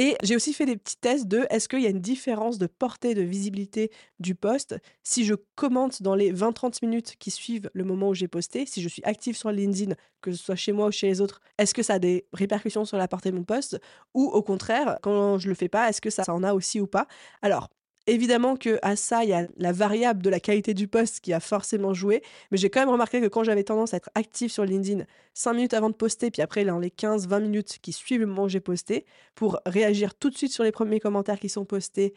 Et 0.00 0.16
j'ai 0.22 0.36
aussi 0.36 0.52
fait 0.52 0.64
des 0.64 0.76
petits 0.76 0.96
tests 0.96 1.26
de 1.26 1.44
est-ce 1.50 1.68
qu'il 1.68 1.80
y 1.80 1.86
a 1.86 1.90
une 1.90 2.00
différence 2.00 2.58
de 2.58 2.68
portée, 2.68 3.14
de 3.14 3.22
visibilité 3.22 3.90
du 4.20 4.36
post 4.36 4.76
si 5.02 5.24
je 5.24 5.34
commente 5.56 6.02
dans 6.02 6.14
les 6.14 6.32
20-30 6.32 6.78
minutes 6.82 7.16
qui 7.18 7.32
suivent 7.32 7.68
le 7.74 7.82
moment 7.82 8.10
où 8.10 8.14
j'ai 8.14 8.28
posté, 8.28 8.64
si 8.64 8.80
je 8.80 8.88
suis 8.88 9.02
active 9.04 9.36
sur 9.36 9.50
LinkedIn, 9.50 9.96
que 10.20 10.30
ce 10.30 10.38
soit 10.38 10.54
chez 10.54 10.70
moi 10.70 10.86
ou 10.86 10.92
chez 10.92 11.08
les 11.08 11.20
autres, 11.20 11.40
est-ce 11.58 11.74
que 11.74 11.82
ça 11.82 11.94
a 11.94 11.98
des 11.98 12.26
répercussions 12.32 12.84
sur 12.84 12.96
la 12.96 13.08
portée 13.08 13.32
de 13.32 13.36
mon 13.36 13.42
post 13.42 13.80
Ou 14.14 14.26
au 14.26 14.42
contraire, 14.42 14.98
quand 15.02 15.38
je 15.38 15.48
le 15.48 15.54
fais 15.54 15.68
pas, 15.68 15.88
est-ce 15.88 16.00
que 16.00 16.10
ça, 16.10 16.22
ça 16.22 16.32
en 16.32 16.44
a 16.44 16.54
aussi 16.54 16.80
ou 16.80 16.86
pas? 16.86 17.08
Alors, 17.42 17.68
Évidemment 18.08 18.56
que 18.56 18.78
à 18.80 18.96
ça, 18.96 19.22
il 19.22 19.28
y 19.28 19.34
a 19.34 19.46
la 19.58 19.70
variable 19.70 20.22
de 20.22 20.30
la 20.30 20.40
qualité 20.40 20.72
du 20.72 20.88
post 20.88 21.20
qui 21.20 21.34
a 21.34 21.40
forcément 21.40 21.92
joué, 21.92 22.22
mais 22.50 22.56
j'ai 22.56 22.70
quand 22.70 22.80
même 22.80 22.88
remarqué 22.88 23.20
que 23.20 23.26
quand 23.26 23.44
j'avais 23.44 23.64
tendance 23.64 23.92
à 23.92 23.98
être 23.98 24.08
active 24.14 24.50
sur 24.50 24.64
LinkedIn 24.64 25.04
5 25.34 25.52
minutes 25.52 25.74
avant 25.74 25.90
de 25.90 25.94
poster, 25.94 26.30
puis 26.30 26.40
après 26.40 26.64
les 26.64 26.70
15-20 26.70 27.42
minutes 27.42 27.78
qui 27.82 27.92
suivent 27.92 28.20
le 28.20 28.26
moment 28.26 28.44
où 28.44 28.48
j'ai 28.48 28.60
posté, 28.60 29.04
pour 29.34 29.60
réagir 29.66 30.14
tout 30.14 30.30
de 30.30 30.36
suite 30.38 30.52
sur 30.52 30.64
les 30.64 30.72
premiers 30.72 31.00
commentaires 31.00 31.38
qui 31.38 31.50
sont 31.50 31.66
postés 31.66 32.14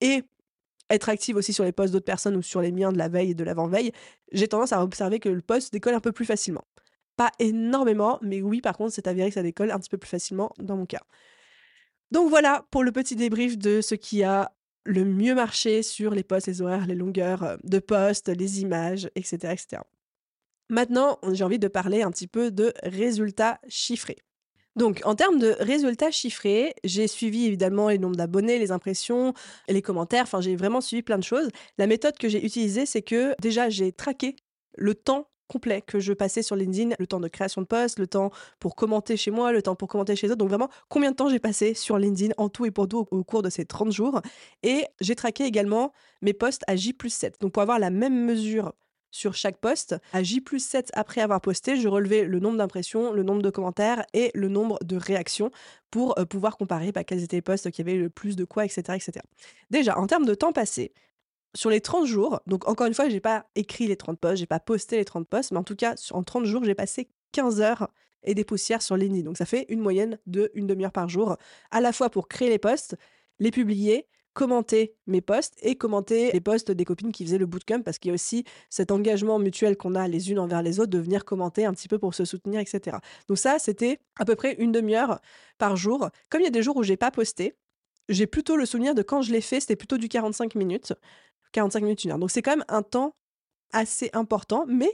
et 0.00 0.22
être 0.88 1.08
active 1.08 1.34
aussi 1.34 1.52
sur 1.52 1.64
les 1.64 1.72
posts 1.72 1.92
d'autres 1.92 2.04
personnes 2.04 2.36
ou 2.36 2.42
sur 2.42 2.60
les 2.60 2.70
miens 2.70 2.92
de 2.92 2.98
la 2.98 3.08
veille 3.08 3.32
et 3.32 3.34
de 3.34 3.42
l'avant-veille, 3.42 3.90
j'ai 4.30 4.46
tendance 4.46 4.72
à 4.72 4.84
observer 4.84 5.18
que 5.18 5.28
le 5.28 5.42
post 5.42 5.72
décolle 5.72 5.94
un 5.94 6.00
peu 6.00 6.12
plus 6.12 6.26
facilement. 6.26 6.62
Pas 7.16 7.32
énormément, 7.40 8.20
mais 8.22 8.40
oui, 8.40 8.60
par 8.60 8.76
contre, 8.76 8.92
c'est 8.92 9.08
avéré 9.08 9.30
que 9.30 9.34
ça 9.34 9.42
décolle 9.42 9.72
un 9.72 9.80
petit 9.80 9.90
peu 9.90 9.98
plus 9.98 10.10
facilement 10.10 10.52
dans 10.60 10.76
mon 10.76 10.86
cas. 10.86 11.02
Donc 12.12 12.30
voilà 12.30 12.64
pour 12.70 12.84
le 12.84 12.92
petit 12.92 13.16
débrief 13.16 13.58
de 13.58 13.80
ce 13.80 13.96
qui 13.96 14.22
a 14.22 14.52
le 14.84 15.04
mieux 15.04 15.34
marché 15.34 15.82
sur 15.82 16.12
les 16.12 16.22
posts, 16.22 16.46
les 16.46 16.62
horaires, 16.62 16.86
les 16.86 16.94
longueurs 16.94 17.42
euh, 17.42 17.56
de 17.64 17.78
posts, 17.78 18.28
les 18.28 18.60
images, 18.60 19.10
etc. 19.14 19.52
etc. 19.52 19.82
Maintenant, 20.70 21.18
j'ai 21.32 21.44
envie 21.44 21.58
de 21.58 21.68
parler 21.68 22.02
un 22.02 22.10
petit 22.10 22.26
peu 22.26 22.50
de 22.50 22.72
résultats 22.82 23.60
chiffrés. 23.68 24.18
Donc, 24.76 25.02
en 25.04 25.14
termes 25.14 25.38
de 25.38 25.54
résultats 25.60 26.10
chiffrés, 26.10 26.74
j'ai 26.82 27.06
suivi 27.06 27.46
évidemment 27.46 27.88
les 27.90 27.98
nombres 27.98 28.16
d'abonnés, 28.16 28.58
les 28.58 28.72
impressions, 28.72 29.32
les 29.68 29.82
commentaires. 29.82 30.24
Enfin, 30.24 30.40
j'ai 30.40 30.56
vraiment 30.56 30.80
suivi 30.80 31.02
plein 31.02 31.18
de 31.18 31.22
choses. 31.22 31.48
La 31.78 31.86
méthode 31.86 32.16
que 32.18 32.28
j'ai 32.28 32.44
utilisée, 32.44 32.86
c'est 32.86 33.02
que 33.02 33.34
déjà, 33.40 33.68
j'ai 33.70 33.92
traqué 33.92 34.34
le 34.76 34.94
temps 34.94 35.28
complet 35.48 35.82
que 35.82 36.00
je 36.00 36.12
passais 36.12 36.42
sur 36.42 36.56
LinkedIn, 36.56 36.94
le 36.98 37.06
temps 37.06 37.20
de 37.20 37.28
création 37.28 37.62
de 37.62 37.66
poste, 37.66 37.98
le 37.98 38.06
temps 38.06 38.30
pour 38.60 38.76
commenter 38.76 39.16
chez 39.16 39.30
moi, 39.30 39.52
le 39.52 39.62
temps 39.62 39.74
pour 39.74 39.88
commenter 39.88 40.16
chez 40.16 40.28
eux. 40.28 40.36
Donc 40.36 40.48
vraiment, 40.48 40.68
combien 40.88 41.10
de 41.10 41.16
temps 41.16 41.28
j'ai 41.28 41.38
passé 41.38 41.74
sur 41.74 41.98
LinkedIn 41.98 42.32
en 42.36 42.48
tout 42.48 42.66
et 42.66 42.70
pour 42.70 42.88
tout 42.88 43.06
au, 43.10 43.24
cours 43.24 43.42
de 43.42 43.50
ces 43.50 43.64
30 43.64 43.92
jours. 43.92 44.20
Et 44.62 44.84
j'ai 45.00 45.14
traqué 45.14 45.44
également 45.44 45.92
mes 46.22 46.32
posts 46.32 46.62
à 46.66 46.76
J 46.76 46.92
plus 46.92 47.12
7. 47.12 47.40
Donc 47.40 47.52
pour 47.52 47.62
avoir 47.62 47.78
la 47.78 47.90
même 47.90 48.24
mesure 48.24 48.72
sur 49.14 49.34
chaque 49.34 49.58
poste. 49.58 49.94
À 50.12 50.24
J 50.24 50.40
plus 50.40 50.58
7 50.58 50.90
après 50.94 51.20
avoir 51.20 51.40
posté, 51.40 51.76
je 51.76 51.86
relevais 51.86 52.24
le 52.24 52.40
nombre 52.40 52.58
d'impressions, 52.58 53.12
le 53.12 53.22
nombre 53.22 53.42
de 53.42 53.50
commentaires 53.50 54.04
et 54.12 54.32
le 54.34 54.48
nombre 54.48 54.76
de 54.82 54.96
réactions 54.96 55.52
pour 55.92 56.18
euh, 56.18 56.24
pouvoir 56.24 56.56
comparer 56.56 56.90
bah, 56.90 57.04
quels 57.04 57.22
étaient 57.22 57.36
les 57.36 57.42
posts 57.42 57.70
qui 57.70 57.80
avaient 57.80 57.94
le 57.94 58.10
plus 58.10 58.34
de 58.34 58.44
quoi, 58.44 58.64
etc., 58.64 58.82
etc. 58.88 59.12
Déjà, 59.70 59.96
en 59.96 60.08
termes 60.08 60.26
de 60.26 60.34
temps 60.34 60.52
passé, 60.52 60.92
sur 61.54 61.70
les 61.70 61.80
30 61.80 62.06
jours, 62.06 62.40
donc 62.46 62.68
encore 62.68 62.86
une 62.86 62.94
fois, 62.94 63.08
j'ai 63.08 63.20
pas 63.20 63.46
écrit 63.54 63.86
les 63.86 63.96
30 63.96 64.18
posts, 64.18 64.36
j'ai 64.36 64.46
pas 64.46 64.60
posté 64.60 64.96
les 64.96 65.04
30 65.04 65.28
posts, 65.28 65.52
mais 65.52 65.58
en 65.58 65.64
tout 65.64 65.76
cas, 65.76 65.94
en 66.10 66.22
30 66.22 66.44
jours, 66.44 66.64
j'ai 66.64 66.74
passé 66.74 67.08
15 67.32 67.60
heures 67.60 67.88
et 68.24 68.34
des 68.34 68.44
poussières 68.44 68.82
sur 68.82 68.96
LinkedIn. 68.96 69.22
Donc 69.24 69.36
ça 69.36 69.46
fait 69.46 69.66
une 69.68 69.80
moyenne 69.80 70.18
de 70.26 70.50
une 70.54 70.66
demi-heure 70.66 70.92
par 70.92 71.08
jour, 71.08 71.36
à 71.70 71.80
la 71.80 71.92
fois 71.92 72.10
pour 72.10 72.28
créer 72.28 72.48
les 72.48 72.58
posts, 72.58 72.96
les 73.38 73.50
publier, 73.50 74.06
commenter 74.32 74.96
mes 75.06 75.20
posts 75.20 75.54
et 75.62 75.76
commenter 75.76 76.32
les 76.32 76.40
posts 76.40 76.70
des 76.70 76.84
copines 76.84 77.12
qui 77.12 77.24
faisaient 77.24 77.38
le 77.38 77.46
bootcamp 77.46 77.82
parce 77.82 77.98
qu'il 77.98 78.08
y 78.08 78.12
a 78.12 78.14
aussi 78.14 78.44
cet 78.68 78.90
engagement 78.90 79.38
mutuel 79.38 79.76
qu'on 79.76 79.94
a 79.94 80.08
les 80.08 80.30
unes 80.30 80.40
envers 80.40 80.60
les 80.60 80.80
autres 80.80 80.90
de 80.90 80.98
venir 80.98 81.24
commenter 81.24 81.64
un 81.64 81.72
petit 81.72 81.88
peu 81.88 81.98
pour 81.98 82.14
se 82.14 82.24
soutenir, 82.24 82.60
etc. 82.60 82.98
Donc 83.28 83.38
ça, 83.38 83.58
c'était 83.58 84.00
à 84.18 84.24
peu 84.24 84.34
près 84.34 84.54
une 84.54 84.72
demi-heure 84.72 85.20
par 85.56 85.76
jour. 85.76 86.10
Comme 86.30 86.40
il 86.40 86.44
y 86.44 86.48
a 86.48 86.50
des 86.50 86.62
jours 86.62 86.76
où 86.76 86.82
j'ai 86.82 86.96
pas 86.96 87.12
posté, 87.12 87.54
j'ai 88.08 88.26
plutôt 88.26 88.56
le 88.56 88.66
souvenir 88.66 88.94
de 88.94 89.02
quand 89.02 89.22
je 89.22 89.32
l'ai 89.32 89.40
fait, 89.40 89.60
c'était 89.60 89.76
plutôt 89.76 89.96
du 89.96 90.08
45 90.08 90.56
minutes. 90.56 90.92
45 91.54 91.80
minutes, 91.80 92.04
une 92.04 92.10
heure. 92.10 92.18
Donc 92.18 92.30
c'est 92.30 92.42
quand 92.42 92.52
même 92.52 92.64
un 92.68 92.82
temps 92.82 93.16
assez 93.72 94.10
important, 94.12 94.66
mais 94.68 94.90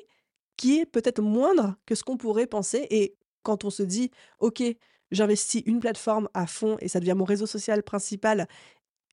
qui 0.57 0.79
est 0.79 0.87
peut-être 0.87 1.20
moindre 1.20 1.75
que 1.87 1.94
ce 1.94 2.05
qu'on 2.05 2.16
pourrait 2.16 2.46
penser. 2.46 2.87
Et 2.90 3.16
quand 3.42 3.64
on 3.64 3.70
se 3.70 3.83
dit, 3.83 4.11
OK, 4.38 4.62
j'investis 5.11 5.62
une 5.66 5.81
plateforme 5.81 6.29
à 6.35 6.46
fond 6.46 6.77
et 6.81 6.88
ça 6.88 7.01
devient 7.01 7.14
mon 7.16 7.25
réseau 7.25 7.46
social 7.46 7.83
principal 7.83 8.46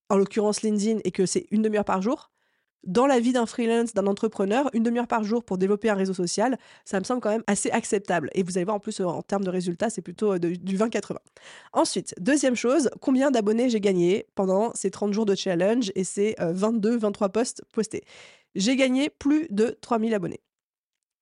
en 0.10 0.18
l'occurrence 0.18 0.62
LinkedIn, 0.62 1.00
et 1.04 1.12
que 1.12 1.26
c'est 1.26 1.48
une 1.52 1.62
demi-heure 1.62 1.84
par 1.84 2.02
jour, 2.02 2.32
dans 2.88 3.06
la 3.06 3.20
vie 3.20 3.34
d'un 3.34 3.46
freelance, 3.46 3.94
d'un 3.94 4.08
entrepreneur, 4.08 4.70
une 4.74 4.84
demi-heure 4.84 5.08
par 5.08 5.24
jour 5.24 5.44
pour 5.44 5.58
développer 5.58 5.90
un 5.90 5.96
réseau 5.96 6.14
social, 6.14 6.58
ça 6.86 7.00
me 7.00 7.04
semble 7.04 7.22
quand 7.22 7.30
même 7.30 7.44
assez 7.46 7.70
acceptable. 7.70 8.30
Et 8.34 8.42
vous 8.42 8.58
allez 8.58 8.66
voir 8.66 8.78
en 8.78 8.80
plus 8.80 9.00
en 9.02 9.22
termes 9.22 9.44
de 9.44 9.50
résultats, 9.50 9.90
c'est 9.90 10.02
plutôt 10.02 10.34
euh, 10.34 10.40
du 10.40 10.78
20-80. 10.78 11.18
Ensuite, 11.74 12.16
deuxième 12.20 12.56
chose, 12.56 12.90
combien 13.02 13.30
d'abonnés 13.30 13.70
j'ai 13.70 13.82
gagné 13.82 14.26
pendant 14.36 14.74
ces 14.74 14.90
30 14.90 15.14
jours 15.14 15.26
de 15.26 15.36
challenge 15.36 15.92
et 15.96 16.04
ces 16.04 16.34
22-23 16.40 17.26
euh, 17.26 17.28
posts 17.28 17.64
postés? 17.74 18.04
J'ai 18.56 18.76
gagné 18.76 19.10
plus 19.10 19.48
de 19.52 19.78
3000 19.82 20.14
abonnés. 20.16 20.40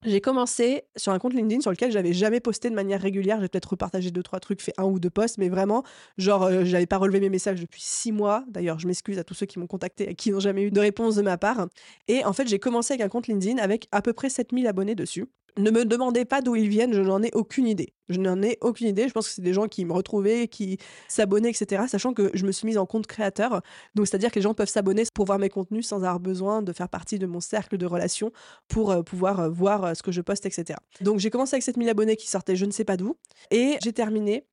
J'ai 0.06 0.20
commencé 0.20 0.84
sur 0.94 1.10
un 1.10 1.18
compte 1.18 1.34
LinkedIn 1.34 1.60
sur 1.60 1.72
lequel 1.72 1.90
j'avais 1.90 2.12
jamais 2.12 2.38
posté 2.38 2.70
de 2.70 2.76
manière 2.76 3.00
régulière. 3.02 3.40
J'ai 3.40 3.48
peut-être 3.48 3.70
repartagé 3.70 4.12
deux, 4.12 4.22
trois 4.22 4.38
trucs, 4.38 4.62
fait 4.62 4.72
un 4.78 4.84
ou 4.84 5.00
deux 5.00 5.10
posts, 5.10 5.36
mais 5.36 5.48
vraiment, 5.48 5.82
genre, 6.16 6.44
euh, 6.44 6.64
j'avais 6.64 6.86
pas 6.86 6.96
relevé 6.96 7.18
mes 7.18 7.28
messages 7.28 7.60
depuis 7.60 7.82
six 7.82 8.12
mois. 8.12 8.44
D'ailleurs, 8.48 8.78
je 8.78 8.86
m'excuse 8.86 9.18
à 9.18 9.24
tous 9.24 9.34
ceux 9.34 9.46
qui 9.46 9.58
m'ont 9.58 9.66
contacté 9.66 10.08
et 10.08 10.14
qui 10.14 10.30
n'ont 10.30 10.38
jamais 10.38 10.62
eu 10.62 10.70
de 10.70 10.78
réponse 10.78 11.16
de 11.16 11.22
ma 11.22 11.38
part. 11.38 11.66
Et 12.06 12.24
en 12.24 12.32
fait, 12.32 12.46
j'ai 12.46 12.60
commencé 12.60 12.94
avec 12.94 13.04
un 13.04 13.08
compte 13.08 13.26
LinkedIn 13.26 13.58
avec 13.58 13.88
à 13.90 14.00
peu 14.00 14.12
près 14.12 14.30
7000 14.30 14.68
abonnés 14.68 14.94
dessus. 14.94 15.26
Ne 15.58 15.70
me 15.70 15.84
demandez 15.84 16.24
pas 16.24 16.42
d'où 16.42 16.54
ils 16.54 16.68
viennent, 16.68 16.92
je 16.92 17.00
n'en 17.00 17.22
ai 17.22 17.30
aucune 17.32 17.66
idée. 17.66 17.94
Je 18.08 18.20
n'en 18.20 18.42
ai 18.42 18.58
aucune 18.60 18.88
idée. 18.88 19.08
Je 19.08 19.12
pense 19.12 19.26
que 19.26 19.34
c'est 19.34 19.42
des 19.42 19.54
gens 19.54 19.68
qui 19.68 19.84
me 19.84 19.92
retrouvaient, 19.92 20.48
qui 20.48 20.78
s'abonnaient, 21.08 21.50
etc. 21.50 21.84
Sachant 21.88 22.12
que 22.12 22.30
je 22.34 22.44
me 22.44 22.52
suis 22.52 22.66
mise 22.66 22.78
en 22.78 22.86
compte 22.86 23.06
créateur. 23.06 23.62
Donc, 23.94 24.06
c'est-à-dire 24.06 24.30
que 24.30 24.36
les 24.36 24.42
gens 24.42 24.54
peuvent 24.54 24.68
s'abonner 24.68 25.04
pour 25.14 25.24
voir 25.24 25.38
mes 25.38 25.48
contenus 25.48 25.86
sans 25.86 25.96
avoir 25.96 26.20
besoin 26.20 26.62
de 26.62 26.72
faire 26.72 26.88
partie 26.88 27.18
de 27.18 27.26
mon 27.26 27.40
cercle 27.40 27.78
de 27.78 27.86
relations 27.86 28.32
pour 28.68 28.90
euh, 28.90 29.02
pouvoir 29.02 29.40
euh, 29.40 29.48
voir 29.48 29.84
euh, 29.84 29.94
ce 29.94 30.02
que 30.02 30.12
je 30.12 30.20
poste, 30.20 30.46
etc. 30.46 30.78
Donc, 31.00 31.20
j'ai 31.20 31.30
commencé 31.30 31.54
avec 31.54 31.62
7000 31.62 31.88
abonnés 31.88 32.16
qui 32.16 32.28
sortaient 32.28 32.56
je 32.56 32.66
ne 32.66 32.70
sais 32.70 32.84
pas 32.84 32.96
d'où. 32.96 33.16
Et 33.50 33.76
j'ai 33.82 33.92
terminé 33.92 34.44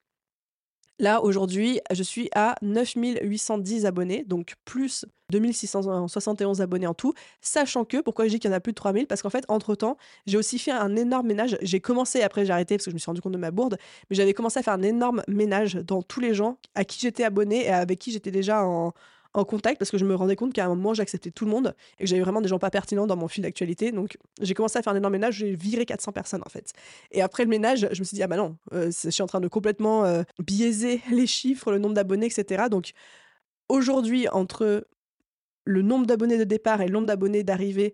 Là, 0.99 1.23
aujourd'hui, 1.23 1.79
je 1.91 2.03
suis 2.03 2.29
à 2.35 2.55
9810 2.61 3.85
abonnés, 3.87 4.23
donc 4.27 4.53
plus 4.63 5.05
2671 5.39 6.61
abonnés 6.61 6.87
en 6.87 6.93
tout, 6.93 7.13
sachant 7.41 7.85
que, 7.85 8.01
pourquoi 8.01 8.25
je 8.25 8.31
dis 8.31 8.39
qu'il 8.39 8.49
y 8.49 8.53
en 8.53 8.57
a 8.57 8.59
plus 8.59 8.71
de 8.71 8.77
3000 8.77 9.07
Parce 9.07 9.21
qu'en 9.21 9.29
fait, 9.29 9.45
entre-temps, 9.47 9.97
j'ai 10.25 10.37
aussi 10.37 10.59
fait 10.59 10.71
un 10.71 10.95
énorme 10.95 11.27
ménage. 11.27 11.57
J'ai 11.61 11.79
commencé, 11.79 12.21
après 12.21 12.45
j'ai 12.45 12.53
arrêté 12.53 12.75
parce 12.75 12.85
que 12.85 12.91
je 12.91 12.95
me 12.95 12.99
suis 12.99 13.07
rendu 13.07 13.21
compte 13.21 13.33
de 13.33 13.37
ma 13.37 13.51
bourde, 13.51 13.77
mais 14.09 14.15
j'avais 14.15 14.33
commencé 14.33 14.59
à 14.59 14.63
faire 14.63 14.73
un 14.73 14.81
énorme 14.81 15.23
ménage 15.27 15.75
dans 15.75 16.01
tous 16.01 16.19
les 16.19 16.33
gens 16.33 16.57
à 16.75 16.85
qui 16.85 16.99
j'étais 16.99 17.23
abonné 17.23 17.65
et 17.65 17.69
avec 17.69 17.99
qui 17.99 18.11
j'étais 18.11 18.31
déjà 18.31 18.65
en, 18.65 18.93
en 19.33 19.45
contact 19.45 19.79
parce 19.79 19.91
que 19.91 19.97
je 19.97 20.05
me 20.05 20.15
rendais 20.15 20.35
compte 20.35 20.53
qu'à 20.53 20.65
un 20.65 20.69
moment, 20.69 20.93
j'acceptais 20.93 21.31
tout 21.31 21.45
le 21.45 21.51
monde 21.51 21.75
et 21.99 22.03
que 22.03 22.09
j'avais 22.09 22.21
vraiment 22.21 22.41
des 22.41 22.47
gens 22.47 22.59
pas 22.59 22.69
pertinents 22.69 23.07
dans 23.07 23.15
mon 23.15 23.27
fil 23.27 23.43
d'actualité. 23.43 23.91
Donc, 23.91 24.17
j'ai 24.41 24.53
commencé 24.53 24.77
à 24.77 24.81
faire 24.81 24.93
un 24.93 24.97
énorme 24.97 25.13
ménage, 25.13 25.35
j'ai 25.35 25.55
viré 25.55 25.85
400 25.85 26.11
personnes 26.11 26.43
en 26.45 26.49
fait. 26.49 26.73
Et 27.11 27.21
après 27.21 27.43
le 27.43 27.49
ménage, 27.49 27.87
je 27.91 27.99
me 27.99 28.03
suis 28.05 28.15
dit, 28.15 28.23
ah 28.23 28.27
bah 28.27 28.37
non, 28.37 28.57
euh, 28.73 28.91
je 28.91 29.09
suis 29.09 29.23
en 29.23 29.27
train 29.27 29.41
de 29.41 29.47
complètement 29.47 30.05
euh, 30.05 30.23
biaiser 30.39 31.01
les 31.11 31.27
chiffres, 31.27 31.71
le 31.71 31.79
nombre 31.79 31.95
d'abonnés, 31.95 32.27
etc. 32.27 32.65
Donc, 32.69 32.91
aujourd'hui, 33.69 34.27
entre 34.29 34.85
le 35.65 35.81
nombre 35.81 36.05
d'abonnés 36.05 36.37
de 36.37 36.43
départ 36.43 36.81
et 36.81 36.87
le 36.87 36.93
nombre 36.93 37.07
d'abonnés 37.07 37.43
d'arrivée, 37.43 37.93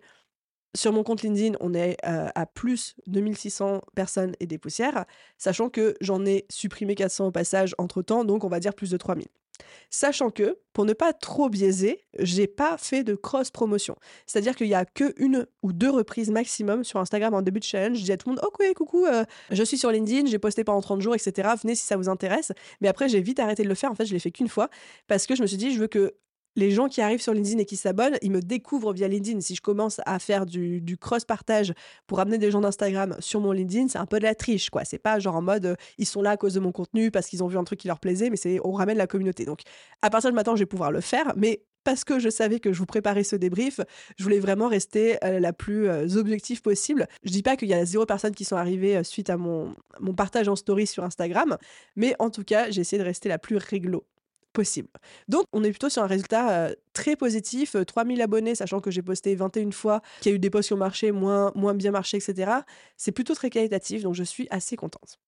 sur 0.76 0.92
mon 0.92 1.02
compte 1.02 1.22
LinkedIn, 1.22 1.56
on 1.60 1.74
est 1.74 1.96
euh, 2.06 2.28
à 2.34 2.46
plus 2.46 2.94
de 3.06 3.20
1600 3.20 3.82
personnes 3.94 4.34
et 4.38 4.46
des 4.46 4.58
poussières, 4.58 5.04
sachant 5.36 5.68
que 5.68 5.96
j'en 6.00 6.24
ai 6.24 6.46
supprimé 6.48 6.94
400 6.94 7.26
au 7.26 7.30
passage 7.32 7.74
entre 7.78 8.02
temps, 8.02 8.24
donc 8.24 8.44
on 8.44 8.48
va 8.48 8.60
dire 8.60 8.74
plus 8.74 8.90
de 8.90 8.96
3000. 8.96 9.26
Sachant 9.90 10.30
que, 10.30 10.58
pour 10.72 10.84
ne 10.84 10.92
pas 10.92 11.12
trop 11.12 11.48
biaiser, 11.48 12.00
j'ai 12.18 12.46
pas 12.46 12.78
fait 12.78 13.04
de 13.04 13.14
cross-promotion. 13.14 13.96
C'est-à-dire 14.26 14.54
qu'il 14.54 14.68
y 14.68 14.74
a 14.74 14.84
que 14.84 15.12
une 15.18 15.46
ou 15.62 15.72
deux 15.72 15.90
reprises 15.90 16.30
maximum 16.30 16.84
sur 16.84 17.00
Instagram 17.00 17.34
en 17.34 17.42
début 17.42 17.60
de 17.60 17.64
challenge. 17.64 17.98
Je 17.98 18.04
dis 18.04 18.12
à 18.12 18.16
tout 18.16 18.28
le 18.30 18.36
monde, 18.36 18.44
ok, 18.46 18.74
coucou, 18.74 19.06
euh, 19.06 19.24
je 19.50 19.62
suis 19.62 19.76
sur 19.76 19.90
LinkedIn, 19.90 20.26
j'ai 20.26 20.38
posté 20.38 20.64
pendant 20.64 20.80
30 20.80 21.00
jours, 21.00 21.14
etc. 21.14 21.48
Venez 21.60 21.74
si 21.74 21.84
ça 21.84 21.96
vous 21.96 22.08
intéresse. 22.08 22.52
Mais 22.80 22.88
après, 22.88 23.08
j'ai 23.08 23.20
vite 23.20 23.40
arrêté 23.40 23.62
de 23.62 23.68
le 23.68 23.74
faire. 23.74 23.90
En 23.90 23.94
fait, 23.94 24.06
je 24.06 24.12
l'ai 24.12 24.20
fait 24.20 24.30
qu'une 24.30 24.48
fois 24.48 24.70
parce 25.08 25.26
que 25.26 25.34
je 25.34 25.42
me 25.42 25.46
suis 25.46 25.56
dit, 25.56 25.74
je 25.74 25.80
veux 25.80 25.88
que 25.88 26.14
les 26.56 26.70
gens 26.70 26.88
qui 26.88 27.00
arrivent 27.00 27.22
sur 27.22 27.32
LinkedIn 27.32 27.58
et 27.58 27.64
qui 27.64 27.76
s'abonnent, 27.76 28.16
ils 28.22 28.30
me 28.30 28.40
découvrent 28.40 28.92
via 28.92 29.08
LinkedIn. 29.08 29.40
Si 29.40 29.54
je 29.54 29.60
commence 29.60 30.00
à 30.06 30.18
faire 30.18 30.46
du, 30.46 30.96
cross-partage 31.00 31.72
pour 32.06 32.20
amener 32.20 32.38
des 32.38 32.50
gens 32.50 32.60
d'Instagram 32.60 33.16
sur 33.20 33.40
mon 33.40 33.52
LinkedIn, 33.52 33.88
c'est 33.88 33.98
un 33.98 34.06
peu 34.06 34.18
de 34.18 34.24
la 34.24 34.34
triche, 34.34 34.70
quoi. 34.70 34.84
C'est 34.84 34.98
pas 34.98 35.18
genre 35.18 35.36
en 35.36 35.42
mode 35.42 35.66
euh, 35.66 35.74
ils 35.98 36.06
sont 36.06 36.22
là 36.22 36.30
à 36.30 36.36
cause 36.36 36.54
de 36.54 36.60
mon 36.60 36.72
contenu 36.72 37.10
parce 37.10 37.28
qu'ils 37.28 37.42
ont 37.42 37.46
vu 37.46 37.56
un 37.56 37.64
truc 37.64 37.80
qui 37.80 37.88
leur 37.88 38.00
plaisait, 38.00 38.30
mais 38.30 38.36
c'est 38.36 38.58
on 38.64 38.72
ramène 38.72 38.98
la 38.98 39.06
communauté. 39.06 39.44
Donc 39.44 39.60
à 40.02 40.10
partir 40.10 40.30
de 40.30 40.34
maintenant, 40.34 40.56
je 40.56 40.60
vais 40.60 40.66
pouvoir 40.66 40.90
le 40.90 41.00
faire, 41.00 41.32
mais 41.36 41.62
parce 41.84 42.04
que 42.04 42.18
je 42.18 42.28
savais 42.28 42.60
que 42.60 42.72
je 42.72 42.78
vous 42.78 42.86
préparais 42.86 43.24
ce 43.24 43.36
débrief, 43.36 43.80
je 44.18 44.22
voulais 44.22 44.38
vraiment 44.38 44.68
rester 44.68 45.16
euh, 45.24 45.40
la 45.40 45.54
plus 45.54 45.88
euh, 45.88 46.16
objective 46.16 46.60
possible. 46.60 47.06
Je 47.24 47.30
dis 47.30 47.42
pas 47.42 47.56
qu'il 47.56 47.68
y 47.68 47.74
a 47.74 47.84
zéro 47.86 48.04
personne 48.04 48.34
qui 48.34 48.44
sont 48.44 48.56
arrivées 48.56 49.02
suite 49.04 49.30
à 49.30 49.38
mon, 49.38 49.74
mon 49.98 50.14
partage 50.14 50.48
en 50.48 50.56
story 50.56 50.86
sur 50.86 51.04
Instagram, 51.04 51.56
mais 51.96 52.14
en 52.18 52.28
tout 52.28 52.44
cas, 52.44 52.70
j'ai 52.70 52.82
essayé 52.82 52.98
de 52.98 53.06
rester 53.06 53.28
la 53.28 53.38
plus 53.38 53.56
réglo 53.56 54.04
possible. 54.52 54.88
Donc, 55.28 55.44
on 55.52 55.64
est 55.64 55.70
plutôt 55.70 55.88
sur 55.88 56.02
un 56.02 56.06
résultat 56.06 56.70
très 56.92 57.16
positif. 57.16 57.76
3000 57.86 58.20
abonnés, 58.22 58.54
sachant 58.54 58.80
que 58.80 58.90
j'ai 58.90 59.02
posté 59.02 59.34
21 59.34 59.70
fois, 59.70 60.00
qu'il 60.20 60.30
y 60.30 60.32
a 60.32 60.36
eu 60.36 60.38
des 60.38 60.50
posts 60.50 60.68
qui 60.68 60.72
ont 60.74 60.78
marché, 60.78 61.12
moins, 61.12 61.52
moins 61.54 61.74
bien 61.74 61.90
marché, 61.90 62.16
etc. 62.16 62.52
C'est 62.96 63.12
plutôt 63.12 63.34
très 63.34 63.50
qualitatif, 63.50 64.02
donc 64.02 64.14
je 64.14 64.24
suis 64.24 64.46
assez 64.50 64.76
contente. 64.76 65.18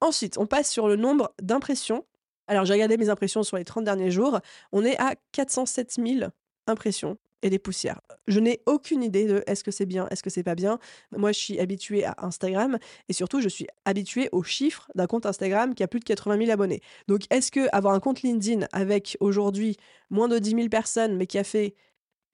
Ensuite, 0.00 0.38
on 0.38 0.46
passe 0.46 0.70
sur 0.70 0.88
le 0.88 0.96
nombre 0.96 1.32
d'impressions. 1.42 2.04
Alors, 2.46 2.64
j'ai 2.64 2.72
regardé 2.72 2.96
mes 2.96 3.08
impressions 3.08 3.42
sur 3.42 3.56
les 3.56 3.64
30 3.64 3.84
derniers 3.84 4.10
jours. 4.10 4.40
On 4.72 4.84
est 4.84 4.98
à 4.98 5.14
407 5.32 5.96
000 6.04 6.30
impressions 6.66 7.18
et 7.42 7.50
des 7.50 7.58
poussières. 7.58 8.00
Je 8.26 8.40
n'ai 8.40 8.60
aucune 8.66 9.02
idée 9.02 9.26
de 9.26 9.42
est-ce 9.46 9.64
que 9.64 9.70
c'est 9.70 9.86
bien, 9.86 10.08
est-ce 10.10 10.22
que 10.22 10.30
c'est 10.30 10.42
pas 10.42 10.54
bien. 10.54 10.78
Moi, 11.16 11.32
je 11.32 11.38
suis 11.38 11.60
habituée 11.60 12.04
à 12.04 12.14
Instagram 12.18 12.78
et 13.08 13.12
surtout, 13.12 13.40
je 13.40 13.48
suis 13.48 13.66
habituée 13.84 14.28
aux 14.32 14.42
chiffres 14.42 14.88
d'un 14.94 15.06
compte 15.06 15.26
Instagram 15.26 15.74
qui 15.74 15.82
a 15.82 15.88
plus 15.88 16.00
de 16.00 16.04
80 16.04 16.38
000 16.38 16.50
abonnés. 16.50 16.80
Donc, 17.06 17.22
est-ce 17.30 17.50
que 17.50 17.68
avoir 17.72 17.94
un 17.94 18.00
compte 18.00 18.22
LinkedIn 18.22 18.66
avec 18.72 19.16
aujourd'hui 19.20 19.76
moins 20.10 20.28
de 20.28 20.38
10 20.38 20.50
000 20.50 20.68
personnes, 20.68 21.16
mais 21.16 21.26
qui 21.26 21.38
a 21.38 21.44
fait 21.44 21.74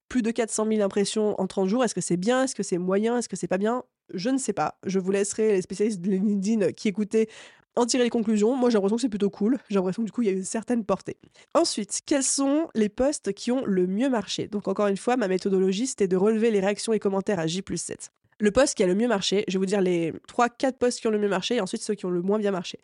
plus 0.08 0.22
de 0.22 0.30
400 0.30 0.66
000 0.68 0.82
impressions 0.82 1.40
en 1.40 1.46
30 1.46 1.68
jours, 1.68 1.84
est-ce 1.84 1.94
que 1.94 2.00
c'est 2.00 2.16
bien, 2.16 2.44
est-ce 2.44 2.54
que 2.54 2.62
c'est 2.62 2.78
moyen, 2.78 3.18
est-ce 3.18 3.28
que 3.28 3.36
c'est 3.36 3.48
pas 3.48 3.58
bien? 3.58 3.84
Je 4.12 4.30
ne 4.30 4.38
sais 4.38 4.52
pas. 4.52 4.78
Je 4.84 4.98
vous 4.98 5.10
laisserai 5.10 5.52
les 5.52 5.62
spécialistes 5.62 6.00
de 6.00 6.10
LinkedIn 6.10 6.72
qui 6.72 6.88
écoutaient 6.88 7.28
en 7.76 7.86
tirer 7.86 8.04
les 8.04 8.10
conclusions. 8.10 8.54
Moi, 8.54 8.70
j'ai 8.70 8.74
l'impression 8.74 8.96
que 8.96 9.02
c'est 9.02 9.08
plutôt 9.08 9.30
cool. 9.30 9.58
J'ai 9.68 9.76
l'impression 9.76 10.02
que 10.02 10.06
du 10.06 10.12
coup, 10.12 10.22
il 10.22 10.26
y 10.26 10.30
a 10.30 10.32
une 10.32 10.44
certaine 10.44 10.84
portée. 10.84 11.16
Ensuite, 11.54 12.00
quels 12.06 12.22
sont 12.22 12.68
les 12.74 12.88
posts 12.88 13.32
qui 13.32 13.52
ont 13.52 13.64
le 13.64 13.86
mieux 13.86 14.08
marché? 14.08 14.48
Donc, 14.48 14.68
encore 14.68 14.86
une 14.86 14.96
fois, 14.96 15.16
ma 15.16 15.28
méthodologie, 15.28 15.86
c'était 15.86 16.08
de 16.08 16.16
relever 16.16 16.50
les 16.50 16.60
réactions 16.60 16.92
et 16.92 16.98
commentaires 16.98 17.38
à 17.38 17.46
J 17.46 17.62
7. 17.74 18.10
Le 18.40 18.50
post 18.50 18.74
qui 18.74 18.82
a 18.82 18.86
le 18.86 18.94
mieux 18.94 19.08
marché, 19.08 19.44
je 19.48 19.54
vais 19.54 19.58
vous 19.58 19.66
dire 19.66 19.80
les 19.80 20.12
3-4 20.28 20.72
posts 20.72 21.00
qui 21.00 21.06
ont 21.06 21.10
le 21.10 21.18
mieux 21.18 21.28
marché 21.28 21.56
et 21.56 21.60
ensuite 21.60 21.82
ceux 21.82 21.94
qui 21.94 22.04
ont 22.04 22.10
le 22.10 22.20
moins 22.20 22.38
bien 22.38 22.50
marché 22.50 22.80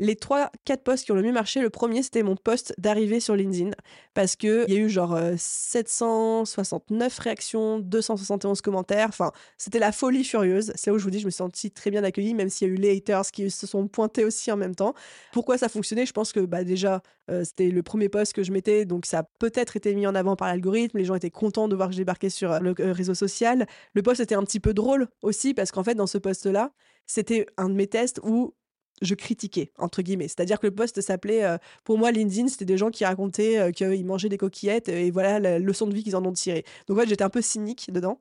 les 0.00 0.14
3-4 0.14 0.48
posts 0.82 1.04
qui 1.04 1.12
ont 1.12 1.14
le 1.14 1.22
mieux 1.22 1.30
marché, 1.32 1.60
le 1.60 1.68
premier, 1.68 2.02
c'était 2.02 2.22
mon 2.22 2.34
post 2.34 2.74
d'arrivée 2.78 3.20
sur 3.20 3.36
LinkedIn. 3.36 3.70
Parce 4.14 4.34
qu'il 4.34 4.64
y 4.66 4.74
a 4.74 4.78
eu 4.78 4.88
genre 4.88 5.16
769 5.36 7.18
euh, 7.18 7.22
réactions, 7.22 7.78
271 7.78 8.62
commentaires. 8.62 9.08
Enfin, 9.10 9.30
c'était 9.58 9.78
la 9.78 9.92
folie 9.92 10.24
furieuse. 10.24 10.72
C'est 10.74 10.90
là 10.90 10.94
où 10.94 10.98
je 10.98 11.04
vous 11.04 11.10
dis, 11.10 11.20
je 11.20 11.26
me 11.26 11.30
suis 11.30 11.36
sentie 11.36 11.70
très 11.70 11.90
bien 11.90 12.02
accueillie, 12.02 12.32
même 12.32 12.48
s'il 12.48 12.68
y 12.68 12.70
a 12.70 12.74
eu 12.74 12.76
les 12.76 12.96
haters 12.96 13.30
qui 13.30 13.50
se 13.50 13.66
sont 13.66 13.86
pointés 13.88 14.24
aussi 14.24 14.50
en 14.50 14.56
même 14.56 14.74
temps. 14.74 14.94
Pourquoi 15.32 15.58
ça 15.58 15.68
fonctionnait? 15.68 16.06
Je 16.06 16.12
pense 16.12 16.32
que 16.32 16.40
bah, 16.40 16.64
déjà, 16.64 17.02
euh, 17.30 17.44
c'était 17.44 17.68
le 17.68 17.82
premier 17.82 18.08
post 18.08 18.32
que 18.32 18.42
je 18.42 18.52
mettais, 18.52 18.86
donc 18.86 19.04
ça 19.04 19.18
a 19.18 19.22
peut-être 19.38 19.76
été 19.76 19.94
mis 19.94 20.06
en 20.06 20.14
avant 20.14 20.34
par 20.34 20.48
l'algorithme. 20.48 20.96
Les 20.96 21.04
gens 21.04 21.14
étaient 21.14 21.30
contents 21.30 21.68
de 21.68 21.76
voir 21.76 21.88
que 21.88 21.94
je 21.94 21.98
débarquais 21.98 22.30
sur 22.30 22.58
le 22.58 22.74
euh, 22.80 22.92
réseau 22.92 23.14
social. 23.14 23.66
Le 23.92 24.02
post 24.02 24.20
était 24.20 24.34
un 24.34 24.44
petit 24.44 24.60
peu 24.60 24.72
drôle 24.72 25.08
aussi, 25.20 25.52
parce 25.52 25.70
qu'en 25.72 25.84
fait, 25.84 25.94
dans 25.94 26.06
ce 26.06 26.16
post-là, 26.16 26.72
c'était 27.06 27.44
un 27.58 27.68
de 27.68 27.74
mes 27.74 27.86
tests 27.86 28.20
où 28.22 28.54
je 29.00 29.14
critiquais, 29.14 29.72
entre 29.78 30.02
guillemets. 30.02 30.28
C'est-à-dire 30.28 30.60
que 30.60 30.66
le 30.66 30.74
poste 30.74 31.00
s'appelait, 31.00 31.44
euh, 31.44 31.58
pour 31.84 31.98
moi, 31.98 32.10
LinkedIn, 32.10 32.48
c'était 32.48 32.64
des 32.64 32.78
gens 32.78 32.90
qui 32.90 33.04
racontaient 33.04 33.58
euh, 33.58 33.70
qu'ils 33.70 34.04
mangeaient 34.04 34.28
des 34.28 34.38
coquillettes 34.38 34.88
et 34.88 35.10
voilà 35.10 35.40
la 35.40 35.58
leçon 35.58 35.86
de 35.86 35.94
vie 35.94 36.02
qu'ils 36.02 36.16
en 36.16 36.24
ont 36.24 36.32
tiré. 36.32 36.64
Donc, 36.86 36.98
en 36.98 37.00
fait, 37.00 37.08
j'étais 37.08 37.24
un 37.24 37.30
peu 37.30 37.42
cynique 37.42 37.90
dedans 37.92 38.18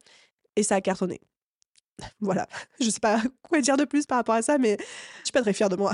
et 0.56 0.64
ça 0.64 0.76
a 0.76 0.82
cartonné. 0.82 1.22
voilà. 2.22 2.48
Je 2.80 2.90
sais 2.90 3.00
pas 3.00 3.22
quoi 3.42 3.62
dire 3.62 3.78
de 3.78 3.86
plus 3.86 4.06
par 4.06 4.18
rapport 4.18 4.36
à 4.36 4.42
ça, 4.42 4.58
mais 4.58 4.78
je 4.80 5.26
suis 5.26 5.32
pas 5.34 5.42
très 5.42 5.54
fière 5.54 5.70
de 5.70 5.76
moi 5.76 5.92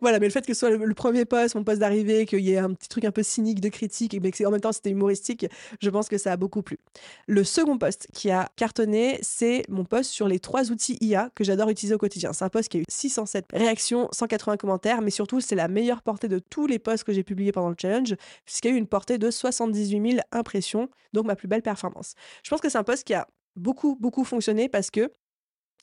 voilà, 0.00 0.18
mais 0.18 0.26
le 0.26 0.32
fait 0.32 0.46
que 0.46 0.54
ce 0.54 0.60
soit 0.60 0.70
le, 0.70 0.94
premier 0.94 1.24
poste, 1.24 1.54
mon 1.54 1.64
poste 1.64 1.80
d'arrivée, 1.80 2.26
qu'il 2.26 2.40
y 2.40 2.52
ait 2.52 2.58
un 2.58 2.72
petit 2.72 2.88
truc 2.88 3.04
un 3.04 3.10
peu 3.10 3.22
cynique 3.22 3.60
de 3.60 3.68
critique, 3.68 4.16
mais 4.20 4.46
en 4.46 4.50
même 4.50 4.60
temps 4.60 4.72
c'était 4.72 4.90
humoristique, 4.90 5.46
je 5.80 5.90
pense 5.90 6.08
que 6.08 6.18
ça 6.18 6.32
a 6.32 6.36
beaucoup 6.36 6.62
plu. 6.62 6.78
Le 7.26 7.44
second 7.44 7.78
poste 7.78 8.08
qui 8.12 8.30
a 8.30 8.48
cartonné, 8.56 9.18
c'est 9.22 9.64
mon 9.68 9.84
poste 9.84 10.10
sur 10.10 10.28
les 10.28 10.40
trois 10.40 10.70
outils 10.70 10.96
IA 11.00 11.30
que 11.34 11.44
j'adore 11.44 11.70
utiliser 11.70 11.94
au 11.94 11.98
quotidien. 11.98 12.32
C'est 12.32 12.44
un 12.44 12.48
poste 12.48 12.68
qui 12.68 12.78
a 12.78 12.80
eu 12.80 12.84
607 12.88 13.46
réactions, 13.52 14.08
180 14.12 14.56
commentaires, 14.56 15.02
mais 15.02 15.10
surtout 15.10 15.40
c'est 15.40 15.56
la 15.56 15.68
meilleure 15.68 16.02
portée 16.02 16.28
de 16.28 16.38
tous 16.38 16.66
les 16.66 16.78
posts 16.78 17.04
que 17.04 17.12
j'ai 17.12 17.22
publiés 17.22 17.52
pendant 17.52 17.70
le 17.70 17.76
challenge, 17.80 18.14
puisqu'il 18.44 18.68
y 18.68 18.70
a 18.72 18.74
eu 18.74 18.78
une 18.78 18.86
portée 18.86 19.18
de 19.18 19.30
78 19.30 20.10
000 20.12 20.22
impressions, 20.32 20.88
donc 21.12 21.26
ma 21.26 21.36
plus 21.36 21.48
belle 21.48 21.62
performance. 21.62 22.14
Je 22.42 22.50
pense 22.50 22.60
que 22.60 22.68
c'est 22.68 22.78
un 22.78 22.84
poste 22.84 23.04
qui 23.04 23.14
a 23.14 23.26
beaucoup, 23.56 23.96
beaucoup 24.00 24.24
fonctionné 24.24 24.68
parce 24.68 24.90
que 24.90 25.10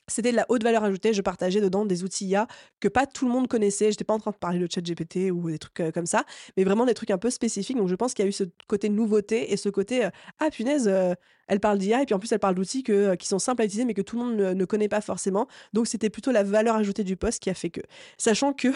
c'était 0.08 0.32
de 0.32 0.36
la 0.36 0.46
haute 0.50 0.64
valeur 0.64 0.84
ajoutée. 0.84 1.14
Je 1.14 1.22
partageais 1.22 1.62
dedans 1.62 1.86
des 1.86 2.04
outils 2.04 2.28
IA 2.28 2.48
que 2.80 2.88
pas 2.88 3.06
tout 3.06 3.26
le 3.26 3.32
monde 3.32 3.48
connaissait. 3.48 3.92
J'étais 3.92 4.04
pas 4.04 4.14
en 4.14 4.20
train 4.20 4.32
de 4.32 4.38
parler 4.38 4.60
de 4.60 4.68
chat 4.72 4.82
GPT 4.82 5.32
ou 5.32 5.50
des 5.50 5.60
trucs 5.60 5.80
euh, 5.80 5.92
comme 5.92 6.06
ça, 6.06 6.24
mais 6.56 6.64
vraiment 6.64 6.86
des 6.86 6.94
trucs 6.94 7.12
un 7.12 7.18
peu 7.18 7.30
spécifiques. 7.30 7.78
Donc 7.78 7.88
je 7.88 7.96
pense 7.96 8.14
qu'il 8.14 8.24
y 8.24 8.28
a 8.28 8.30
eu 8.30 8.34
ce 8.34 8.46
côté 8.68 8.90
nouveauté 8.90 9.52
et 9.52 9.58
ce 9.58 9.70
côté 9.70 10.06
euh, 10.06 10.10
ah 10.40 10.50
punaise, 10.50 10.88
euh, 10.88 11.14
elle 11.48 11.60
parle 11.60 11.78
d'IA 11.78 12.02
et 12.02 12.06
puis 12.06 12.16
en 12.16 12.20
plus 12.20 12.32
elle 12.32 12.40
parle 12.40 12.56
d'outils 12.56 12.84
que, 12.84 13.16
qui 13.16 13.28
sont 13.28 13.40
simples 13.40 13.62
à 13.62 13.66
utiliser 13.66 13.86
mais 13.86 13.94
que 13.94 14.02
tout 14.02 14.18
le 14.18 14.26
monde 14.26 14.36
ne, 14.36 14.54
ne 14.54 14.66
connaît 14.66 14.90
pas 14.90 15.02
forcément. 15.02 15.48
Donc 15.74 15.88
c'était 15.88 16.10
plutôt 16.10 16.32
la 16.32 16.44
valeur 16.44 16.76
ajoutée 16.76 17.04
du 17.04 17.18
poste 17.18 17.42
qui 17.42 17.50
a 17.50 17.54
fait 17.54 17.70
que. 17.70 17.82
Sachant 18.18 18.54
que 18.54 18.70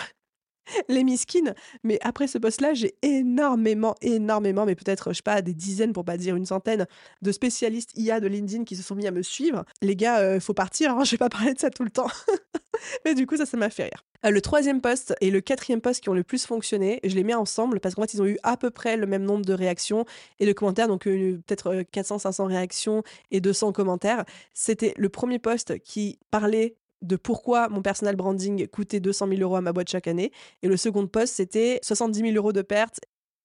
les 0.87 1.03
miskines. 1.03 1.53
Mais 1.83 1.99
après 2.01 2.27
ce 2.27 2.37
post-là, 2.37 2.73
j'ai 2.73 2.95
énormément, 3.01 3.95
énormément, 4.01 4.65
mais 4.65 4.75
peut-être, 4.75 5.11
je 5.11 5.17
sais 5.17 5.23
pas, 5.23 5.41
des 5.41 5.53
dizaines, 5.53 5.93
pour 5.93 6.05
pas 6.05 6.17
dire 6.17 6.35
une 6.35 6.45
centaine, 6.45 6.87
de 7.21 7.31
spécialistes 7.31 7.91
IA 7.95 8.19
de 8.19 8.27
LinkedIn 8.27 8.63
qui 8.63 8.75
se 8.75 8.83
sont 8.83 8.95
mis 8.95 9.07
à 9.07 9.11
me 9.11 9.21
suivre. 9.21 9.65
Les 9.81 9.95
gars, 9.95 10.35
il 10.35 10.41
faut 10.41 10.53
partir, 10.53 10.91
hein, 10.91 11.03
je 11.05 11.11
vais 11.11 11.17
pas 11.17 11.29
parler 11.29 11.53
de 11.53 11.59
ça 11.59 11.69
tout 11.69 11.83
le 11.83 11.91
temps. 11.91 12.09
mais 13.05 13.15
du 13.15 13.27
coup, 13.27 13.37
ça, 13.37 13.45
ça 13.45 13.57
m'a 13.57 13.69
fait 13.69 13.83
rire. 13.83 14.03
Euh, 14.25 14.29
le 14.29 14.41
troisième 14.41 14.81
post 14.81 15.15
et 15.21 15.31
le 15.31 15.41
quatrième 15.41 15.81
post 15.81 16.01
qui 16.01 16.09
ont 16.09 16.13
le 16.13 16.23
plus 16.23 16.45
fonctionné, 16.45 16.99
je 17.03 17.15
les 17.15 17.23
mets 17.23 17.33
ensemble 17.33 17.79
parce 17.79 17.95
qu'en 17.95 18.03
fait, 18.03 18.13
ils 18.13 18.21
ont 18.21 18.25
eu 18.25 18.37
à 18.43 18.57
peu 18.57 18.69
près 18.69 18.97
le 18.97 19.07
même 19.07 19.23
nombre 19.23 19.45
de 19.45 19.53
réactions 19.53 20.05
et 20.39 20.45
de 20.45 20.53
commentaires, 20.53 20.87
donc 20.87 21.07
euh, 21.07 21.41
peut-être 21.45 21.83
400-500 21.91 22.43
euh, 22.43 22.45
réactions 22.45 23.03
et 23.31 23.41
200 23.41 23.71
commentaires. 23.71 24.25
C'était 24.53 24.93
le 24.97 25.09
premier 25.09 25.39
post 25.39 25.79
qui 25.79 26.19
parlait 26.29 26.75
de 27.01 27.15
pourquoi 27.15 27.69
mon 27.69 27.81
personal 27.81 28.15
branding 28.15 28.67
coûtait 28.67 28.99
200 28.99 29.27
000 29.27 29.41
euros 29.41 29.55
à 29.55 29.61
ma 29.61 29.73
boîte 29.73 29.89
chaque 29.89 30.07
année. 30.07 30.31
Et 30.61 30.67
le 30.67 30.77
second 30.77 31.07
post, 31.07 31.35
c'était 31.35 31.79
70 31.83 32.19
000 32.19 32.33
euros 32.35 32.53
de 32.53 32.61
pertes, 32.61 32.99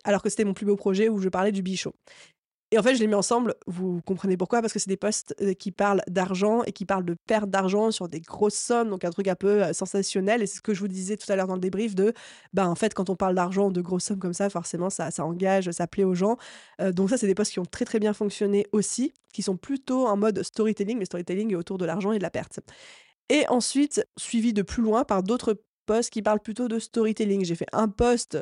alors 0.04 0.22
que 0.22 0.28
c'était 0.28 0.44
mon 0.44 0.54
plus 0.54 0.66
beau 0.66 0.76
projet 0.76 1.08
où 1.08 1.18
je 1.18 1.28
parlais 1.28 1.52
du 1.52 1.62
bichot. 1.62 1.94
Et 2.72 2.78
en 2.78 2.82
fait, 2.82 2.96
je 2.96 3.00
les 3.00 3.06
mets 3.06 3.14
ensemble, 3.14 3.54
vous 3.68 4.00
comprenez 4.04 4.36
pourquoi, 4.36 4.60
parce 4.60 4.72
que 4.72 4.80
c'est 4.80 4.88
des 4.88 4.96
posts 4.96 5.36
euh, 5.40 5.54
qui 5.54 5.70
parlent 5.70 6.02
d'argent 6.08 6.64
et 6.64 6.72
qui 6.72 6.84
parlent 6.84 7.04
de 7.04 7.14
perte 7.14 7.48
d'argent 7.48 7.92
sur 7.92 8.08
des 8.08 8.20
grosses 8.20 8.56
sommes, 8.56 8.90
donc 8.90 9.04
un 9.04 9.10
truc 9.10 9.28
un 9.28 9.36
peu 9.36 9.62
euh, 9.62 9.72
sensationnel. 9.72 10.42
Et 10.42 10.46
c'est 10.46 10.56
ce 10.56 10.62
que 10.62 10.74
je 10.74 10.80
vous 10.80 10.88
disais 10.88 11.16
tout 11.16 11.30
à 11.30 11.36
l'heure 11.36 11.46
dans 11.46 11.54
le 11.54 11.60
débrief 11.60 11.94
de, 11.94 12.12
bah 12.52 12.68
en 12.68 12.74
fait, 12.74 12.92
quand 12.92 13.08
on 13.08 13.14
parle 13.14 13.36
d'argent, 13.36 13.70
de 13.70 13.80
grosses 13.80 14.04
sommes 14.04 14.18
comme 14.18 14.34
ça, 14.34 14.50
forcément, 14.50 14.90
ça, 14.90 15.12
ça 15.12 15.24
engage, 15.24 15.70
ça 15.70 15.86
plaît 15.86 16.02
aux 16.02 16.14
gens. 16.14 16.38
Euh, 16.80 16.90
donc 16.90 17.08
ça, 17.10 17.16
c'est 17.16 17.28
des 17.28 17.36
posts 17.36 17.52
qui 17.52 17.60
ont 17.60 17.66
très 17.66 17.84
très 17.84 18.00
bien 18.00 18.12
fonctionné 18.12 18.66
aussi, 18.72 19.12
qui 19.32 19.42
sont 19.42 19.56
plutôt 19.56 20.08
en 20.08 20.16
mode 20.16 20.42
storytelling, 20.42 20.98
mais 20.98 21.04
storytelling 21.04 21.54
autour 21.54 21.78
de 21.78 21.84
l'argent 21.84 22.10
et 22.10 22.18
de 22.18 22.24
la 22.24 22.30
perte. 22.30 22.58
Et 23.28 23.46
ensuite, 23.48 24.06
suivi 24.16 24.52
de 24.52 24.62
plus 24.62 24.82
loin 24.82 25.04
par 25.04 25.22
d'autres 25.22 25.62
posts 25.86 26.10
qui 26.10 26.22
parlent 26.22 26.40
plutôt 26.40 26.68
de 26.68 26.78
storytelling. 26.78 27.44
J'ai 27.44 27.54
fait 27.54 27.68
un 27.72 27.88
post 27.88 28.38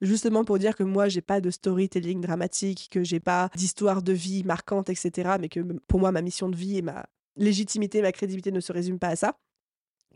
justement 0.00 0.44
pour 0.44 0.58
dire 0.58 0.76
que 0.76 0.82
moi, 0.82 1.08
j'ai 1.08 1.20
pas 1.20 1.40
de 1.40 1.50
storytelling 1.50 2.20
dramatique, 2.20 2.88
que 2.90 3.02
j'ai 3.04 3.20
pas 3.20 3.50
d'histoire 3.54 4.02
de 4.02 4.12
vie 4.12 4.44
marquante, 4.44 4.90
etc. 4.90 5.36
Mais 5.40 5.48
que 5.48 5.60
pour 5.86 6.00
moi, 6.00 6.12
ma 6.12 6.22
mission 6.22 6.48
de 6.48 6.56
vie 6.56 6.78
et 6.78 6.82
ma 6.82 7.06
légitimité, 7.36 8.02
ma 8.02 8.12
crédibilité 8.12 8.50
ne 8.52 8.60
se 8.60 8.72
résument 8.72 8.98
pas 8.98 9.08
à 9.08 9.16
ça 9.16 9.38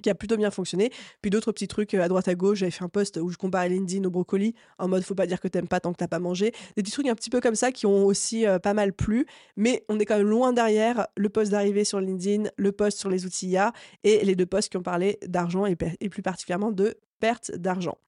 qui 0.00 0.10
a 0.10 0.14
plutôt 0.14 0.36
bien 0.36 0.50
fonctionné. 0.50 0.90
Puis 1.22 1.30
d'autres 1.30 1.52
petits 1.52 1.68
trucs 1.68 1.94
euh, 1.94 2.02
à 2.02 2.08
droite 2.08 2.28
à 2.28 2.34
gauche. 2.34 2.58
J'avais 2.58 2.70
fait 2.70 2.84
un 2.84 2.88
post 2.88 3.18
où 3.18 3.30
je 3.30 3.36
comparais 3.36 3.68
LinkedIn 3.68 4.04
au 4.04 4.10
brocoli 4.10 4.54
en 4.78 4.88
mode 4.88 5.02
faut 5.02 5.14
pas 5.14 5.26
dire 5.26 5.40
que 5.40 5.48
t'aimes 5.48 5.68
pas 5.68 5.80
tant 5.80 5.92
que 5.92 5.98
t'as 5.98 6.08
pas 6.08 6.18
mangé. 6.18 6.52
Des 6.76 6.82
petits 6.82 6.92
trucs 6.92 7.06
un 7.06 7.14
petit 7.14 7.30
peu 7.30 7.40
comme 7.40 7.54
ça 7.54 7.72
qui 7.72 7.86
ont 7.86 8.06
aussi 8.06 8.46
euh, 8.46 8.58
pas 8.58 8.74
mal 8.74 8.92
plu. 8.92 9.26
Mais 9.56 9.84
on 9.88 9.98
est 9.98 10.04
quand 10.04 10.16
même 10.16 10.28
loin 10.28 10.52
derrière 10.52 11.06
le 11.16 11.28
post 11.28 11.50
d'arrivée 11.50 11.84
sur 11.84 12.00
LinkedIn, 12.00 12.50
le 12.56 12.72
post 12.72 12.98
sur 12.98 13.10
les 13.10 13.26
outils 13.26 13.48
IA 13.48 13.72
et 14.04 14.24
les 14.24 14.34
deux 14.34 14.46
posts 14.46 14.70
qui 14.70 14.76
ont 14.76 14.82
parlé 14.82 15.18
d'argent 15.26 15.66
et, 15.66 15.76
et 16.00 16.08
plus 16.08 16.22
particulièrement 16.22 16.72
de 16.72 16.96
perte 17.20 17.52
d'argent. 17.56 17.98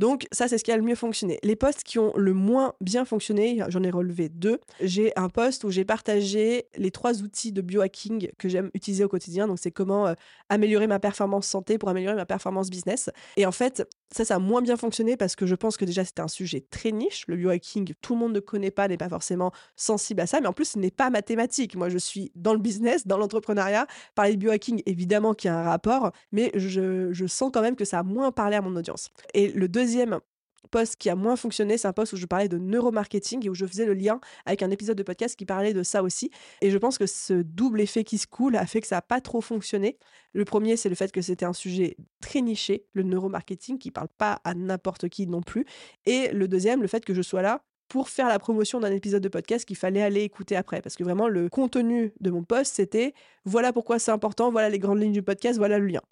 Donc 0.00 0.26
ça, 0.32 0.48
c'est 0.48 0.56
ce 0.56 0.64
qui 0.64 0.72
a 0.72 0.78
le 0.78 0.82
mieux 0.82 0.94
fonctionné. 0.94 1.38
Les 1.42 1.56
posts 1.56 1.82
qui 1.82 1.98
ont 1.98 2.14
le 2.16 2.32
moins 2.32 2.72
bien 2.80 3.04
fonctionné, 3.04 3.62
j'en 3.68 3.82
ai 3.82 3.90
relevé 3.90 4.30
deux. 4.30 4.58
J'ai 4.80 5.12
un 5.14 5.28
post 5.28 5.62
où 5.62 5.70
j'ai 5.70 5.84
partagé 5.84 6.64
les 6.74 6.90
trois 6.90 7.20
outils 7.20 7.52
de 7.52 7.60
biohacking 7.60 8.30
que 8.38 8.48
j'aime 8.48 8.70
utiliser 8.72 9.04
au 9.04 9.08
quotidien. 9.08 9.46
Donc 9.46 9.58
c'est 9.60 9.70
comment 9.70 10.06
euh, 10.06 10.14
améliorer 10.48 10.86
ma 10.86 11.00
performance 11.00 11.46
santé 11.46 11.76
pour 11.76 11.90
améliorer 11.90 12.16
ma 12.16 12.24
performance 12.24 12.70
business. 12.70 13.10
Et 13.36 13.44
en 13.44 13.52
fait, 13.52 13.86
ça, 14.10 14.24
ça 14.24 14.36
a 14.36 14.38
moins 14.38 14.62
bien 14.62 14.78
fonctionné 14.78 15.18
parce 15.18 15.36
que 15.36 15.44
je 15.44 15.54
pense 15.54 15.76
que 15.76 15.84
déjà 15.84 16.02
c'était 16.02 16.22
un 16.22 16.28
sujet 16.28 16.64
très 16.70 16.92
niche. 16.92 17.24
Le 17.28 17.36
biohacking, 17.36 17.92
tout 18.00 18.14
le 18.14 18.20
monde 18.20 18.32
ne 18.32 18.40
connaît 18.40 18.70
pas, 18.70 18.88
n'est 18.88 18.96
pas 18.96 19.10
forcément 19.10 19.52
sensible 19.76 20.22
à 20.22 20.26
ça. 20.26 20.40
Mais 20.40 20.46
en 20.46 20.54
plus, 20.54 20.70
ce 20.70 20.78
n'est 20.78 20.90
pas 20.90 21.10
mathématique. 21.10 21.76
Moi, 21.76 21.90
je 21.90 21.98
suis 21.98 22.32
dans 22.36 22.54
le 22.54 22.58
business, 22.60 23.06
dans 23.06 23.18
l'entrepreneuriat. 23.18 23.86
Parler 24.14 24.32
de 24.32 24.38
biohacking, 24.38 24.82
évidemment 24.86 25.34
qu'il 25.34 25.48
y 25.48 25.50
a 25.50 25.58
un 25.58 25.64
rapport, 25.64 26.12
mais 26.32 26.52
je, 26.54 27.12
je 27.12 27.26
sens 27.26 27.50
quand 27.52 27.60
même 27.60 27.76
que 27.76 27.84
ça 27.84 27.98
a 27.98 28.02
moins 28.02 28.32
parlé 28.32 28.56
à 28.56 28.62
mon 28.62 28.74
audience. 28.76 29.10
Et 29.34 29.48
le 29.48 29.68
deuxième 29.68 29.89
deuxième 29.90 30.20
poste 30.70 30.96
qui 30.96 31.10
a 31.10 31.16
moins 31.16 31.36
fonctionné, 31.36 31.78
c'est 31.78 31.88
un 31.88 31.92
poste 31.92 32.12
où 32.12 32.16
je 32.16 32.26
parlais 32.26 32.48
de 32.48 32.58
neuromarketing 32.58 33.44
et 33.44 33.48
où 33.48 33.54
je 33.54 33.66
faisais 33.66 33.86
le 33.86 33.94
lien 33.94 34.20
avec 34.46 34.62
un 34.62 34.70
épisode 34.70 34.96
de 34.96 35.02
podcast 35.02 35.34
qui 35.34 35.44
parlait 35.44 35.74
de 35.74 35.82
ça 35.82 36.02
aussi. 36.02 36.30
Et 36.60 36.70
je 36.70 36.78
pense 36.78 36.96
que 36.96 37.06
ce 37.06 37.32
double 37.32 37.80
effet 37.80 38.04
qui 38.04 38.18
se 38.18 38.26
coule 38.26 38.56
a 38.56 38.66
fait 38.66 38.80
que 38.80 38.86
ça 38.86 38.96
n'a 38.96 39.02
pas 39.02 39.20
trop 39.20 39.40
fonctionné. 39.40 39.98
Le 40.32 40.44
premier, 40.44 40.76
c'est 40.76 40.88
le 40.88 40.94
fait 40.94 41.10
que 41.10 41.22
c'était 41.22 41.44
un 41.44 41.52
sujet 41.52 41.96
très 42.20 42.40
niché, 42.40 42.86
le 42.92 43.02
neuromarketing, 43.02 43.78
qui 43.78 43.90
parle 43.90 44.08
pas 44.16 44.40
à 44.44 44.54
n'importe 44.54 45.08
qui 45.08 45.26
non 45.26 45.42
plus. 45.42 45.66
Et 46.06 46.28
le 46.28 46.46
deuxième, 46.46 46.82
le 46.82 46.88
fait 46.88 47.04
que 47.04 47.14
je 47.14 47.22
sois 47.22 47.42
là 47.42 47.64
pour 47.88 48.08
faire 48.08 48.28
la 48.28 48.38
promotion 48.38 48.78
d'un 48.78 48.92
épisode 48.92 49.22
de 49.22 49.28
podcast 49.28 49.64
qu'il 49.64 49.76
fallait 49.76 50.02
aller 50.02 50.22
écouter 50.22 50.54
après. 50.54 50.80
Parce 50.82 50.94
que 50.94 51.02
vraiment, 51.02 51.26
le 51.26 51.48
contenu 51.48 52.12
de 52.20 52.30
mon 52.30 52.44
poste, 52.44 52.76
c'était 52.76 53.14
voilà 53.44 53.72
pourquoi 53.72 53.98
c'est 53.98 54.12
important, 54.12 54.52
voilà 54.52 54.68
les 54.68 54.78
grandes 54.78 55.00
lignes 55.00 55.12
du 55.12 55.24
podcast, 55.24 55.58
voilà 55.58 55.78
le 55.78 55.86
lien. 55.86 56.02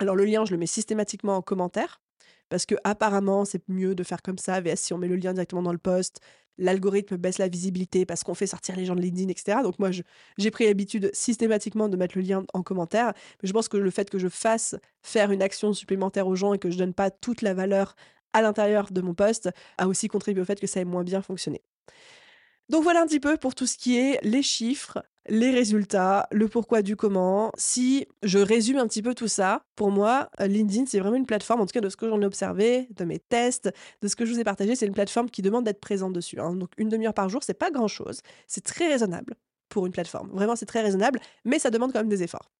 Alors 0.00 0.16
le 0.16 0.24
lien, 0.24 0.44
je 0.44 0.50
le 0.50 0.58
mets 0.58 0.66
systématiquement 0.66 1.36
en 1.36 1.42
commentaire 1.42 2.00
parce 2.48 2.66
que 2.66 2.74
apparemment 2.84 3.44
c'est 3.44 3.68
mieux 3.68 3.94
de 3.94 4.02
faire 4.02 4.22
comme 4.22 4.38
ça, 4.38 4.60
si 4.76 4.92
on 4.92 4.98
met 4.98 5.08
le 5.08 5.16
lien 5.16 5.32
directement 5.32 5.62
dans 5.62 5.72
le 5.72 5.78
post, 5.78 6.20
l'algorithme 6.58 7.16
baisse 7.16 7.38
la 7.38 7.48
visibilité 7.48 8.06
parce 8.06 8.22
qu'on 8.22 8.34
fait 8.34 8.46
sortir 8.46 8.76
les 8.76 8.84
gens 8.84 8.94
de 8.94 9.00
LinkedIn, 9.00 9.28
etc. 9.28 9.58
Donc 9.62 9.78
moi 9.78 9.90
j'ai 10.38 10.50
pris 10.50 10.66
l'habitude 10.66 11.10
systématiquement 11.12 11.88
de 11.88 11.96
mettre 11.96 12.16
le 12.16 12.22
lien 12.22 12.44
en 12.52 12.62
commentaire, 12.62 13.12
mais 13.42 13.48
je 13.48 13.52
pense 13.52 13.68
que 13.68 13.76
le 13.76 13.90
fait 13.90 14.10
que 14.10 14.18
je 14.18 14.28
fasse 14.28 14.76
faire 15.02 15.30
une 15.30 15.42
action 15.42 15.72
supplémentaire 15.72 16.26
aux 16.26 16.36
gens 16.36 16.54
et 16.54 16.58
que 16.58 16.70
je 16.70 16.78
donne 16.78 16.94
pas 16.94 17.10
toute 17.10 17.42
la 17.42 17.54
valeur 17.54 17.94
à 18.32 18.42
l'intérieur 18.42 18.90
de 18.90 19.00
mon 19.00 19.14
post 19.14 19.48
a 19.78 19.88
aussi 19.88 20.08
contribué 20.08 20.42
au 20.42 20.44
fait 20.44 20.60
que 20.60 20.66
ça 20.66 20.80
ait 20.80 20.84
moins 20.84 21.04
bien 21.04 21.22
fonctionné. 21.22 21.62
Donc 22.70 22.82
voilà 22.82 23.02
un 23.02 23.06
petit 23.06 23.20
peu 23.20 23.36
pour 23.36 23.54
tout 23.54 23.66
ce 23.66 23.76
qui 23.76 23.98
est 23.98 24.18
les 24.22 24.42
chiffres, 24.42 25.02
les 25.28 25.50
résultats, 25.50 26.28
le 26.32 26.48
pourquoi 26.48 26.82
du 26.82 26.96
comment. 26.96 27.52
Si 27.56 28.06
je 28.22 28.38
résume 28.38 28.78
un 28.78 28.86
petit 28.86 29.02
peu 29.02 29.14
tout 29.14 29.28
ça, 29.28 29.64
pour 29.76 29.90
moi, 29.90 30.30
euh, 30.40 30.46
LinkedIn, 30.46 30.86
c'est 30.86 30.98
vraiment 30.98 31.16
une 31.16 31.26
plateforme, 31.26 31.60
en 31.60 31.66
tout 31.66 31.72
cas 31.72 31.80
de 31.80 31.88
ce 31.88 31.96
que 31.96 32.08
j'en 32.08 32.20
ai 32.20 32.26
observé, 32.26 32.88
de 32.90 33.04
mes 33.04 33.18
tests, 33.18 33.70
de 34.02 34.08
ce 34.08 34.16
que 34.16 34.24
je 34.24 34.32
vous 34.32 34.40
ai 34.40 34.44
partagé, 34.44 34.76
c'est 34.76 34.86
une 34.86 34.94
plateforme 34.94 35.30
qui 35.30 35.42
demande 35.42 35.64
d'être 35.64 35.80
présente 35.80 36.12
dessus. 36.12 36.40
Hein. 36.40 36.54
Donc 36.54 36.70
une 36.78 36.88
demi-heure 36.88 37.14
par 37.14 37.28
jour, 37.28 37.42
c'est 37.42 37.54
pas 37.54 37.70
grand-chose. 37.70 38.20
C'est 38.46 38.64
très 38.64 38.88
raisonnable 38.88 39.34
pour 39.68 39.86
une 39.86 39.92
plateforme. 39.92 40.30
Vraiment, 40.30 40.56
c'est 40.56 40.66
très 40.66 40.82
raisonnable, 40.82 41.20
mais 41.44 41.58
ça 41.58 41.70
demande 41.70 41.92
quand 41.92 42.00
même 42.00 42.08
des 42.08 42.22
efforts. 42.22 42.50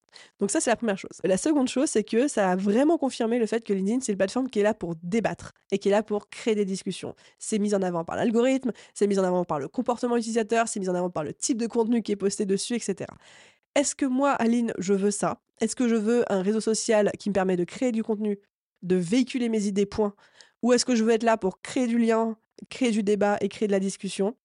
Donc 0.40 0.50
ça, 0.50 0.60
c'est 0.60 0.70
la 0.70 0.76
première 0.76 0.98
chose. 0.98 1.20
La 1.24 1.36
seconde 1.36 1.68
chose, 1.68 1.88
c'est 1.88 2.04
que 2.04 2.28
ça 2.28 2.50
a 2.50 2.56
vraiment 2.56 2.98
confirmé 2.98 3.38
le 3.38 3.46
fait 3.46 3.64
que 3.64 3.72
LinkedIn, 3.72 4.00
c'est 4.00 4.12
une 4.12 4.18
plateforme 4.18 4.48
qui 4.48 4.60
est 4.60 4.62
là 4.62 4.74
pour 4.74 4.94
débattre 5.02 5.52
et 5.70 5.78
qui 5.78 5.88
est 5.88 5.92
là 5.92 6.02
pour 6.02 6.28
créer 6.28 6.54
des 6.54 6.64
discussions. 6.64 7.14
C'est 7.38 7.58
mis 7.58 7.74
en 7.74 7.82
avant 7.82 8.04
par 8.04 8.16
l'algorithme, 8.16 8.72
c'est 8.94 9.06
mis 9.06 9.18
en 9.18 9.24
avant 9.24 9.44
par 9.44 9.58
le 9.58 9.68
comportement 9.68 10.16
utilisateur, 10.16 10.68
c'est 10.68 10.80
mis 10.80 10.88
en 10.88 10.94
avant 10.94 11.10
par 11.10 11.24
le 11.24 11.34
type 11.34 11.58
de 11.58 11.66
contenu 11.66 12.02
qui 12.02 12.12
est 12.12 12.16
posté 12.16 12.46
dessus, 12.46 12.74
etc. 12.74 13.06
Est-ce 13.74 13.94
que 13.94 14.06
moi, 14.06 14.32
Aline, 14.32 14.72
je 14.78 14.94
veux 14.94 15.10
ça? 15.10 15.40
Est-ce 15.60 15.74
que 15.76 15.88
je 15.88 15.96
veux 15.96 16.24
un 16.32 16.42
réseau 16.42 16.60
social 16.60 17.10
qui 17.18 17.28
me 17.28 17.34
permet 17.34 17.56
de 17.56 17.64
créer 17.64 17.92
du 17.92 18.02
contenu, 18.04 18.38
de 18.82 18.96
véhiculer 18.96 19.48
mes 19.48 19.66
idées, 19.66 19.86
point? 19.86 20.14
Ou 20.62 20.72
est-ce 20.72 20.84
que 20.84 20.94
je 20.94 21.04
veux 21.04 21.12
être 21.12 21.24
là 21.24 21.36
pour 21.36 21.60
créer 21.60 21.86
du 21.86 21.98
lien, 21.98 22.36
créer 22.70 22.90
du 22.90 23.02
débat 23.02 23.36
et 23.40 23.48
créer 23.48 23.66
de 23.68 23.72
la 23.72 23.80
discussion? 23.80 24.36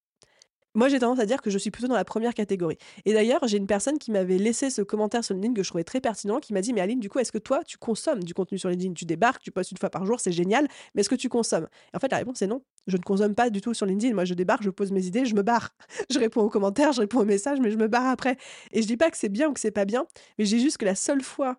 Moi, 0.75 0.87
j'ai 0.87 0.99
tendance 0.99 1.19
à 1.19 1.25
dire 1.25 1.41
que 1.41 1.49
je 1.49 1.57
suis 1.57 1.71
plutôt 1.71 1.87
dans 1.87 1.95
la 1.95 2.05
première 2.05 2.33
catégorie. 2.33 2.77
Et 3.05 3.13
d'ailleurs, 3.13 3.47
j'ai 3.47 3.57
une 3.57 3.67
personne 3.67 3.97
qui 3.97 4.11
m'avait 4.11 4.37
laissé 4.37 4.69
ce 4.69 4.81
commentaire 4.81 5.23
sur 5.23 5.33
LinkedIn 5.33 5.53
que 5.53 5.63
je 5.63 5.69
trouvais 5.69 5.83
très 5.83 5.99
pertinent, 5.99 6.39
qui 6.39 6.53
m'a 6.53 6.61
dit, 6.61 6.73
mais 6.73 6.81
Aline, 6.81 6.99
du 6.99 7.09
coup, 7.09 7.19
est-ce 7.19 7.31
que 7.31 7.37
toi, 7.39 7.63
tu 7.63 7.77
consommes 7.77 8.23
du 8.23 8.33
contenu 8.33 8.59
sur 8.59 8.69
LinkedIn? 8.69 8.93
Tu 8.93 9.05
débarques, 9.05 9.41
tu 9.41 9.51
postes 9.51 9.71
une 9.71 9.77
fois 9.77 9.89
par 9.89 10.05
jour, 10.05 10.19
c'est 10.19 10.31
génial, 10.31 10.67
mais 10.93 11.01
est-ce 11.01 11.09
que 11.09 11.15
tu 11.15 11.29
consommes? 11.29 11.67
Et 11.93 11.97
en 11.97 11.99
fait, 11.99 12.11
la 12.11 12.17
réponse 12.17 12.41
est 12.41 12.47
non. 12.47 12.61
Je 12.87 12.97
ne 12.97 13.01
consomme 13.01 13.35
pas 13.35 13.49
du 13.49 13.61
tout 13.61 13.73
sur 13.73 13.85
LinkedIn. 13.85 14.13
Moi, 14.13 14.25
je 14.25 14.33
débarque, 14.33 14.63
je 14.63 14.69
pose 14.69 14.91
mes 14.91 15.05
idées, 15.05 15.25
je 15.25 15.35
me 15.35 15.41
barre. 15.41 15.69
Je 16.09 16.19
réponds 16.19 16.41
aux 16.41 16.49
commentaires, 16.49 16.91
je 16.91 17.01
réponds 17.01 17.19
aux 17.19 17.25
messages, 17.25 17.59
mais 17.59 17.71
je 17.71 17.77
me 17.77 17.87
barre 17.87 18.07
après. 18.07 18.37
Et 18.71 18.81
je 18.81 18.87
dis 18.87 18.97
pas 18.97 19.11
que 19.11 19.17
c'est 19.17 19.29
bien 19.29 19.49
ou 19.49 19.53
que 19.53 19.59
c'est 19.59 19.71
pas 19.71 19.85
bien, 19.85 20.05
mais 20.37 20.45
j'ai 20.45 20.59
juste 20.59 20.77
que 20.77 20.85
la 20.85 20.95
seule 20.95 21.21
fois 21.21 21.57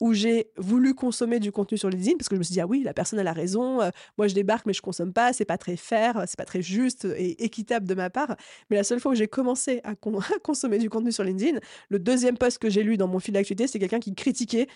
où 0.00 0.12
j'ai 0.12 0.50
voulu 0.56 0.94
consommer 0.94 1.40
du 1.40 1.52
contenu 1.52 1.78
sur 1.78 1.88
LinkedIn 1.88 2.16
parce 2.18 2.28
que 2.28 2.36
je 2.36 2.38
me 2.38 2.44
suis 2.44 2.52
dit 2.52 2.60
ah 2.60 2.66
oui 2.66 2.82
la 2.82 2.92
personne 2.92 3.18
a 3.18 3.32
raison 3.32 3.80
euh, 3.80 3.90
moi 4.18 4.28
je 4.28 4.34
débarque 4.34 4.66
mais 4.66 4.72
je 4.72 4.82
consomme 4.82 5.12
pas 5.12 5.32
c'est 5.32 5.44
pas 5.44 5.58
très 5.58 5.76
fair 5.76 6.24
c'est 6.26 6.36
pas 6.36 6.44
très 6.44 6.62
juste 6.62 7.06
et 7.16 7.44
équitable 7.44 7.86
de 7.86 7.94
ma 7.94 8.10
part. 8.10 8.36
Mais 8.70 8.76
la 8.76 8.84
seule 8.84 9.00
fois 9.00 9.12
où 9.12 9.14
j'ai 9.14 9.28
commencé 9.28 9.80
à, 9.84 9.94
consommer 9.94 10.78
du 10.78 10.90
contenu 10.90 11.12
sur 11.12 11.24
LinkedIn 11.24 11.58
le 11.88 11.98
deuxième 11.98 12.36
post 12.36 12.58
que 12.58 12.68
j'ai 12.68 12.82
lu 12.82 12.96
dans 12.96 13.08
mon 13.08 13.18
fil 13.18 13.34
d'actualité 13.34 13.66
c'est 13.66 13.78
quelqu'un 13.78 14.00
qui 14.00 14.14
critiquait 14.14 14.66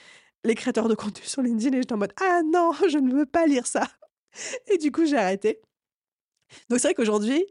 les 0.45 0.55
créateurs 0.55 0.89
de 0.89 0.95
contenu 0.95 1.25
sur 1.25 1.43
LinkedIn 1.43 1.77
et 1.77 1.83
j'étais 1.83 1.93
en 1.93 1.99
mode 1.99 2.15
ah 2.21 2.41
non 2.45 2.73
je 2.89 2.99
ne 2.99 3.13
veux 3.13 3.27
pas 3.27 3.47
lire 3.47 3.67
ça. 3.67 3.87
Et 4.69 4.79
du 4.79 4.91
coup 4.91 5.05
j'ai 5.05 5.17
arrêté. 5.17 5.61
Donc 6.69 6.81
c'est 6.81 6.89
vrai 6.89 6.95
qu'aujourd'hui 6.95 7.45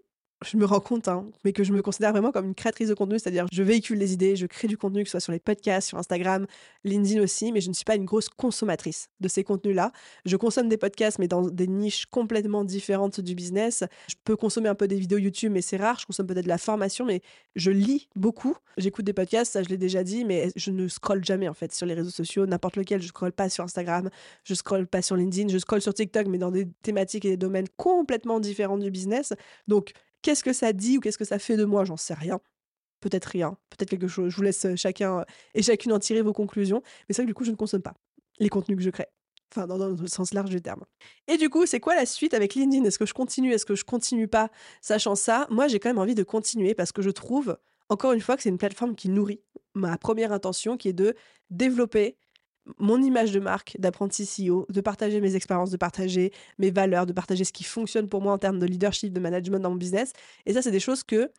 je 0.46 0.58
me 0.58 0.66
rends 0.66 0.80
compte, 0.80 1.08
hein, 1.08 1.26
mais 1.44 1.52
que 1.52 1.64
je 1.64 1.74
me 1.74 1.82
considère 1.82 2.12
vraiment 2.12 2.32
comme 2.32 2.46
une 2.46 2.56
créatrice 2.56 2.88
de 2.88 2.94
contenu, 2.94 3.20
c'est-à-dire 3.20 3.46
je 3.52 3.64
véhicule 3.64 3.98
les 3.98 4.14
idées, 4.14 4.36
je 4.36 4.46
crée 4.46 4.68
du 4.68 4.78
contenu, 4.78 5.04
que 5.04 5.10
ce 5.10 5.12
soit 5.12 5.20
sur 5.20 5.34
les 5.34 5.40
podcasts, 5.40 5.90
sur 5.90 5.98
Instagram, 5.98 6.46
LinkedIn 6.86 7.22
aussi, 7.22 7.52
mais 7.52 7.60
je 7.62 7.70
ne 7.70 7.74
suis 7.74 7.84
pas 7.84 7.96
une 7.96 8.06
grosse 8.06 8.30
consommatrice 8.30 9.10
de 9.20 9.28
ces 9.28 9.44
contenus-là. 9.44 9.92
Je 10.26 10.38
consomme 10.38 10.70
des 10.70 10.78
podcasts, 10.78 11.20
mais 11.20 11.28
dans 11.28 11.42
des 11.42 11.68
niches 11.68 12.06
complètement 12.06 12.64
différentes 12.64 13.20
du 13.20 13.36
business. 13.36 13.84
Je 14.08 14.16
peux 14.24 14.36
consommer 14.36 14.70
un 14.70 14.76
peu 14.76 14.88
des 14.88 14.98
vidéos 14.98 15.18
YouTube, 15.18 15.52
mais 15.52 15.62
c'est 15.62 15.78
rare. 15.78 16.00
Je 16.00 16.06
consomme 16.06 16.28
peut-être 16.28 16.46
de 16.46 16.50
la 16.50 16.58
formation, 16.58 17.06
mais 17.06 17.22
je 17.56 17.72
lis 17.72 18.08
beaucoup. 18.16 18.56
J'écoute 18.78 19.06
des 19.06 19.14
podcasts, 19.14 19.54
ça 19.54 19.64
je 19.64 19.70
l'ai 19.70 19.78
déjà 19.78 20.04
dit, 20.04 20.24
mais 20.24 20.52
je 20.56 20.72
ne 20.72 20.88
scrolle 20.88 21.24
jamais 21.26 21.50
en 21.50 21.54
fait 21.54 21.74
sur 21.74 21.86
les 21.86 21.94
réseaux 21.94 22.12
sociaux, 22.12 22.46
n'importe 22.46 22.78
lequel. 22.78 23.02
Je 23.02 23.08
scrolle 23.08 23.34
pas 23.34 23.50
sur 23.50 23.66
Instagram, 23.66 24.10
je 24.46 24.54
scrolle 24.54 24.88
pas 24.88 25.02
sur 25.02 25.18
LinkedIn, 25.18 25.50
je 25.50 25.58
scrolle 25.58 25.82
sur 25.82 25.94
TikTok, 25.94 26.28
mais 26.28 26.38
dans 26.38 26.52
des 26.52 26.68
thématiques 26.82 27.26
et 27.26 27.30
des 27.30 27.38
domaines 27.38 27.68
complètement 27.76 28.40
différents 28.40 28.78
du 28.78 28.90
business. 28.90 29.34
Donc, 29.68 29.94
Qu'est-ce 30.22 30.44
que 30.44 30.54
ça 30.54 30.74
dit 30.74 30.98
ou 30.98 31.02
qu'est-ce 31.02 31.18
que 31.18 31.26
ça 31.26 31.40
fait 31.40 31.58
de 31.58 31.66
moi? 31.66 31.86
J'en 31.86 31.98
sais 31.98 32.14
rien. 32.14 32.40
Peut-être 33.00 33.26
rien, 33.26 33.58
peut-être 33.70 33.90
quelque 33.90 34.08
chose. 34.08 34.30
Je 34.32 34.36
vous 34.36 34.42
laisse 34.42 34.68
chacun 34.76 35.24
et 35.54 35.64
chacune 35.64 35.94
en 35.94 36.00
tirer 36.00 36.22
vos 36.22 36.34
conclusions. 36.34 36.82
Mais 37.08 37.14
c'est 37.14 37.22
vrai 37.22 37.26
que 37.26 37.30
du 37.32 37.34
coup, 37.34 37.46
je 37.46 37.52
ne 37.52 37.56
consomme 37.56 37.82
pas 37.82 37.94
les 38.40 38.50
contenus 38.50 38.78
que 38.78 38.84
je 38.84 38.90
crée. 38.90 39.08
Enfin, 39.52 39.66
dans, 39.66 39.78
le 39.78 40.08
sens 40.08 40.34
large 40.34 40.50
du 40.50 40.62
terme. 40.62 40.86
Et 41.28 41.38
du 41.38 41.50
coup, 41.50 41.66
c'est 41.66 41.80
quoi 41.80 41.96
la 41.96 42.06
suite 42.06 42.34
avec 42.34 42.54
LinkedIn? 42.54 42.86
Est-ce 42.86 43.00
que 43.00 43.06
je 43.06 43.14
continue? 43.14 43.52
Est-ce 43.52 43.66
que 43.66 43.76
je 43.76 43.84
continue 43.84 44.28
pas 44.28 44.52
Sachant 44.82 45.16
ça, 45.16 45.48
moi, 45.50 45.68
j'ai 45.68 45.80
quand 45.80 45.90
même 45.90 45.98
envie 45.98 46.14
de 46.14 46.24
continuer 46.24 46.76
parce 46.76 46.92
que 46.92 47.02
je 47.02 47.10
trouve, 47.10 47.58
encore 47.90 48.12
une 48.12 48.22
fois, 48.22 48.36
que 48.36 48.44
c'est 48.44 48.50
une 48.50 48.60
plateforme 48.60 48.96
qui 48.96 49.10
nourrit 49.10 49.42
ma 49.74 49.98
première 49.98 50.32
intention, 50.34 50.78
qui 50.78 50.90
est 50.90 50.94
de 50.94 51.16
développer 51.50 52.16
mon 52.78 53.02
image 53.02 53.32
de 53.32 53.40
marque 53.40 53.76
d'apprenti 53.80 54.26
CEO, 54.26 54.66
de 54.70 54.82
partager 54.82 55.22
mes 55.22 55.36
expériences, 55.36 55.72
de 55.72 55.78
partager 55.78 56.32
mes 56.58 56.72
valeurs, 56.72 57.06
de 57.06 57.14
partager 57.14 57.44
ce 57.44 57.54
qui 57.54 57.64
fonctionne 57.64 58.08
pour 58.08 58.22
moi 58.22 58.34
en 58.34 58.38
termes 58.38 58.60
de 58.60 58.66
leadership, 58.66 59.14
de 59.14 59.20
management 59.20 59.60
dans 59.60 59.70
mon 59.70 59.76
business. 59.76 60.14
Et 60.46 60.54
ça, 60.54 60.62
c'est 60.62 60.72
des 60.72 60.80
choses 60.80 61.04
que 61.04 61.32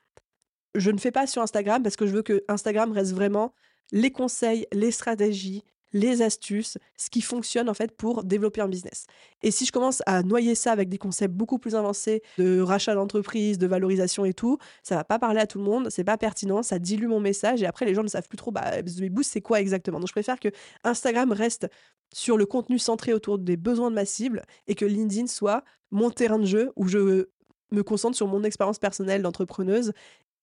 je 0.74 0.90
ne 0.90 0.98
fais 0.98 1.10
pas 1.10 1.26
sur 1.26 1.42
Instagram 1.42 1.82
parce 1.82 1.96
que 1.96 2.06
je 2.06 2.12
veux 2.12 2.22
que 2.22 2.44
Instagram 2.48 2.92
reste 2.92 3.12
vraiment 3.12 3.52
les 3.92 4.10
conseils, 4.10 4.66
les 4.72 4.90
stratégies, 4.90 5.64
les 5.92 6.22
astuces, 6.22 6.78
ce 6.96 7.10
qui 7.10 7.20
fonctionne 7.20 7.68
en 7.68 7.74
fait 7.74 7.96
pour 7.96 8.24
développer 8.24 8.60
un 8.60 8.68
business. 8.68 9.06
Et 9.42 9.50
si 9.50 9.64
je 9.64 9.72
commence 9.72 10.02
à 10.06 10.22
noyer 10.22 10.54
ça 10.54 10.72
avec 10.72 10.88
des 10.88 10.98
concepts 10.98 11.34
beaucoup 11.34 11.58
plus 11.58 11.74
avancés 11.74 12.22
de 12.38 12.60
rachat 12.60 12.94
d'entreprise, 12.94 13.58
de 13.58 13.66
valorisation 13.66 14.24
et 14.24 14.34
tout, 14.34 14.58
ça 14.82 14.96
va 14.96 15.04
pas 15.04 15.18
parler 15.18 15.40
à 15.40 15.46
tout 15.46 15.58
le 15.58 15.64
monde, 15.64 15.88
c'est 15.90 16.04
pas 16.04 16.16
pertinent, 16.16 16.62
ça 16.62 16.78
dilue 16.78 17.08
mon 17.08 17.20
message 17.20 17.62
et 17.62 17.66
après 17.66 17.86
les 17.86 17.94
gens 17.94 18.02
ne 18.02 18.08
savent 18.08 18.28
plus 18.28 18.38
trop 18.38 18.50
bah 18.50 18.82
Boost 18.82 19.32
c'est 19.32 19.40
quoi 19.40 19.60
exactement? 19.60 19.98
Donc 19.98 20.08
je 20.08 20.12
préfère 20.12 20.38
que 20.38 20.48
Instagram 20.84 21.32
reste 21.32 21.68
sur 22.12 22.36
le 22.36 22.46
contenu 22.46 22.78
centré 22.78 23.12
autour 23.12 23.38
des 23.38 23.56
besoins 23.56 23.90
de 23.90 23.94
ma 23.94 24.04
cible 24.04 24.42
et 24.66 24.74
que 24.74 24.84
LinkedIn 24.84 25.26
soit 25.26 25.64
mon 25.90 26.10
terrain 26.10 26.38
de 26.38 26.44
jeu 26.44 26.72
où 26.76 26.88
je 26.88 27.26
me 27.72 27.82
concentre 27.82 28.16
sur 28.16 28.26
mon 28.26 28.42
expérience 28.42 28.78
personnelle 28.78 29.22
d'entrepreneuse 29.22 29.92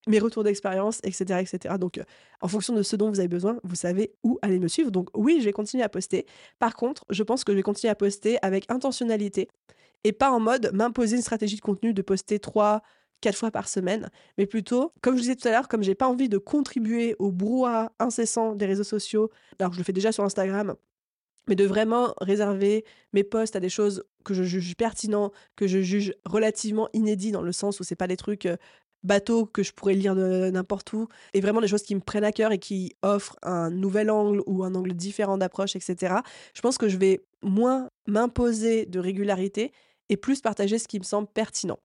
mes 0.08 0.20
retours 0.20 0.44
d'expérience, 0.44 1.00
etc., 1.04 1.42
etc. 1.42 1.76
Donc, 1.80 1.98
euh, 1.98 2.04
en 2.42 2.48
fonction 2.48 2.74
de 2.74 2.82
ce 2.82 2.96
dont 2.96 3.10
vous 3.10 3.20
avez 3.20 3.28
besoin, 3.28 3.60
vous 3.64 3.76
savez 3.76 4.14
où 4.24 4.40
aller 4.42 4.60
me 4.60 4.68
suivre. 4.68 4.92
Donc, 4.92 5.10
oui, 5.16 5.38
je 5.40 5.46
vais 5.46 5.54
continuer 5.54 5.84
à 5.84 5.90
poster. 5.90 6.26
Par 6.60 6.76
contre, 6.76 7.06
je 7.10 7.24
pense 7.24 7.44
que 7.44 7.52
je 7.52 7.58
vais 7.58 7.64
continuer 7.64 7.92
à 7.92 7.96
poster 7.96 8.38
avec 8.42 8.70
intentionnalité 8.70 9.48
et 10.04 10.12
pas 10.12 10.32
en 10.32 10.40
mode 10.40 10.72
m'imposer 10.74 11.16
une 11.16 11.22
stratégie 11.22 11.56
de 11.56 11.62
contenu 11.62 11.94
de 11.94 12.02
poster 12.02 12.40
trois, 12.40 12.82
quatre 13.22 13.38
fois 13.38 13.52
par 13.52 13.68
semaine, 13.68 14.10
mais 14.38 14.46
plutôt, 14.46 14.94
comme 15.02 15.16
je 15.16 15.22
disais 15.22 15.36
tout 15.36 15.48
à 15.48 15.52
l'heure, 15.52 15.68
comme 15.68 15.84
j'ai 15.84 15.96
pas 15.96 16.08
envie 16.08 16.30
de 16.30 16.38
contribuer 16.38 17.16
au 17.20 17.32
brouhaha 17.32 17.92
incessant 18.00 18.56
des 18.56 18.66
réseaux 18.66 18.84
sociaux, 18.84 19.32
alors 19.60 19.74
je 19.74 19.80
le 19.80 19.84
fais 19.84 19.94
déjà 19.94 20.12
sur 20.12 20.24
Instagram, 20.24 20.76
mais 21.48 21.56
de 21.56 21.66
vraiment 21.66 22.14
réserver 22.22 22.86
mes 23.14 23.24
posts 23.24 23.56
à 23.56 23.60
des 23.60 23.70
choses 23.70 24.04
que 24.24 24.34
je 24.34 24.44
juge 24.44 24.76
pertinents, 24.76 25.32
que 25.56 25.68
je 25.68 25.82
juge 25.82 26.14
relativement 26.26 26.90
inédits 26.94 27.32
dans 27.32 27.42
le 27.42 27.52
sens 27.52 27.80
où 27.80 27.84
c'est 27.84 27.96
pas 27.96 28.08
des 28.08 28.18
trucs 28.18 28.46
euh, 28.46 28.58
bateau 29.08 29.46
que 29.46 29.64
je 29.64 29.72
pourrais 29.72 29.94
lire 29.94 30.14
n'importe 30.14 30.94
où, 30.94 31.08
et 31.34 31.42
vraiment 31.42 31.62
des 31.62 31.68
choses 31.68 31.84
qui 31.84 31.96
me 31.96 32.02
prennent 32.02 32.24
à 32.24 32.32
cœur 32.32 32.52
et 32.52 32.60
qui 32.60 32.94
offrent 33.02 33.38
un 33.42 33.72
nouvel 33.72 34.12
angle 34.12 34.44
ou 34.46 34.64
un 34.64 34.76
angle 34.76 34.94
différent 34.94 35.38
d'approche, 35.38 35.76
etc. 35.76 36.16
Je 36.54 36.62
pense 36.62 36.78
que 36.78 36.90
je 36.90 36.98
vais 36.98 37.22
moins 37.42 37.90
m'imposer 38.08 38.86
de 38.86 39.00
régularité 39.00 39.72
et 40.10 40.18
plus 40.18 40.42
partager 40.42 40.78
ce 40.78 40.88
qui 40.88 41.00
me 41.00 41.04
semble 41.04 41.28
pertinent. 41.28 41.80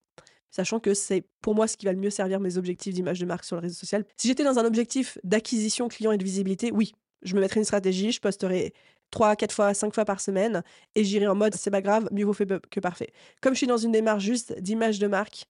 Sachant 0.50 0.80
que 0.80 0.92
c'est 0.92 1.24
pour 1.40 1.54
moi 1.54 1.66
ce 1.66 1.78
qui 1.78 1.86
va 1.86 1.92
le 1.92 1.98
mieux 1.98 2.10
servir 2.10 2.38
mes 2.38 2.58
objectifs 2.58 2.92
d'image 2.92 3.18
de 3.18 3.24
marque 3.24 3.44
sur 3.44 3.56
le 3.56 3.62
réseau 3.62 3.74
social. 3.74 4.04
Si 4.18 4.28
j'étais 4.28 4.44
dans 4.44 4.58
un 4.58 4.66
objectif 4.66 5.16
d'acquisition 5.24 5.88
client 5.88 6.12
et 6.12 6.18
de 6.18 6.24
visibilité, 6.24 6.70
oui, 6.72 6.92
je 7.22 7.34
me 7.34 7.40
mettrais 7.40 7.60
une 7.60 7.64
stratégie, 7.64 8.12
je 8.12 8.20
posterai 8.20 8.74
3, 9.12 9.36
4 9.36 9.52
fois, 9.52 9.74
5 9.74 9.94
fois 9.94 10.04
par 10.04 10.20
semaine 10.20 10.62
et 10.94 11.04
j'irai 11.04 11.26
en 11.26 11.34
mode 11.34 11.54
c'est 11.54 11.70
pas 11.70 11.80
grave, 11.80 12.08
mieux 12.12 12.24
vaut 12.24 12.32
fait 12.32 12.48
que 12.70 12.80
parfait. 12.80 13.12
Comme 13.40 13.54
je 13.54 13.58
suis 13.58 13.66
dans 13.66 13.78
une 13.78 13.92
démarche 13.92 14.24
juste 14.24 14.60
d'image 14.60 14.98
de 14.98 15.06
marque 15.06 15.46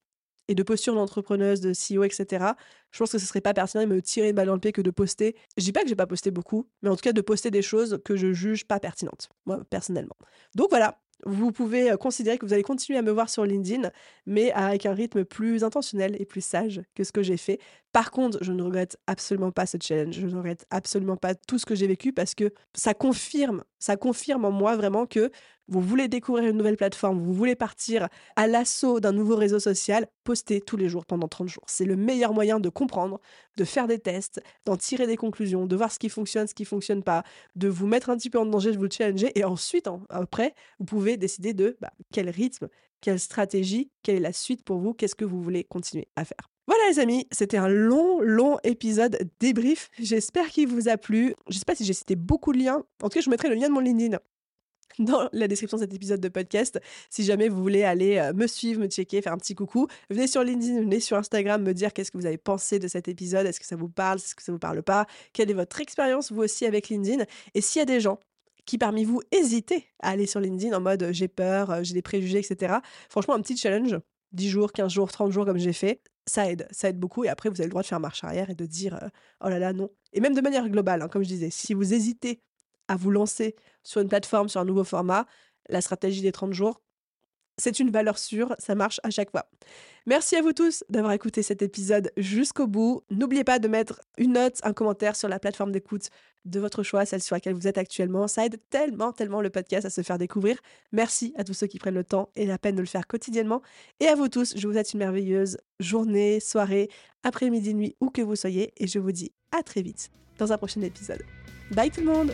et 0.47 0.55
de 0.55 0.63
posture 0.63 0.95
d'entrepreneuse, 0.95 1.61
de 1.61 1.71
CEO, 1.71 2.03
etc., 2.03 2.45
je 2.91 2.99
pense 2.99 3.11
que 3.11 3.17
ce 3.17 3.25
serait 3.25 3.41
pas 3.41 3.53
pertinent 3.53 3.83
de 3.83 3.87
me 3.87 4.01
tirer 4.01 4.29
une 4.29 4.35
balle 4.35 4.47
dans 4.47 4.53
le 4.53 4.59
pied 4.59 4.71
que 4.71 4.81
de 4.81 4.91
poster. 4.91 5.35
Je 5.57 5.63
dis 5.63 5.71
pas 5.71 5.81
que 5.81 5.87
j'ai 5.87 5.95
pas 5.95 6.07
posté 6.07 6.29
beaucoup, 6.31 6.67
mais 6.81 6.89
en 6.89 6.95
tout 6.95 7.01
cas 7.01 7.13
de 7.13 7.21
poster 7.21 7.49
des 7.49 7.61
choses 7.61 7.99
que 8.05 8.15
je 8.15 8.33
juge 8.33 8.65
pas 8.65 8.79
pertinentes, 8.79 9.29
moi 9.45 9.63
personnellement. 9.69 10.15
Donc 10.55 10.69
voilà, 10.69 10.99
vous 11.25 11.51
pouvez 11.51 11.91
euh, 11.91 11.97
considérer 11.97 12.37
que 12.37 12.45
vous 12.45 12.53
allez 12.53 12.63
continuer 12.63 12.99
à 12.99 13.01
me 13.01 13.11
voir 13.11 13.29
sur 13.29 13.45
LinkedIn, 13.45 13.89
mais 14.25 14.51
avec 14.51 14.85
un 14.85 14.93
rythme 14.93 15.23
plus 15.23 15.63
intentionnel 15.63 16.15
et 16.19 16.25
plus 16.25 16.43
sage 16.43 16.81
que 16.95 17.03
ce 17.03 17.11
que 17.11 17.23
j'ai 17.23 17.37
fait. 17.37 17.59
Par 17.91 18.11
contre, 18.11 18.39
je 18.41 18.51
ne 18.51 18.63
regrette 18.63 18.97
absolument 19.07 19.51
pas 19.51 19.65
ce 19.65 19.77
challenge. 19.81 20.15
Je 20.15 20.27
ne 20.27 20.35
regrette 20.35 20.65
absolument 20.69 21.17
pas 21.17 21.35
tout 21.35 21.59
ce 21.59 21.65
que 21.65 21.75
j'ai 21.75 21.87
vécu 21.87 22.11
parce 22.11 22.35
que 22.35 22.51
ça 22.73 22.93
confirme, 22.93 23.63
ça 23.79 23.97
confirme 23.97 24.45
en 24.45 24.51
moi 24.51 24.75
vraiment 24.75 25.05
que 25.05 25.31
vous 25.67 25.81
voulez 25.81 26.07
découvrir 26.07 26.49
une 26.49 26.57
nouvelle 26.57 26.77
plateforme, 26.77 27.21
vous 27.23 27.33
voulez 27.33 27.55
partir 27.55 28.09
à 28.35 28.47
l'assaut 28.47 28.99
d'un 28.99 29.11
nouveau 29.11 29.35
réseau 29.35 29.59
social, 29.59 30.07
postez 30.23 30.61
tous 30.61 30.77
les 30.77 30.89
jours 30.89 31.05
pendant 31.05 31.27
30 31.27 31.49
jours. 31.49 31.63
C'est 31.67 31.85
le 31.85 31.95
meilleur 31.95 32.33
moyen 32.33 32.59
de 32.59 32.69
comprendre, 32.69 33.19
de 33.57 33.63
faire 33.63 33.87
des 33.87 33.99
tests, 33.99 34.41
d'en 34.65 34.77
tirer 34.77 35.07
des 35.07 35.17
conclusions, 35.17 35.65
de 35.65 35.75
voir 35.75 35.91
ce 35.91 35.99
qui 35.99 36.09
fonctionne, 36.09 36.47
ce 36.47 36.53
qui 36.53 36.65
fonctionne 36.65 37.03
pas, 37.03 37.23
de 37.55 37.67
vous 37.67 37.87
mettre 37.87 38.09
un 38.09 38.17
petit 38.17 38.29
peu 38.29 38.39
en 38.39 38.45
danger, 38.45 38.71
de 38.71 38.77
vous 38.77 38.89
challenger 38.89 39.31
et 39.35 39.43
ensuite, 39.43 39.87
après, 40.09 40.53
vous 40.79 40.85
pouvez 40.85 41.17
décider 41.17 41.53
de 41.53 41.77
bah, 41.79 41.91
quel 42.11 42.29
rythme, 42.29 42.67
quelle 43.01 43.19
stratégie, 43.19 43.89
quelle 44.01 44.15
est 44.15 44.21
la 44.21 44.33
suite 44.33 44.63
pour 44.63 44.79
vous, 44.79 44.93
qu'est-ce 44.93 45.15
que 45.15 45.25
vous 45.25 45.41
voulez 45.41 45.63
continuer 45.63 46.07
à 46.15 46.25
faire. 46.25 46.49
Voilà 46.65 46.81
les 46.89 46.99
amis, 46.99 47.27
c'était 47.31 47.57
un 47.57 47.67
long, 47.67 48.21
long 48.21 48.57
épisode 48.63 49.29
débrief. 49.41 49.89
J'espère 49.99 50.47
qu'il 50.47 50.69
vous 50.69 50.87
a 50.87 50.95
plu. 50.95 51.35
Je 51.49 51.55
ne 51.55 51.59
sais 51.59 51.65
pas 51.65 51.75
si 51.75 51.83
j'ai 51.83 51.91
cité 51.91 52.15
beaucoup 52.15 52.53
de 52.53 52.59
liens. 52.59 52.85
En 53.01 53.09
tout 53.09 53.15
cas, 53.15 53.21
je 53.21 53.29
mettrai 53.29 53.49
le 53.49 53.55
lien 53.55 53.67
de 53.67 53.73
mon 53.73 53.81
LinkedIn 53.81 54.17
dans 54.99 55.29
la 55.31 55.47
description 55.47 55.77
de 55.77 55.83
cet 55.83 55.93
épisode 55.93 56.19
de 56.19 56.29
podcast. 56.29 56.79
Si 57.09 57.23
jamais 57.23 57.49
vous 57.49 57.61
voulez 57.61 57.83
aller 57.83 58.17
euh, 58.17 58.33
me 58.33 58.47
suivre, 58.47 58.81
me 58.81 58.87
checker, 58.87 59.21
faire 59.21 59.33
un 59.33 59.37
petit 59.37 59.55
coucou, 59.55 59.87
venez 60.09 60.27
sur 60.27 60.43
LinkedIn, 60.43 60.81
venez 60.81 60.99
sur 60.99 61.17
Instagram 61.17 61.63
me 61.63 61.73
dire 61.73 61.93
qu'est-ce 61.93 62.11
que 62.11 62.17
vous 62.17 62.25
avez 62.25 62.37
pensé 62.37 62.79
de 62.79 62.87
cet 62.87 63.07
épisode, 63.07 63.45
est-ce 63.45 63.59
que 63.59 63.65
ça 63.65 63.75
vous 63.75 63.89
parle, 63.89 64.17
est-ce 64.17 64.35
que 64.35 64.43
ça 64.43 64.51
vous 64.51 64.59
parle 64.59 64.83
pas, 64.83 65.05
quelle 65.33 65.49
est 65.49 65.55
votre 65.55 65.79
expérience 65.81 66.31
vous 66.31 66.41
aussi 66.41 66.65
avec 66.65 66.89
LinkedIn? 66.89 67.25
Et 67.53 67.61
s'il 67.61 67.79
y 67.79 67.83
a 67.83 67.85
des 67.85 67.99
gens 67.99 68.19
qui 68.65 68.77
parmi 68.77 69.03
vous 69.03 69.21
hésitez 69.31 69.87
à 69.99 70.09
aller 70.09 70.25
sur 70.25 70.39
LinkedIn 70.39 70.75
en 70.75 70.81
mode 70.81 71.09
j'ai 71.11 71.27
peur, 71.27 71.71
euh, 71.71 71.83
j'ai 71.83 71.93
des 71.93 72.01
préjugés, 72.01 72.39
etc. 72.39 72.75
Franchement, 73.09 73.33
un 73.33 73.41
petit 73.41 73.57
challenge, 73.57 73.99
10 74.31 74.49
jours, 74.49 74.71
15 74.71 74.91
jours, 74.91 75.11
30 75.11 75.31
jours 75.31 75.45
comme 75.45 75.57
j'ai 75.57 75.73
fait, 75.73 76.01
ça 76.25 76.49
aide, 76.49 76.67
ça 76.71 76.89
aide 76.89 76.99
beaucoup. 76.99 77.23
Et 77.25 77.29
après, 77.29 77.49
vous 77.49 77.59
avez 77.59 77.65
le 77.65 77.71
droit 77.71 77.81
de 77.81 77.87
faire 77.87 77.99
marche 77.99 78.23
arrière 78.23 78.49
et 78.49 78.55
de 78.55 78.65
dire 78.65 78.95
euh, 78.95 79.07
oh 79.43 79.49
là 79.49 79.59
là, 79.59 79.73
non. 79.73 79.89
Et 80.13 80.21
même 80.21 80.33
de 80.33 80.41
manière 80.41 80.67
globale, 80.69 81.01
hein, 81.01 81.07
comme 81.07 81.23
je 81.23 81.27
disais, 81.27 81.49
si 81.49 81.73
vous 81.73 81.93
hésitez 81.93 82.41
à 82.87 82.95
vous 82.95 83.11
lancer 83.11 83.55
sur 83.83 84.01
une 84.01 84.09
plateforme, 84.09 84.49
sur 84.49 84.61
un 84.61 84.65
nouveau 84.65 84.83
format, 84.83 85.25
la 85.69 85.81
stratégie 85.81 86.21
des 86.21 86.31
30 86.31 86.53
jours, 86.53 86.81
c'est 87.57 87.79
une 87.79 87.91
valeur 87.91 88.17
sûre, 88.17 88.55
ça 88.57 88.75
marche 88.75 88.99
à 89.03 89.09
chaque 89.09 89.31
fois. 89.31 89.45
Merci 90.05 90.35
à 90.35 90.41
vous 90.41 90.53
tous 90.53 90.83
d'avoir 90.89 91.13
écouté 91.13 91.43
cet 91.43 91.61
épisode 91.61 92.11
jusqu'au 92.17 92.67
bout. 92.67 93.03
N'oubliez 93.11 93.43
pas 93.43 93.59
de 93.59 93.67
mettre 93.67 94.01
une 94.17 94.33
note, 94.33 94.59
un 94.63 94.73
commentaire 94.73 95.15
sur 95.15 95.29
la 95.29 95.39
plateforme 95.39 95.71
d'écoute 95.71 96.09
de 96.45 96.59
votre 96.59 96.83
choix, 96.83 97.05
celle 97.05 97.21
sur 97.21 97.35
laquelle 97.35 97.53
vous 97.53 97.67
êtes 97.67 97.77
actuellement. 97.77 98.27
Ça 98.27 98.45
aide 98.45 98.59
tellement, 98.69 99.13
tellement 99.13 99.39
le 99.39 99.49
podcast 99.49 99.85
à 99.85 99.89
se 99.89 100.01
faire 100.01 100.17
découvrir. 100.17 100.57
Merci 100.91 101.33
à 101.37 101.43
tous 101.43 101.53
ceux 101.53 101.67
qui 101.67 101.79
prennent 101.79 101.93
le 101.93 102.03
temps 102.03 102.29
et 102.35 102.45
la 102.45 102.57
peine 102.57 102.75
de 102.75 102.81
le 102.81 102.87
faire 102.87 103.07
quotidiennement. 103.07 103.61
Et 103.99 104.07
à 104.07 104.15
vous 104.15 104.27
tous, 104.29 104.57
je 104.57 104.67
vous 104.67 104.73
souhaite 104.73 104.93
une 104.93 104.99
merveilleuse 104.99 105.57
journée, 105.79 106.39
soirée, 106.39 106.89
après-midi, 107.21 107.73
nuit, 107.75 107.95
où 108.01 108.09
que 108.09 108.21
vous 108.21 108.35
soyez. 108.35 108.73
Et 108.77 108.87
je 108.87 108.99
vous 108.99 109.11
dis 109.11 109.31
à 109.51 109.63
très 109.63 109.83
vite 109.83 110.09
dans 110.37 110.51
un 110.51 110.57
prochain 110.57 110.81
épisode. 110.81 111.21
Bye 111.71 111.91
tout 111.91 112.01
le 112.01 112.07
monde 112.07 112.33